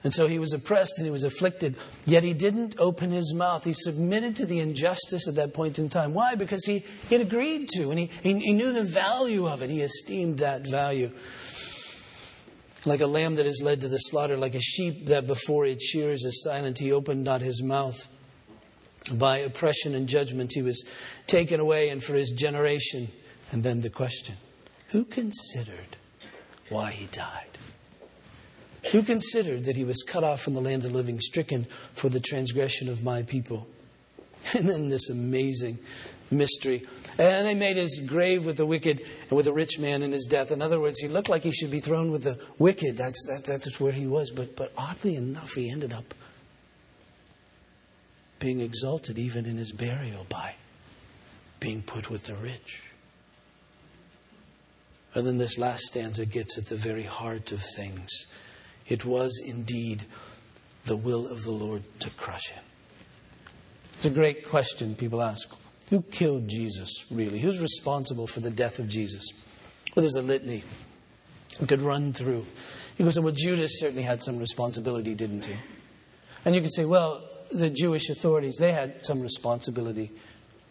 And 0.06 0.13
so 0.13 0.28
he 0.28 0.38
was 0.38 0.54
oppressed 0.54 1.00
and 1.00 1.06
he 1.08 1.12
was 1.12 1.24
afflicted, 1.24 1.78
yet 2.06 2.22
he 2.22 2.36
didn't 2.36 2.76
open 2.78 3.10
his 3.10 3.34
mouth. 3.34 3.63
He 3.63 3.74
submitted 3.74 4.36
to 4.36 4.46
the 4.46 4.60
injustice 4.60 5.28
at 5.28 5.34
that 5.34 5.56
point 5.56 5.80
in 5.80 5.89
time. 5.89 6.13
Why? 6.13 6.36
Because 6.36 6.63
he, 6.63 6.86
he 7.10 7.15
had 7.15 7.26
agreed 7.26 7.70
to, 7.70 7.89
and 7.89 7.98
he, 7.98 8.12
he, 8.22 8.38
he 8.38 8.54
knew 8.54 8.72
the 8.72 8.84
value 8.84 9.48
of 9.48 9.63
it. 9.63 9.72
He 9.72 9.82
esteemed 9.82 10.38
that 10.38 10.68
value. 10.68 11.12
Like 12.86 13.02
a 13.02 13.08
lamb 13.08 13.34
that 13.38 13.48
is 13.48 13.63
led 13.63 13.82
to 13.82 13.88
the 13.88 13.98
slaughter, 13.98 14.38
like 14.38 14.54
a 14.54 14.62
sheep 14.62 15.08
that 15.08 15.26
before 15.26 15.65
its 15.65 15.84
shears 15.84 16.24
is 16.24 16.44
silent, 16.44 16.78
he 16.78 16.91
opened 16.91 17.24
not 17.24 17.41
his 17.41 17.63
mouth. 17.63 18.08
By 19.12 19.39
oppression 19.39 19.96
and 19.96 20.08
judgment, 20.08 20.52
he 20.54 20.62
was 20.62 20.86
taken 21.26 21.60
away, 21.60 21.89
and 21.89 22.04
for 22.04 22.13
his 22.13 22.30
generation. 22.32 23.08
And 23.52 23.63
then 23.63 23.82
the 23.82 23.89
question 23.89 24.36
who 24.89 25.04
considered 25.04 25.98
why 26.70 26.91
he 26.91 27.08
died? 27.08 27.55
Who 28.91 29.04
considered 29.04 29.65
that 29.65 29.76
he 29.76 29.84
was 29.84 30.04
cut 30.04 30.24
off 30.24 30.41
from 30.41 30.54
the 30.54 30.62
land 30.62 30.86
of 30.86 30.91
the 30.91 30.98
living, 30.98 31.19
stricken 31.19 31.65
for 31.93 32.10
the 32.10 32.19
transgression 32.19 32.89
of 32.89 33.04
my 33.04 33.24
people? 33.24 33.67
And 34.53 34.70
then 34.70 34.89
this 34.89 35.09
amazing 35.09 35.80
mystery. 36.30 36.84
And 37.18 37.47
they 37.47 37.55
made 37.55 37.78
his 37.78 37.99
grave 37.99 38.45
with 38.45 38.57
the 38.57 38.66
wicked 38.66 39.01
and 39.22 39.32
with 39.32 39.45
the 39.45 39.53
rich 39.53 39.80
man 39.80 40.03
in 40.03 40.12
his 40.12 40.28
death. 40.30 40.51
In 40.51 40.62
other 40.62 40.80
words, 40.80 40.99
he 40.99 41.07
looked 41.07 41.30
like 41.30 41.43
he 41.43 41.51
should 41.51 41.72
be 41.72 41.80
thrown 41.80 42.12
with 42.12 42.24
the 42.24 42.39
wicked. 42.59 42.97
That's, 42.97 43.26
that, 43.26 43.43
that's 43.45 43.80
where 43.80 43.93
he 43.93 44.05
was. 44.05 44.32
But, 44.32 44.55
but 44.55 44.72
oddly 44.78 45.16
enough, 45.16 45.53
he 45.53 45.72
ended 45.72 45.93
up 45.93 46.14
being 48.39 48.59
exalted 48.59 49.18
even 49.18 49.45
in 49.45 49.57
his 49.57 49.72
burial 49.72 50.26
by 50.30 50.55
being 51.59 51.82
put 51.82 52.09
with 52.09 52.26
the 52.26 52.36
rich. 52.36 52.84
And 55.14 55.26
then 55.26 55.38
this 55.38 55.57
last 55.57 55.84
stanza 55.86 56.26
gets 56.26 56.57
at 56.57 56.68
the 56.68 56.76
very 56.76 57.03
heart 57.03 57.53
of 57.53 57.62
things. 57.76 58.28
It 58.88 59.05
was 59.05 59.41
indeed 59.43 60.03
the 60.86 60.95
will 60.95 61.27
of 61.27 61.43
the 61.43 61.51
Lord 61.51 61.83
to 61.99 62.09
crush 62.11 62.49
him. 62.49 62.63
It's 63.93 64.05
a 64.05 64.09
great 64.09 64.47
question 64.47 64.95
people 64.95 65.21
ask. 65.21 65.49
Who 65.89 66.01
killed 66.01 66.47
Jesus, 66.47 67.05
really? 67.11 67.39
Who's 67.39 67.59
responsible 67.59 68.27
for 68.27 68.39
the 68.39 68.51
death 68.51 68.79
of 68.79 68.88
Jesus? 68.88 69.25
Well, 69.95 70.01
there's 70.01 70.15
a 70.15 70.21
litany. 70.21 70.63
We 71.59 71.67
could 71.67 71.81
run 71.81 72.11
through. 72.13 72.45
You 72.97 73.05
could 73.05 73.13
say, 73.13 73.21
well, 73.21 73.33
Judas 73.36 73.79
certainly 73.79 74.03
had 74.03 74.21
some 74.21 74.38
responsibility, 74.39 75.15
didn't 75.15 75.45
he? 75.45 75.55
And 76.43 76.55
you 76.55 76.61
could 76.61 76.73
say, 76.73 76.86
well, 76.86 77.27
the 77.51 77.69
Jewish 77.69 78.09
authorities, 78.09 78.57
they 78.57 78.71
had 78.71 79.05
some 79.05 79.21
responsibility. 79.21 80.11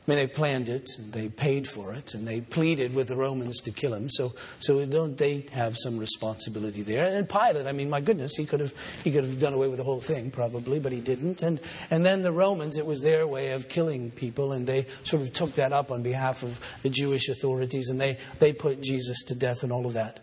I 0.06 0.10
mean, 0.10 0.18
they 0.18 0.26
planned 0.26 0.68
it, 0.68 0.90
and 0.98 1.14
they 1.14 1.30
paid 1.30 1.66
for 1.66 1.94
it, 1.94 2.12
and 2.12 2.28
they 2.28 2.42
pleaded 2.42 2.94
with 2.94 3.08
the 3.08 3.16
Romans 3.16 3.62
to 3.62 3.70
kill 3.70 3.94
him. 3.94 4.10
So, 4.10 4.34
so 4.58 4.84
don't 4.84 5.16
they 5.16 5.46
have 5.52 5.78
some 5.78 5.96
responsibility 5.96 6.82
there? 6.82 7.06
And 7.06 7.26
Pilate, 7.26 7.66
I 7.66 7.72
mean, 7.72 7.88
my 7.88 8.02
goodness, 8.02 8.36
he 8.36 8.44
could 8.44 8.60
have 8.60 8.74
he 9.02 9.10
could 9.10 9.24
have 9.24 9.40
done 9.40 9.54
away 9.54 9.68
with 9.68 9.78
the 9.78 9.84
whole 9.84 10.00
thing 10.00 10.30
probably, 10.30 10.78
but 10.78 10.92
he 10.92 11.00
didn't. 11.00 11.42
And 11.42 11.58
and 11.90 12.04
then 12.04 12.20
the 12.20 12.32
Romans, 12.32 12.76
it 12.76 12.84
was 12.84 13.00
their 13.00 13.26
way 13.26 13.52
of 13.52 13.70
killing 13.70 14.10
people, 14.10 14.52
and 14.52 14.66
they 14.66 14.86
sort 15.04 15.22
of 15.22 15.32
took 15.32 15.54
that 15.54 15.72
up 15.72 15.90
on 15.90 16.02
behalf 16.02 16.42
of 16.42 16.60
the 16.82 16.90
Jewish 16.90 17.30
authorities, 17.30 17.88
and 17.88 17.98
they 17.98 18.18
they 18.40 18.52
put 18.52 18.82
Jesus 18.82 19.22
to 19.24 19.34
death 19.34 19.62
and 19.62 19.72
all 19.72 19.86
of 19.86 19.94
that. 19.94 20.20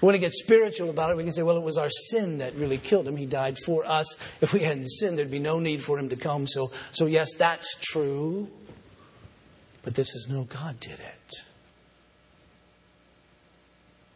We 0.00 0.16
get 0.18 0.32
spiritual 0.32 0.90
about 0.90 1.10
it, 1.10 1.16
we 1.16 1.24
can 1.24 1.32
say, 1.32 1.42
well, 1.42 1.56
it 1.56 1.62
was 1.62 1.76
our 1.76 1.90
sin 1.90 2.38
that 2.38 2.54
really 2.54 2.78
killed 2.78 3.06
him. 3.08 3.16
He 3.16 3.26
died 3.26 3.58
for 3.58 3.84
us. 3.84 4.16
If 4.40 4.52
we 4.52 4.60
hadn't 4.60 4.86
sinned, 4.86 5.18
there'd 5.18 5.30
be 5.30 5.38
no 5.38 5.58
need 5.58 5.82
for 5.82 5.98
him 5.98 6.08
to 6.10 6.16
come. 6.16 6.46
So, 6.46 6.70
so 6.92 7.06
yes, 7.06 7.34
that's 7.34 7.76
true. 7.80 8.48
But 9.82 9.94
this 9.94 10.14
is 10.14 10.28
no, 10.28 10.44
God 10.44 10.78
did 10.80 11.00
it. 11.00 11.44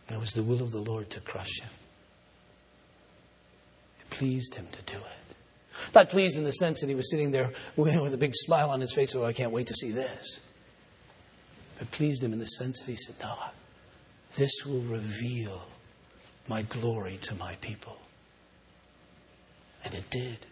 It 0.09 0.21
was 0.21 0.33
the 0.33 0.43
will 0.43 0.63
of 0.63 0.71
the 0.71 0.81
Lord 0.81 1.11
to 1.11 1.21
crush 1.21 1.61
him. 1.61 1.71
It 4.01 4.11
pleased 4.11 4.55
him 4.55 4.69
to 4.71 4.83
do 4.83 4.99
it. 4.99 5.37
Not 5.95 6.09
pleased 6.09 6.37
in 6.37 6.45
the 6.45 6.53
sense 6.53 6.81
that 6.81 6.89
he 6.89 6.95
was 6.95 7.11
sitting 7.11 7.33
there 7.33 7.53
with 7.77 8.15
a 8.15 8.19
big 8.19 8.35
smile 8.35 8.71
on 8.71 8.81
his 8.81 8.95
face, 8.95 9.15
oh, 9.15 9.25
I 9.25 9.33
can't 9.33 9.53
wait 9.53 9.67
to 9.67 9.75
see 9.75 9.91
this. 9.91 10.41
But 11.79 11.91
pleased 11.91 12.23
him 12.23 12.33
in 12.33 12.39
the 12.39 12.47
sense 12.47 12.81
that 12.81 12.91
he 12.91 12.97
said, 12.97 13.17
No, 13.21 13.35
this 14.37 14.65
will 14.65 14.81
reveal 14.81 15.67
my 16.49 16.63
glory 16.63 17.19
to 17.23 17.35
my 17.35 17.57
people. 17.61 17.99
And 19.85 19.95
it 19.95 20.09
did. 20.11 20.47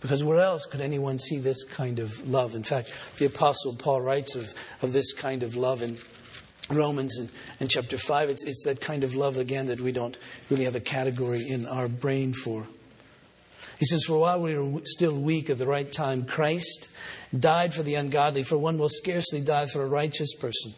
Because 0.00 0.22
where 0.22 0.40
else 0.40 0.64
could 0.66 0.80
anyone 0.80 1.18
see 1.18 1.38
this 1.38 1.64
kind 1.64 1.98
of 1.98 2.28
love? 2.28 2.54
In 2.54 2.62
fact, 2.62 2.92
the 3.18 3.26
Apostle 3.26 3.74
Paul 3.74 4.00
writes 4.00 4.36
of, 4.36 4.54
of 4.80 4.92
this 4.92 5.12
kind 5.12 5.42
of 5.42 5.56
love 5.56 5.82
in 5.82 5.98
Romans 6.70 7.18
in, 7.18 7.28
in 7.58 7.68
chapter 7.68 7.98
5. 7.98 8.30
It's, 8.30 8.44
it's 8.44 8.62
that 8.64 8.80
kind 8.80 9.02
of 9.02 9.16
love, 9.16 9.36
again, 9.36 9.66
that 9.66 9.80
we 9.80 9.90
don't 9.90 10.16
really 10.50 10.64
have 10.64 10.76
a 10.76 10.80
category 10.80 11.42
in 11.48 11.66
our 11.66 11.88
brain 11.88 12.32
for. 12.32 12.68
He 13.78 13.86
says, 13.86 14.04
For 14.04 14.18
while 14.18 14.40
we 14.40 14.56
were 14.56 14.80
still 14.84 15.18
weak 15.18 15.50
at 15.50 15.58
the 15.58 15.66
right 15.66 15.90
time, 15.90 16.24
Christ 16.24 16.88
died 17.38 17.74
for 17.74 17.82
the 17.82 17.96
ungodly, 17.96 18.42
for 18.42 18.56
one 18.58 18.78
will 18.78 18.88
scarcely 18.88 19.40
die 19.40 19.66
for 19.66 19.82
a 19.82 19.88
righteous 19.88 20.34
person. 20.34 20.74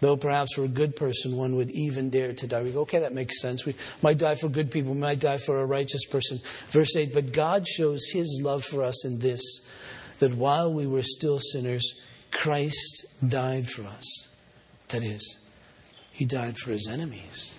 Though 0.00 0.16
perhaps 0.16 0.54
for 0.54 0.64
a 0.64 0.68
good 0.68 0.94
person, 0.94 1.36
one 1.36 1.56
would 1.56 1.70
even 1.72 2.10
dare 2.10 2.32
to 2.32 2.46
die. 2.46 2.62
We 2.62 2.70
go, 2.70 2.82
okay, 2.82 3.00
that 3.00 3.14
makes 3.14 3.40
sense. 3.40 3.66
We 3.66 3.74
might 4.00 4.18
die 4.18 4.36
for 4.36 4.48
good 4.48 4.70
people, 4.70 4.92
we 4.92 5.00
might 5.00 5.18
die 5.18 5.38
for 5.38 5.60
a 5.60 5.66
righteous 5.66 6.04
person. 6.06 6.38
Verse 6.68 6.94
8, 6.94 7.12
but 7.12 7.32
God 7.32 7.66
shows 7.66 8.08
his 8.12 8.40
love 8.42 8.64
for 8.64 8.82
us 8.84 9.04
in 9.04 9.18
this, 9.18 9.42
that 10.20 10.34
while 10.34 10.72
we 10.72 10.86
were 10.86 11.02
still 11.02 11.38
sinners, 11.38 12.00
Christ 12.30 13.06
died 13.26 13.68
for 13.68 13.84
us. 13.84 14.28
That 14.88 15.02
is, 15.02 15.38
he 16.12 16.24
died 16.24 16.56
for 16.56 16.70
his 16.70 16.88
enemies, 16.88 17.54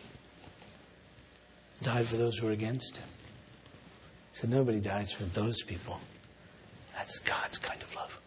died 1.84 2.08
for 2.08 2.18
those 2.18 2.38
who 2.38 2.48
were 2.48 2.54
against 2.54 2.98
him. 2.98 3.08
He 4.32 4.38
said, 4.40 4.50
nobody 4.50 4.80
dies 4.80 5.12
for 5.12 5.26
those 5.26 5.62
people. 5.64 6.00
That's 6.96 7.20
God's 7.20 7.58
kind 7.58 7.82
of 7.82 7.94
love. 7.96 8.20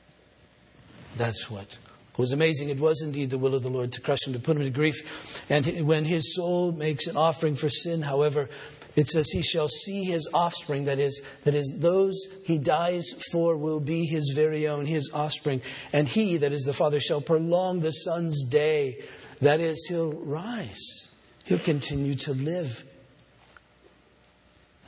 That's 1.16 1.50
what 1.50 1.78
it 2.12 2.18
was 2.18 2.32
amazing. 2.32 2.68
It 2.68 2.78
was 2.78 3.02
indeed 3.02 3.30
the 3.30 3.38
will 3.38 3.54
of 3.54 3.62
the 3.62 3.70
Lord 3.70 3.92
to 3.92 4.00
crush 4.00 4.26
him, 4.26 4.34
to 4.34 4.38
put 4.38 4.56
him 4.56 4.64
to 4.64 4.70
grief. 4.70 5.42
And 5.50 5.86
when 5.86 6.04
his 6.04 6.34
soul 6.34 6.70
makes 6.72 7.06
an 7.06 7.16
offering 7.16 7.54
for 7.54 7.70
sin, 7.70 8.02
however, 8.02 8.50
it 8.94 9.08
says 9.08 9.30
he 9.30 9.42
shall 9.42 9.68
see 9.68 10.04
his 10.04 10.28
offspring, 10.34 10.84
that 10.84 10.98
is, 10.98 11.22
that 11.44 11.54
is, 11.54 11.74
those 11.78 12.26
he 12.44 12.58
dies 12.58 13.06
for 13.32 13.56
will 13.56 13.80
be 13.80 14.04
his 14.04 14.32
very 14.34 14.68
own, 14.68 14.84
his 14.84 15.10
offspring. 15.14 15.62
And 15.94 16.06
he, 16.06 16.36
that 16.36 16.52
is 16.52 16.64
the 16.64 16.74
Father, 16.74 17.00
shall 17.00 17.22
prolong 17.22 17.80
the 17.80 17.92
Son's 17.92 18.44
day. 18.44 19.02
That 19.40 19.60
is, 19.60 19.86
he'll 19.88 20.12
rise. 20.12 21.08
He'll 21.46 21.58
continue 21.58 22.14
to 22.16 22.32
live. 22.32 22.84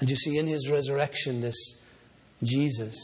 And 0.01 0.11
you 0.11 0.16
see, 0.16 0.37
in 0.37 0.47
his 0.47 0.70
resurrection, 0.70 1.41
this 1.41 1.57
Jesus, 2.43 2.95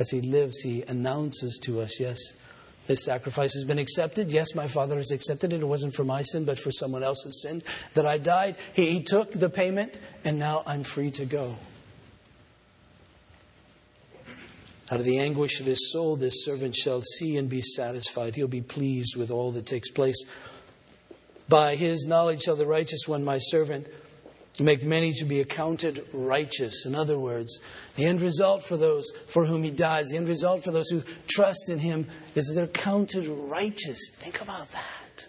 as 0.00 0.10
he 0.10 0.20
lives, 0.20 0.58
he 0.60 0.82
announces 0.82 1.58
to 1.62 1.80
us, 1.80 2.00
yes, 2.00 2.18
this 2.90 3.04
sacrifice 3.04 3.54
has 3.54 3.62
been 3.62 3.78
accepted. 3.78 4.32
Yes, 4.32 4.52
my 4.56 4.66
Father 4.66 4.96
has 4.96 5.12
accepted 5.12 5.52
it. 5.52 5.60
It 5.60 5.64
wasn't 5.64 5.94
for 5.94 6.02
my 6.02 6.22
sin, 6.22 6.44
but 6.44 6.58
for 6.58 6.72
someone 6.72 7.04
else's 7.04 7.40
sin 7.40 7.62
that 7.94 8.04
I 8.04 8.18
died. 8.18 8.56
He, 8.74 8.90
he 8.90 9.00
took 9.00 9.30
the 9.30 9.48
payment, 9.48 10.00
and 10.24 10.40
now 10.40 10.64
I'm 10.66 10.82
free 10.82 11.12
to 11.12 11.24
go. 11.24 11.56
Out 14.90 14.98
of 14.98 15.04
the 15.04 15.20
anguish 15.20 15.60
of 15.60 15.66
his 15.66 15.92
soul, 15.92 16.16
this 16.16 16.44
servant 16.44 16.74
shall 16.74 17.00
see 17.00 17.36
and 17.36 17.48
be 17.48 17.62
satisfied. 17.62 18.34
He'll 18.34 18.48
be 18.48 18.60
pleased 18.60 19.14
with 19.14 19.30
all 19.30 19.52
that 19.52 19.66
takes 19.66 19.92
place. 19.92 20.24
By 21.48 21.76
his 21.76 22.06
knowledge 22.06 22.42
shall 22.42 22.56
the 22.56 22.66
righteous 22.66 23.06
one, 23.06 23.22
my 23.22 23.38
servant, 23.38 23.86
make 24.62 24.82
many 24.82 25.12
to 25.14 25.24
be 25.24 25.40
accounted 25.40 26.04
righteous. 26.12 26.84
In 26.86 26.94
other 26.94 27.18
words, 27.18 27.60
the 27.96 28.06
end 28.06 28.20
result 28.20 28.62
for 28.62 28.76
those 28.76 29.10
for 29.26 29.46
whom 29.46 29.62
he 29.62 29.70
dies, 29.70 30.08
the 30.08 30.16
end 30.16 30.28
result 30.28 30.64
for 30.64 30.70
those 30.70 30.88
who 30.88 31.02
trust 31.26 31.68
in 31.68 31.78
him 31.78 32.06
is 32.34 32.46
that 32.46 32.54
they're 32.54 32.66
counted 32.66 33.26
righteous. 33.26 34.10
Think 34.14 34.40
about 34.40 34.70
that. 34.72 35.28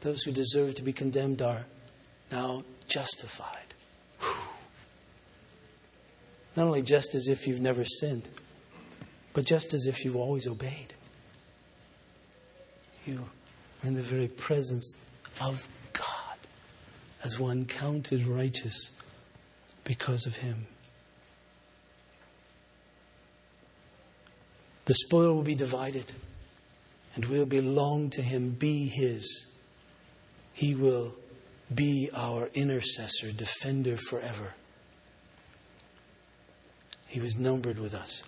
Those 0.00 0.22
who 0.22 0.32
deserve 0.32 0.74
to 0.74 0.82
be 0.82 0.92
condemned 0.92 1.40
are 1.40 1.66
now 2.30 2.64
justified. 2.88 3.74
Whew. 4.20 4.34
Not 6.56 6.66
only 6.66 6.82
just 6.82 7.14
as 7.14 7.28
if 7.28 7.46
you've 7.46 7.60
never 7.60 7.84
sinned, 7.84 8.28
but 9.32 9.46
just 9.46 9.72
as 9.72 9.86
if 9.86 10.04
you've 10.04 10.16
always 10.16 10.46
obeyed. 10.46 10.92
You 13.06 13.28
are 13.82 13.88
in 13.88 13.94
the 13.94 14.02
very 14.02 14.28
presence 14.28 14.96
of 15.40 15.66
God 15.92 16.38
as 17.24 17.38
one 17.38 17.64
counted 17.64 18.24
righteous 18.24 18.98
because 19.84 20.26
of 20.26 20.36
him. 20.36 20.66
The 24.84 24.94
spoil 24.94 25.34
will 25.34 25.42
be 25.42 25.54
divided, 25.54 26.12
and 27.14 27.24
we'll 27.26 27.46
belong 27.46 28.10
to 28.10 28.22
him, 28.22 28.50
be 28.50 28.88
his. 28.88 29.46
He 30.52 30.74
will 30.74 31.14
be 31.72 32.10
our 32.14 32.50
intercessor, 32.54 33.32
defender 33.32 33.96
forever. 33.96 34.54
He 37.06 37.20
was 37.20 37.36
numbered 37.36 37.78
with 37.78 37.94
us 37.94 38.24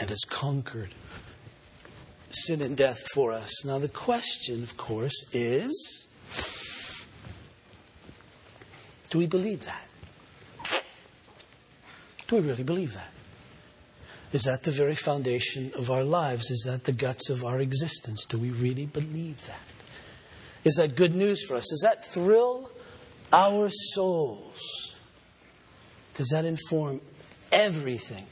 and 0.00 0.10
has 0.10 0.24
conquered 0.28 0.90
sin 2.34 2.62
and 2.62 2.76
death 2.76 3.00
for 3.12 3.32
us. 3.32 3.64
Now, 3.64 3.78
the 3.78 3.88
question, 3.88 4.62
of 4.62 4.76
course, 4.76 5.26
is 5.32 6.08
do 9.10 9.18
we 9.18 9.26
believe 9.26 9.64
that? 9.66 9.88
Do 12.28 12.36
we 12.36 12.42
really 12.48 12.62
believe 12.62 12.94
that? 12.94 13.12
Is 14.32 14.44
that 14.44 14.62
the 14.62 14.70
very 14.70 14.94
foundation 14.94 15.70
of 15.76 15.90
our 15.90 16.04
lives? 16.04 16.50
Is 16.50 16.62
that 16.66 16.84
the 16.84 16.92
guts 16.92 17.28
of 17.28 17.44
our 17.44 17.60
existence? 17.60 18.24
Do 18.24 18.38
we 18.38 18.50
really 18.50 18.86
believe 18.86 19.44
that? 19.46 19.60
Is 20.64 20.76
that 20.76 20.96
good 20.96 21.14
news 21.14 21.44
for 21.46 21.56
us? 21.56 21.68
Does 21.68 21.80
that 21.82 22.02
thrill 22.04 22.70
our 23.32 23.68
souls? 23.70 24.96
Does 26.14 26.28
that 26.28 26.46
inform 26.46 27.02
everything 27.50 28.26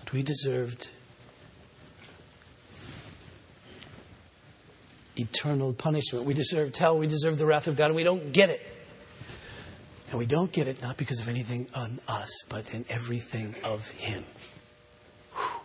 that 0.00 0.12
we 0.12 0.22
deserved 0.22 0.90
eternal 5.18 5.72
punishment. 5.72 6.24
We 6.24 6.34
deserve 6.34 6.74
hell. 6.74 6.98
We 6.98 7.06
deserve 7.06 7.38
the 7.38 7.46
wrath 7.46 7.66
of 7.66 7.76
God, 7.76 7.86
and 7.86 7.96
we 7.96 8.04
don't 8.04 8.32
get 8.32 8.50
it. 8.50 8.60
And 10.10 10.18
we 10.18 10.26
don't 10.26 10.52
get 10.52 10.68
it 10.68 10.80
not 10.82 10.96
because 10.96 11.20
of 11.20 11.28
anything 11.28 11.66
on 11.74 11.98
us, 12.08 12.30
but 12.48 12.72
in 12.72 12.84
everything 12.88 13.54
of 13.64 13.90
Him. 13.90 14.24
Whew. 15.34 15.60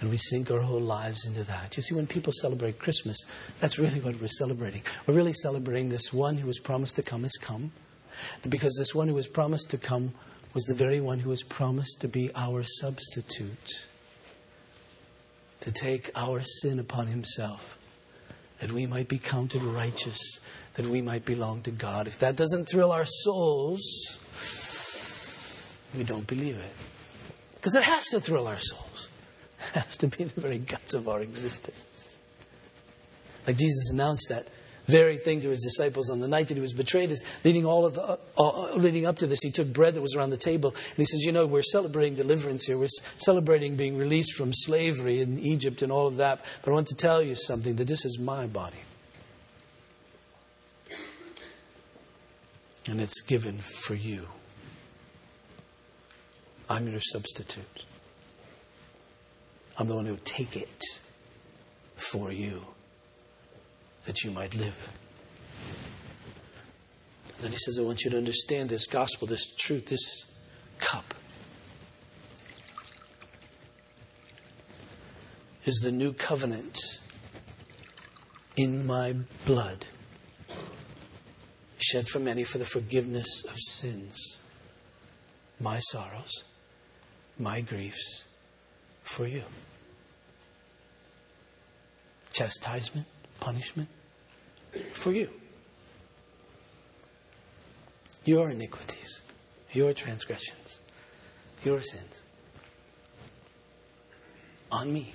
And 0.00 0.10
we 0.10 0.16
sink 0.16 0.50
our 0.50 0.60
whole 0.60 0.80
lives 0.80 1.24
into 1.24 1.44
that. 1.44 1.76
You 1.76 1.82
see, 1.82 1.94
when 1.94 2.06
people 2.06 2.32
celebrate 2.32 2.78
Christmas, 2.78 3.18
that's 3.60 3.78
really 3.78 4.00
what 4.00 4.20
we're 4.20 4.28
celebrating. 4.28 4.82
We're 5.06 5.14
really 5.14 5.32
celebrating 5.32 5.88
this 5.88 6.12
one 6.12 6.36
who 6.36 6.46
was 6.46 6.58
promised 6.58 6.96
to 6.96 7.02
come 7.02 7.22
has 7.22 7.36
come. 7.40 7.72
Because 8.48 8.74
this 8.76 8.94
one 8.94 9.08
who 9.08 9.14
was 9.14 9.28
promised 9.28 9.70
to 9.70 9.78
come 9.78 10.12
was 10.54 10.64
the 10.64 10.74
very 10.74 11.00
one 11.00 11.20
who 11.20 11.30
was 11.30 11.42
promised 11.42 12.00
to 12.00 12.08
be 12.08 12.30
our 12.34 12.62
substitute, 12.62 13.86
to 15.60 15.70
take 15.70 16.10
our 16.16 16.42
sin 16.42 16.78
upon 16.78 17.06
himself 17.06 17.75
that 18.60 18.72
we 18.72 18.86
might 18.86 19.08
be 19.08 19.18
counted 19.18 19.62
righteous, 19.62 20.40
that 20.74 20.86
we 20.86 21.02
might 21.02 21.24
belong 21.24 21.62
to 21.62 21.70
God. 21.70 22.06
If 22.06 22.18
that 22.20 22.36
doesn't 22.36 22.66
thrill 22.66 22.92
our 22.92 23.04
souls, 23.04 23.82
we 25.96 26.04
don't 26.04 26.26
believe 26.26 26.56
it. 26.56 26.72
Because 27.54 27.74
it 27.74 27.82
has 27.82 28.06
to 28.06 28.20
thrill 28.20 28.46
our 28.46 28.58
souls. 28.58 29.08
It 29.74 29.80
has 29.80 29.96
to 29.98 30.06
be 30.06 30.24
the 30.24 30.40
very 30.40 30.58
guts 30.58 30.94
of 30.94 31.08
our 31.08 31.20
existence. 31.20 32.16
Like 33.46 33.56
Jesus 33.56 33.90
announced 33.90 34.28
that 34.28 34.46
very 34.86 35.16
thing 35.16 35.40
to 35.40 35.48
his 35.48 35.60
disciples 35.60 36.10
on 36.10 36.20
the 36.20 36.28
night 36.28 36.48
that 36.48 36.54
he 36.54 36.60
was 36.60 36.72
betrayed 36.72 37.10
is 37.10 37.22
leading 37.44 37.66
all 37.66 37.84
of 37.84 37.94
the, 37.94 38.02
uh, 38.02 38.16
uh, 38.38 38.74
leading 38.74 39.06
up 39.06 39.18
to 39.18 39.26
this 39.26 39.40
he 39.42 39.50
took 39.50 39.72
bread 39.72 39.94
that 39.94 40.00
was 40.00 40.14
around 40.14 40.30
the 40.30 40.36
table. 40.36 40.70
And 40.70 40.96
he 40.96 41.04
says 41.04 41.22
you 41.22 41.32
know 41.32 41.46
we're 41.46 41.62
celebrating 41.62 42.14
deliverance 42.14 42.66
here. 42.66 42.78
We're 42.78 42.88
celebrating 43.16 43.76
being 43.76 43.96
released 43.96 44.34
from 44.34 44.52
slavery 44.52 45.20
in 45.20 45.38
egypt 45.38 45.82
and 45.82 45.90
all 45.90 46.06
of 46.06 46.16
that. 46.16 46.44
But 46.62 46.70
i 46.70 46.74
want 46.74 46.86
to 46.88 46.94
tell 46.94 47.22
you 47.22 47.34
something 47.34 47.76
that 47.76 47.88
this 47.88 48.04
is 48.04 48.18
my 48.18 48.46
body. 48.46 48.82
And 52.88 53.00
it's 53.00 53.20
given 53.20 53.58
for 53.58 53.94
you. 53.94 54.28
I'm 56.70 56.86
your 56.86 57.00
substitute. 57.00 57.84
I'm 59.78 59.88
the 59.88 59.96
one 59.96 60.06
who 60.06 60.12
will 60.12 60.20
take 60.24 60.56
it 60.56 60.82
for 61.96 62.32
you 62.32 62.75
that 64.06 64.24
you 64.24 64.30
might 64.30 64.54
live. 64.54 64.88
And 67.36 67.44
then 67.44 67.50
he 67.50 67.58
says, 67.58 67.78
I 67.78 67.82
want 67.82 68.02
you 68.04 68.10
to 68.10 68.16
understand 68.16 68.70
this 68.70 68.86
gospel, 68.86 69.26
this 69.26 69.54
truth, 69.54 69.86
this 69.86 70.32
cup 70.78 71.14
is 75.64 75.80
the 75.80 75.92
new 75.92 76.12
covenant 76.12 76.78
in 78.56 78.86
my 78.86 79.14
blood, 79.44 79.86
shed 81.78 82.08
for 82.08 82.20
many 82.20 82.44
for 82.44 82.58
the 82.58 82.64
forgiveness 82.64 83.44
of 83.44 83.56
sins, 83.58 84.40
my 85.60 85.78
sorrows, 85.78 86.44
my 87.38 87.60
griefs 87.60 88.26
for 89.02 89.26
you. 89.26 89.42
Chastisement, 92.32 93.06
punishment, 93.40 93.88
for 94.92 95.12
you. 95.12 95.30
Your 98.24 98.50
iniquities, 98.50 99.22
your 99.72 99.92
transgressions, 99.92 100.80
your 101.64 101.80
sins. 101.80 102.22
On 104.72 104.92
me, 104.92 105.12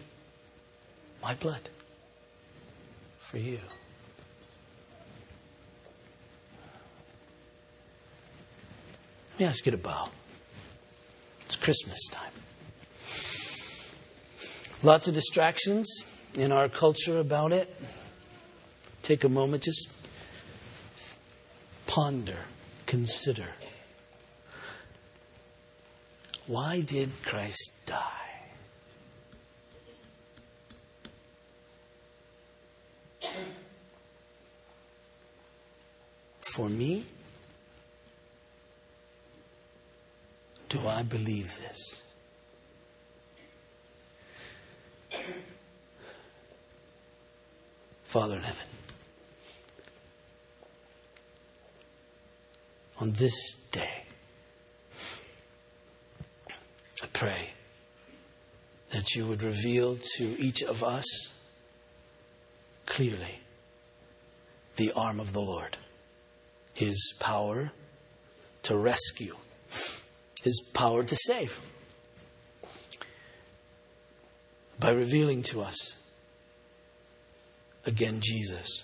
my 1.21 1.35
blood, 1.35 1.69
for 3.19 3.37
you. 3.37 3.59
Let 9.31 9.39
me 9.39 9.45
ask 9.45 9.65
you 9.65 9.71
to 9.71 9.77
bow. 9.77 10.09
It's 11.41 11.55
Christmas 11.55 12.07
time. 12.07 12.31
Lots 14.83 15.07
of 15.07 15.13
distractions 15.13 16.05
in 16.35 16.51
our 16.51 16.69
culture 16.69 17.19
about 17.19 17.51
it 17.51 17.69
take 19.01 19.23
a 19.23 19.29
moment, 19.29 19.63
just 19.63 19.93
ponder, 21.87 22.37
consider. 22.85 23.47
Why 26.47 26.81
did 26.81 27.09
Christ 27.23 27.81
die? 27.85 28.07
For 36.39 36.67
me? 36.67 37.05
Do 40.67 40.87
I 40.87 41.03
believe 41.03 41.57
this? 41.59 42.03
Father 48.03 48.35
in 48.35 48.43
heaven, 48.43 48.67
on 53.01 53.13
this 53.13 53.55
day. 53.71 54.03
I 57.03 57.07
pray 57.11 57.49
that 58.91 59.15
you 59.15 59.25
would 59.25 59.41
reveal 59.41 59.97
to 60.17 60.39
each 60.39 60.61
of 60.61 60.83
us 60.83 61.33
clearly 62.85 63.39
the 64.75 64.91
arm 64.95 65.19
of 65.19 65.33
the 65.33 65.41
Lord, 65.41 65.77
His 66.75 67.13
power 67.19 67.71
to 68.63 68.77
rescue, 68.77 69.35
His 70.43 70.61
power 70.73 71.03
to 71.03 71.15
save. 71.15 71.59
By 74.79 74.91
revealing 74.91 75.41
to 75.43 75.61
us 75.61 75.97
again 77.83 78.19
Jesus, 78.21 78.83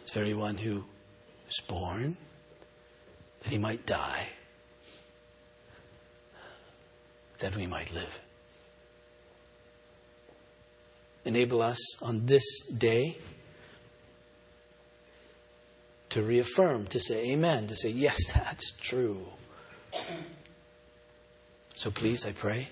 this 0.00 0.10
very 0.12 0.34
one 0.34 0.58
who 0.58 0.84
was 1.48 1.60
born 1.66 2.16
that 3.40 3.50
he 3.50 3.58
might 3.58 3.86
die, 3.86 4.28
that 7.38 7.56
we 7.56 7.66
might 7.66 7.92
live. 7.92 8.20
Enable 11.24 11.62
us 11.62 12.02
on 12.02 12.26
this 12.26 12.66
day 12.68 13.16
to 16.10 16.22
reaffirm, 16.22 16.86
to 16.86 17.00
say 17.00 17.32
amen, 17.32 17.66
to 17.68 17.76
say, 17.76 17.88
yes, 17.88 18.32
that's 18.34 18.72
true. 18.72 19.24
So 21.74 21.90
please, 21.90 22.26
I 22.26 22.32
pray, 22.32 22.68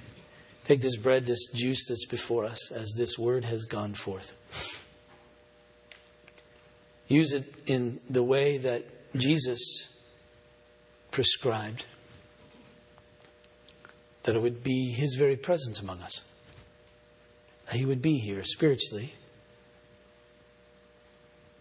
take 0.64 0.83
this 0.83 0.97
bread, 0.97 1.24
this 1.24 1.47
juice 1.55 1.89
that's 1.89 2.07
before 2.07 2.45
us 2.45 2.70
as 2.70 2.93
this 2.97 3.18
word 3.18 3.47
has 3.47 3.64
gone 3.64 3.95
forth. 3.95 4.86
Use 7.09 7.32
it 7.32 7.44
in 7.66 8.00
the 8.11 8.22
way 8.22 8.59
that 8.59 8.84
Jesus 9.16 9.94
prescribed, 11.11 11.86
that 14.24 14.34
it 14.34 14.42
would 14.42 14.64
be 14.64 14.92
His 14.92 15.14
very 15.14 15.36
presence 15.36 15.80
among 15.80 16.00
us, 16.02 16.24
that 17.66 17.76
He 17.76 17.86
would 17.86 18.02
be 18.02 18.18
here 18.18 18.42
spiritually, 18.42 19.14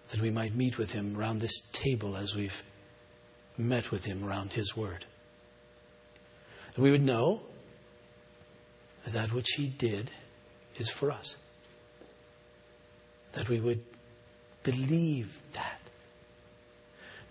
that 0.09 0.21
we 0.21 0.31
might 0.31 0.55
meet 0.55 0.77
with 0.77 0.93
Him 0.93 1.15
around 1.15 1.39
this 1.39 1.59
table 1.71 2.17
as 2.17 2.35
we've 2.35 2.63
met 3.57 3.91
with 3.91 4.05
Him 4.05 4.23
around 4.23 4.53
His 4.53 4.75
Word. 4.75 5.05
That 6.73 6.81
we 6.81 6.91
would 6.91 7.03
know 7.03 7.41
that 9.03 9.13
that 9.13 9.33
which 9.33 9.51
He 9.57 9.67
did 9.67 10.11
is 10.77 10.89
for 10.89 11.11
us. 11.11 11.37
That 13.33 13.47
we 13.47 13.59
would 13.59 13.83
believe 14.66 15.39
that. 15.53 15.80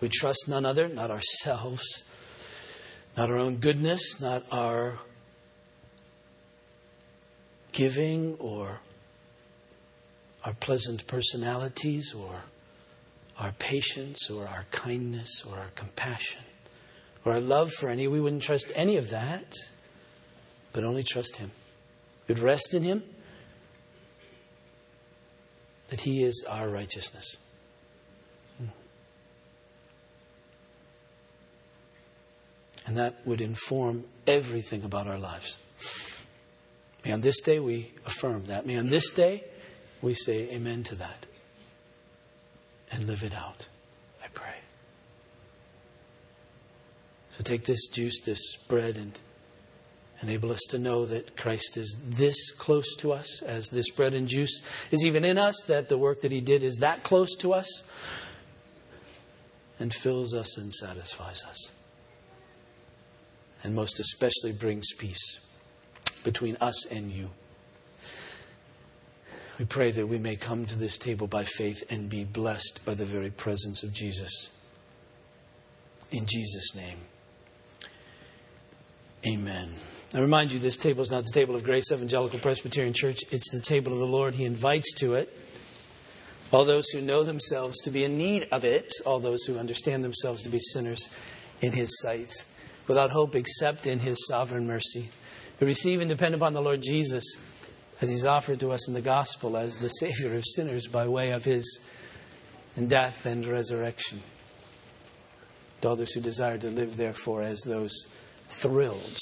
We 0.01 0.09
trust 0.09 0.47
none 0.49 0.65
other, 0.65 0.89
not 0.89 1.11
ourselves, 1.11 2.05
not 3.17 3.29
our 3.29 3.37
own 3.37 3.57
goodness, 3.57 4.21
not 4.21 4.45
our 4.51 4.95
giving 7.73 8.37
or 8.39 8.81
our 10.45 10.55
pleasant 10.55 11.07
personalities 11.07 12.15
or 12.15 12.45
our 13.39 13.53
patience 13.53 14.31
or 14.31 14.47
our 14.47 14.65
kindness 14.71 15.45
or 15.45 15.59
our 15.59 15.71
compassion 15.75 16.43
or 17.25 17.33
our 17.33 17.41
love 17.41 17.73
for 17.73 17.89
any. 17.89 18.07
We 18.07 18.21
wouldn't 18.21 18.43
trust 18.43 18.71
any 18.75 18.97
of 18.97 19.11
that, 19.11 19.55
but 20.73 20.85
only 20.85 21.03
trust 21.03 21.39
Him. 21.39 21.51
We'd 22.29 22.39
rest 22.39 22.75
in 22.75 22.85
Him 22.85 23.03
that 25.89 26.01
He 26.01 26.23
is 26.23 26.45
our 26.49 26.69
righteousness. 26.69 27.37
Hmm. 28.59 28.67
And 32.87 32.97
that 32.97 33.17
would 33.25 33.41
inform 33.41 34.05
everything 34.27 34.85
about 34.85 35.07
our 35.07 35.19
lives. 35.19 35.57
May 37.05 37.13
on 37.13 37.21
this 37.21 37.41
day 37.41 37.61
we 37.61 37.93
affirm 38.07 38.47
that. 38.47 38.67
May 38.67 38.79
on 38.79 38.89
this 38.89 39.11
day 39.11 39.45
we 40.01 40.15
say 40.15 40.49
amen 40.55 40.83
to 40.85 40.95
that 40.97 41.27
and 42.91 43.07
live 43.07 43.23
it 43.23 43.35
out. 43.35 43.69
I 44.23 44.29
pray. 44.33 44.55
So 47.31 47.43
take 47.43 47.65
this 47.65 47.89
juice, 47.89 48.21
this 48.21 48.57
bread, 48.57 48.97
and 48.97 49.21
Enable 50.25 50.53
us 50.53 50.63
to 50.71 50.79
know 50.79 51.05
that 51.05 51.37
Christ 51.37 51.77
is 51.77 51.99
this 52.03 52.51
close 52.53 52.97
to 52.97 53.13
us 53.13 53.43
as 53.43 53.69
this 53.69 53.91
bread 53.91 54.15
and 54.15 54.27
juice 54.27 54.63
is 54.91 55.05
even 55.05 55.23
in 55.23 55.37
us, 55.37 55.55
that 55.67 55.91
the 55.91 55.99
work 55.99 56.23
that 56.23 56.33
He 56.33 56.41
did 56.41 56.65
is 56.65 56.77
that 56.77 57.03
close 57.03 57.35
to 57.37 57.53
us 57.53 57.87
and 59.79 59.93
fills 59.93 60.33
us 60.33 60.57
and 60.57 60.73
satisfies 60.73 61.45
us. 61.45 61.73
And 63.63 63.75
most 63.75 64.01
especially 64.01 64.53
brings 64.53 64.95
peace 64.95 65.47
between 66.25 66.57
us 66.59 66.87
and 66.87 67.13
you. 67.13 67.31
We 69.59 69.67
pray 69.67 69.91
that 69.91 70.07
we 70.07 70.17
may 70.17 70.37
come 70.37 70.65
to 70.65 70.79
this 70.79 70.97
table 70.97 71.27
by 71.27 71.45
faith 71.45 71.85
and 71.91 72.09
be 72.09 72.25
blessed 72.25 72.81
by 72.87 72.95
the 72.95 73.05
very 73.05 73.31
presence 73.31 73.83
of 73.83 73.93
Jesus. 73.93 74.59
In 76.11 76.25
Jesus' 76.25 76.75
name, 76.75 76.99
amen 79.27 79.69
I 80.15 80.21
remind 80.21 80.53
you, 80.53 80.61
this 80.61 80.77
table 80.77 81.03
is 81.03 81.11
not 81.11 81.25
the 81.25 81.33
table 81.33 81.57
of 81.57 81.65
Grace 81.65 81.91
Evangelical 81.91 82.39
Presbyterian 82.39 82.93
Church. 82.93 83.19
It's 83.33 83.51
the 83.51 83.61
table 83.61 83.93
of 83.93 83.99
the 83.99 84.07
Lord. 84.07 84.37
He 84.37 84.45
invites 84.45 84.95
to 84.99 85.15
it 85.15 85.37
all 86.53 86.65
those 86.65 86.89
who 86.91 87.01
know 87.01 87.25
themselves 87.25 87.81
to 87.81 87.91
be 87.91 88.05
in 88.05 88.17
need 88.17 88.47
of 88.53 88.63
it, 88.63 88.93
all 89.05 89.19
those 89.19 89.43
who 89.43 89.59
understand 89.59 90.05
themselves 90.05 90.45
to 90.45 90.49
be 90.49 90.61
sinners 90.61 91.11
in 91.61 91.73
His 91.73 92.01
sight, 92.01 92.31
without 92.87 93.11
hope 93.11 93.35
except 93.35 93.89
in 93.89 93.99
His 93.99 94.25
sovereign 94.29 94.69
mercy, 94.69 95.09
who 95.59 95.67
receive 95.67 96.01
and 96.01 96.09
depend 96.09 96.37
upon 96.37 96.53
the 96.53 96.63
Lord 96.63 96.81
Jesus 96.81 97.25
as 98.01 98.09
He's 98.09 98.25
offered 98.25 98.61
to 98.61 98.71
us 98.71 98.87
in 98.87 98.95
the 98.95 99.01
gospel 99.01 99.57
as 99.57 99.79
the 99.79 99.89
Savior 99.89 100.37
of 100.37 100.45
sinners 100.47 100.87
by 100.87 101.09
way 101.09 101.33
of 101.33 101.45
His 101.45 101.81
death 102.87 103.27
and 103.27 103.45
resurrection. 103.45 104.21
To 105.81 105.91
others 105.91 106.13
who 106.13 106.21
desire 106.21 106.59
to 106.59 106.71
live, 106.71 106.99
therefore, 106.99 107.43
as 107.43 107.63
those 107.63 108.07
thrilled 108.47 109.19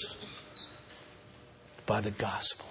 by 1.93 2.01
the 2.01 2.11
gospel. 2.11 2.64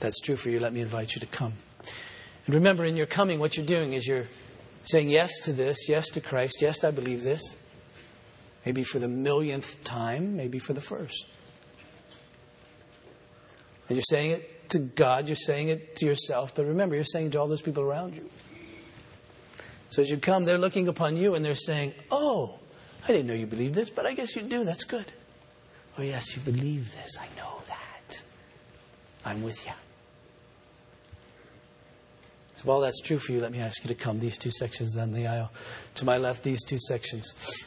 That's 0.00 0.18
true 0.18 0.34
for 0.34 0.50
you. 0.50 0.58
Let 0.58 0.72
me 0.72 0.80
invite 0.80 1.14
you 1.14 1.20
to 1.20 1.26
come. 1.28 1.52
And 2.46 2.54
remember, 2.56 2.84
in 2.84 2.96
your 2.96 3.06
coming, 3.06 3.38
what 3.38 3.56
you're 3.56 3.64
doing 3.64 3.92
is 3.92 4.08
you're 4.08 4.26
saying 4.82 5.08
yes 5.08 5.38
to 5.44 5.52
this, 5.52 5.88
yes 5.88 6.08
to 6.08 6.20
Christ, 6.20 6.56
yes, 6.60 6.82
I 6.82 6.90
believe 6.90 7.22
this. 7.22 7.62
Maybe 8.64 8.82
for 8.82 8.98
the 8.98 9.06
millionth 9.06 9.84
time, 9.84 10.36
maybe 10.36 10.58
for 10.58 10.72
the 10.72 10.80
first. 10.80 11.26
And 13.88 13.96
you're 13.96 14.02
saying 14.02 14.32
it 14.32 14.68
to 14.70 14.80
God, 14.80 15.28
you're 15.28 15.36
saying 15.36 15.68
it 15.68 15.94
to 15.94 16.06
yourself, 16.06 16.56
but 16.56 16.66
remember, 16.66 16.96
you're 16.96 17.04
saying 17.04 17.26
it 17.26 17.32
to 17.34 17.38
all 17.38 17.46
those 17.46 17.62
people 17.62 17.84
around 17.84 18.16
you. 18.16 18.28
So 19.90 20.02
as 20.02 20.10
you 20.10 20.16
come, 20.16 20.44
they're 20.44 20.58
looking 20.58 20.88
upon 20.88 21.16
you 21.16 21.36
and 21.36 21.44
they're 21.44 21.54
saying, 21.54 21.94
Oh, 22.10 22.58
I 23.04 23.12
didn't 23.12 23.28
know 23.28 23.34
you 23.34 23.46
believed 23.46 23.76
this, 23.76 23.90
but 23.90 24.06
I 24.06 24.12
guess 24.12 24.34
you 24.34 24.42
do. 24.42 24.64
That's 24.64 24.82
good. 24.82 25.12
Oh, 25.98 26.02
yes, 26.02 26.36
you 26.36 26.42
believe 26.42 26.94
this. 26.94 27.16
I 27.18 27.26
know 27.36 27.62
that. 27.68 28.22
I'm 29.24 29.42
with 29.42 29.66
you. 29.66 29.72
So, 32.56 32.70
all 32.70 32.80
that's 32.80 33.00
true 33.00 33.18
for 33.18 33.32
you, 33.32 33.40
let 33.40 33.52
me 33.52 33.60
ask 33.60 33.82
you 33.82 33.88
to 33.88 33.94
come 33.94 34.18
these 34.18 34.38
two 34.38 34.50
sections 34.50 34.94
down 34.94 35.12
the 35.12 35.26
aisle. 35.26 35.50
To 35.96 36.04
my 36.04 36.18
left, 36.18 36.42
these 36.42 36.64
two 36.64 36.78
sections 36.78 37.66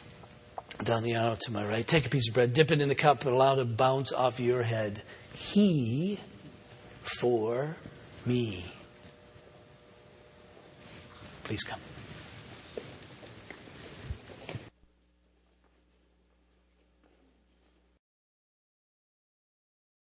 down 0.84 1.02
the 1.02 1.16
aisle 1.16 1.36
to 1.36 1.52
my 1.52 1.66
right. 1.66 1.86
Take 1.86 2.06
a 2.06 2.08
piece 2.08 2.28
of 2.28 2.34
bread, 2.34 2.52
dip 2.52 2.70
it 2.70 2.80
in 2.80 2.88
the 2.88 2.94
cup, 2.94 3.24
and 3.24 3.34
allow 3.34 3.54
it 3.54 3.56
to 3.56 3.64
bounce 3.64 4.12
off 4.12 4.40
your 4.40 4.62
head. 4.62 5.02
He 5.34 6.18
for 7.02 7.76
me. 8.26 8.64
Please 11.44 11.62
come. 11.62 11.80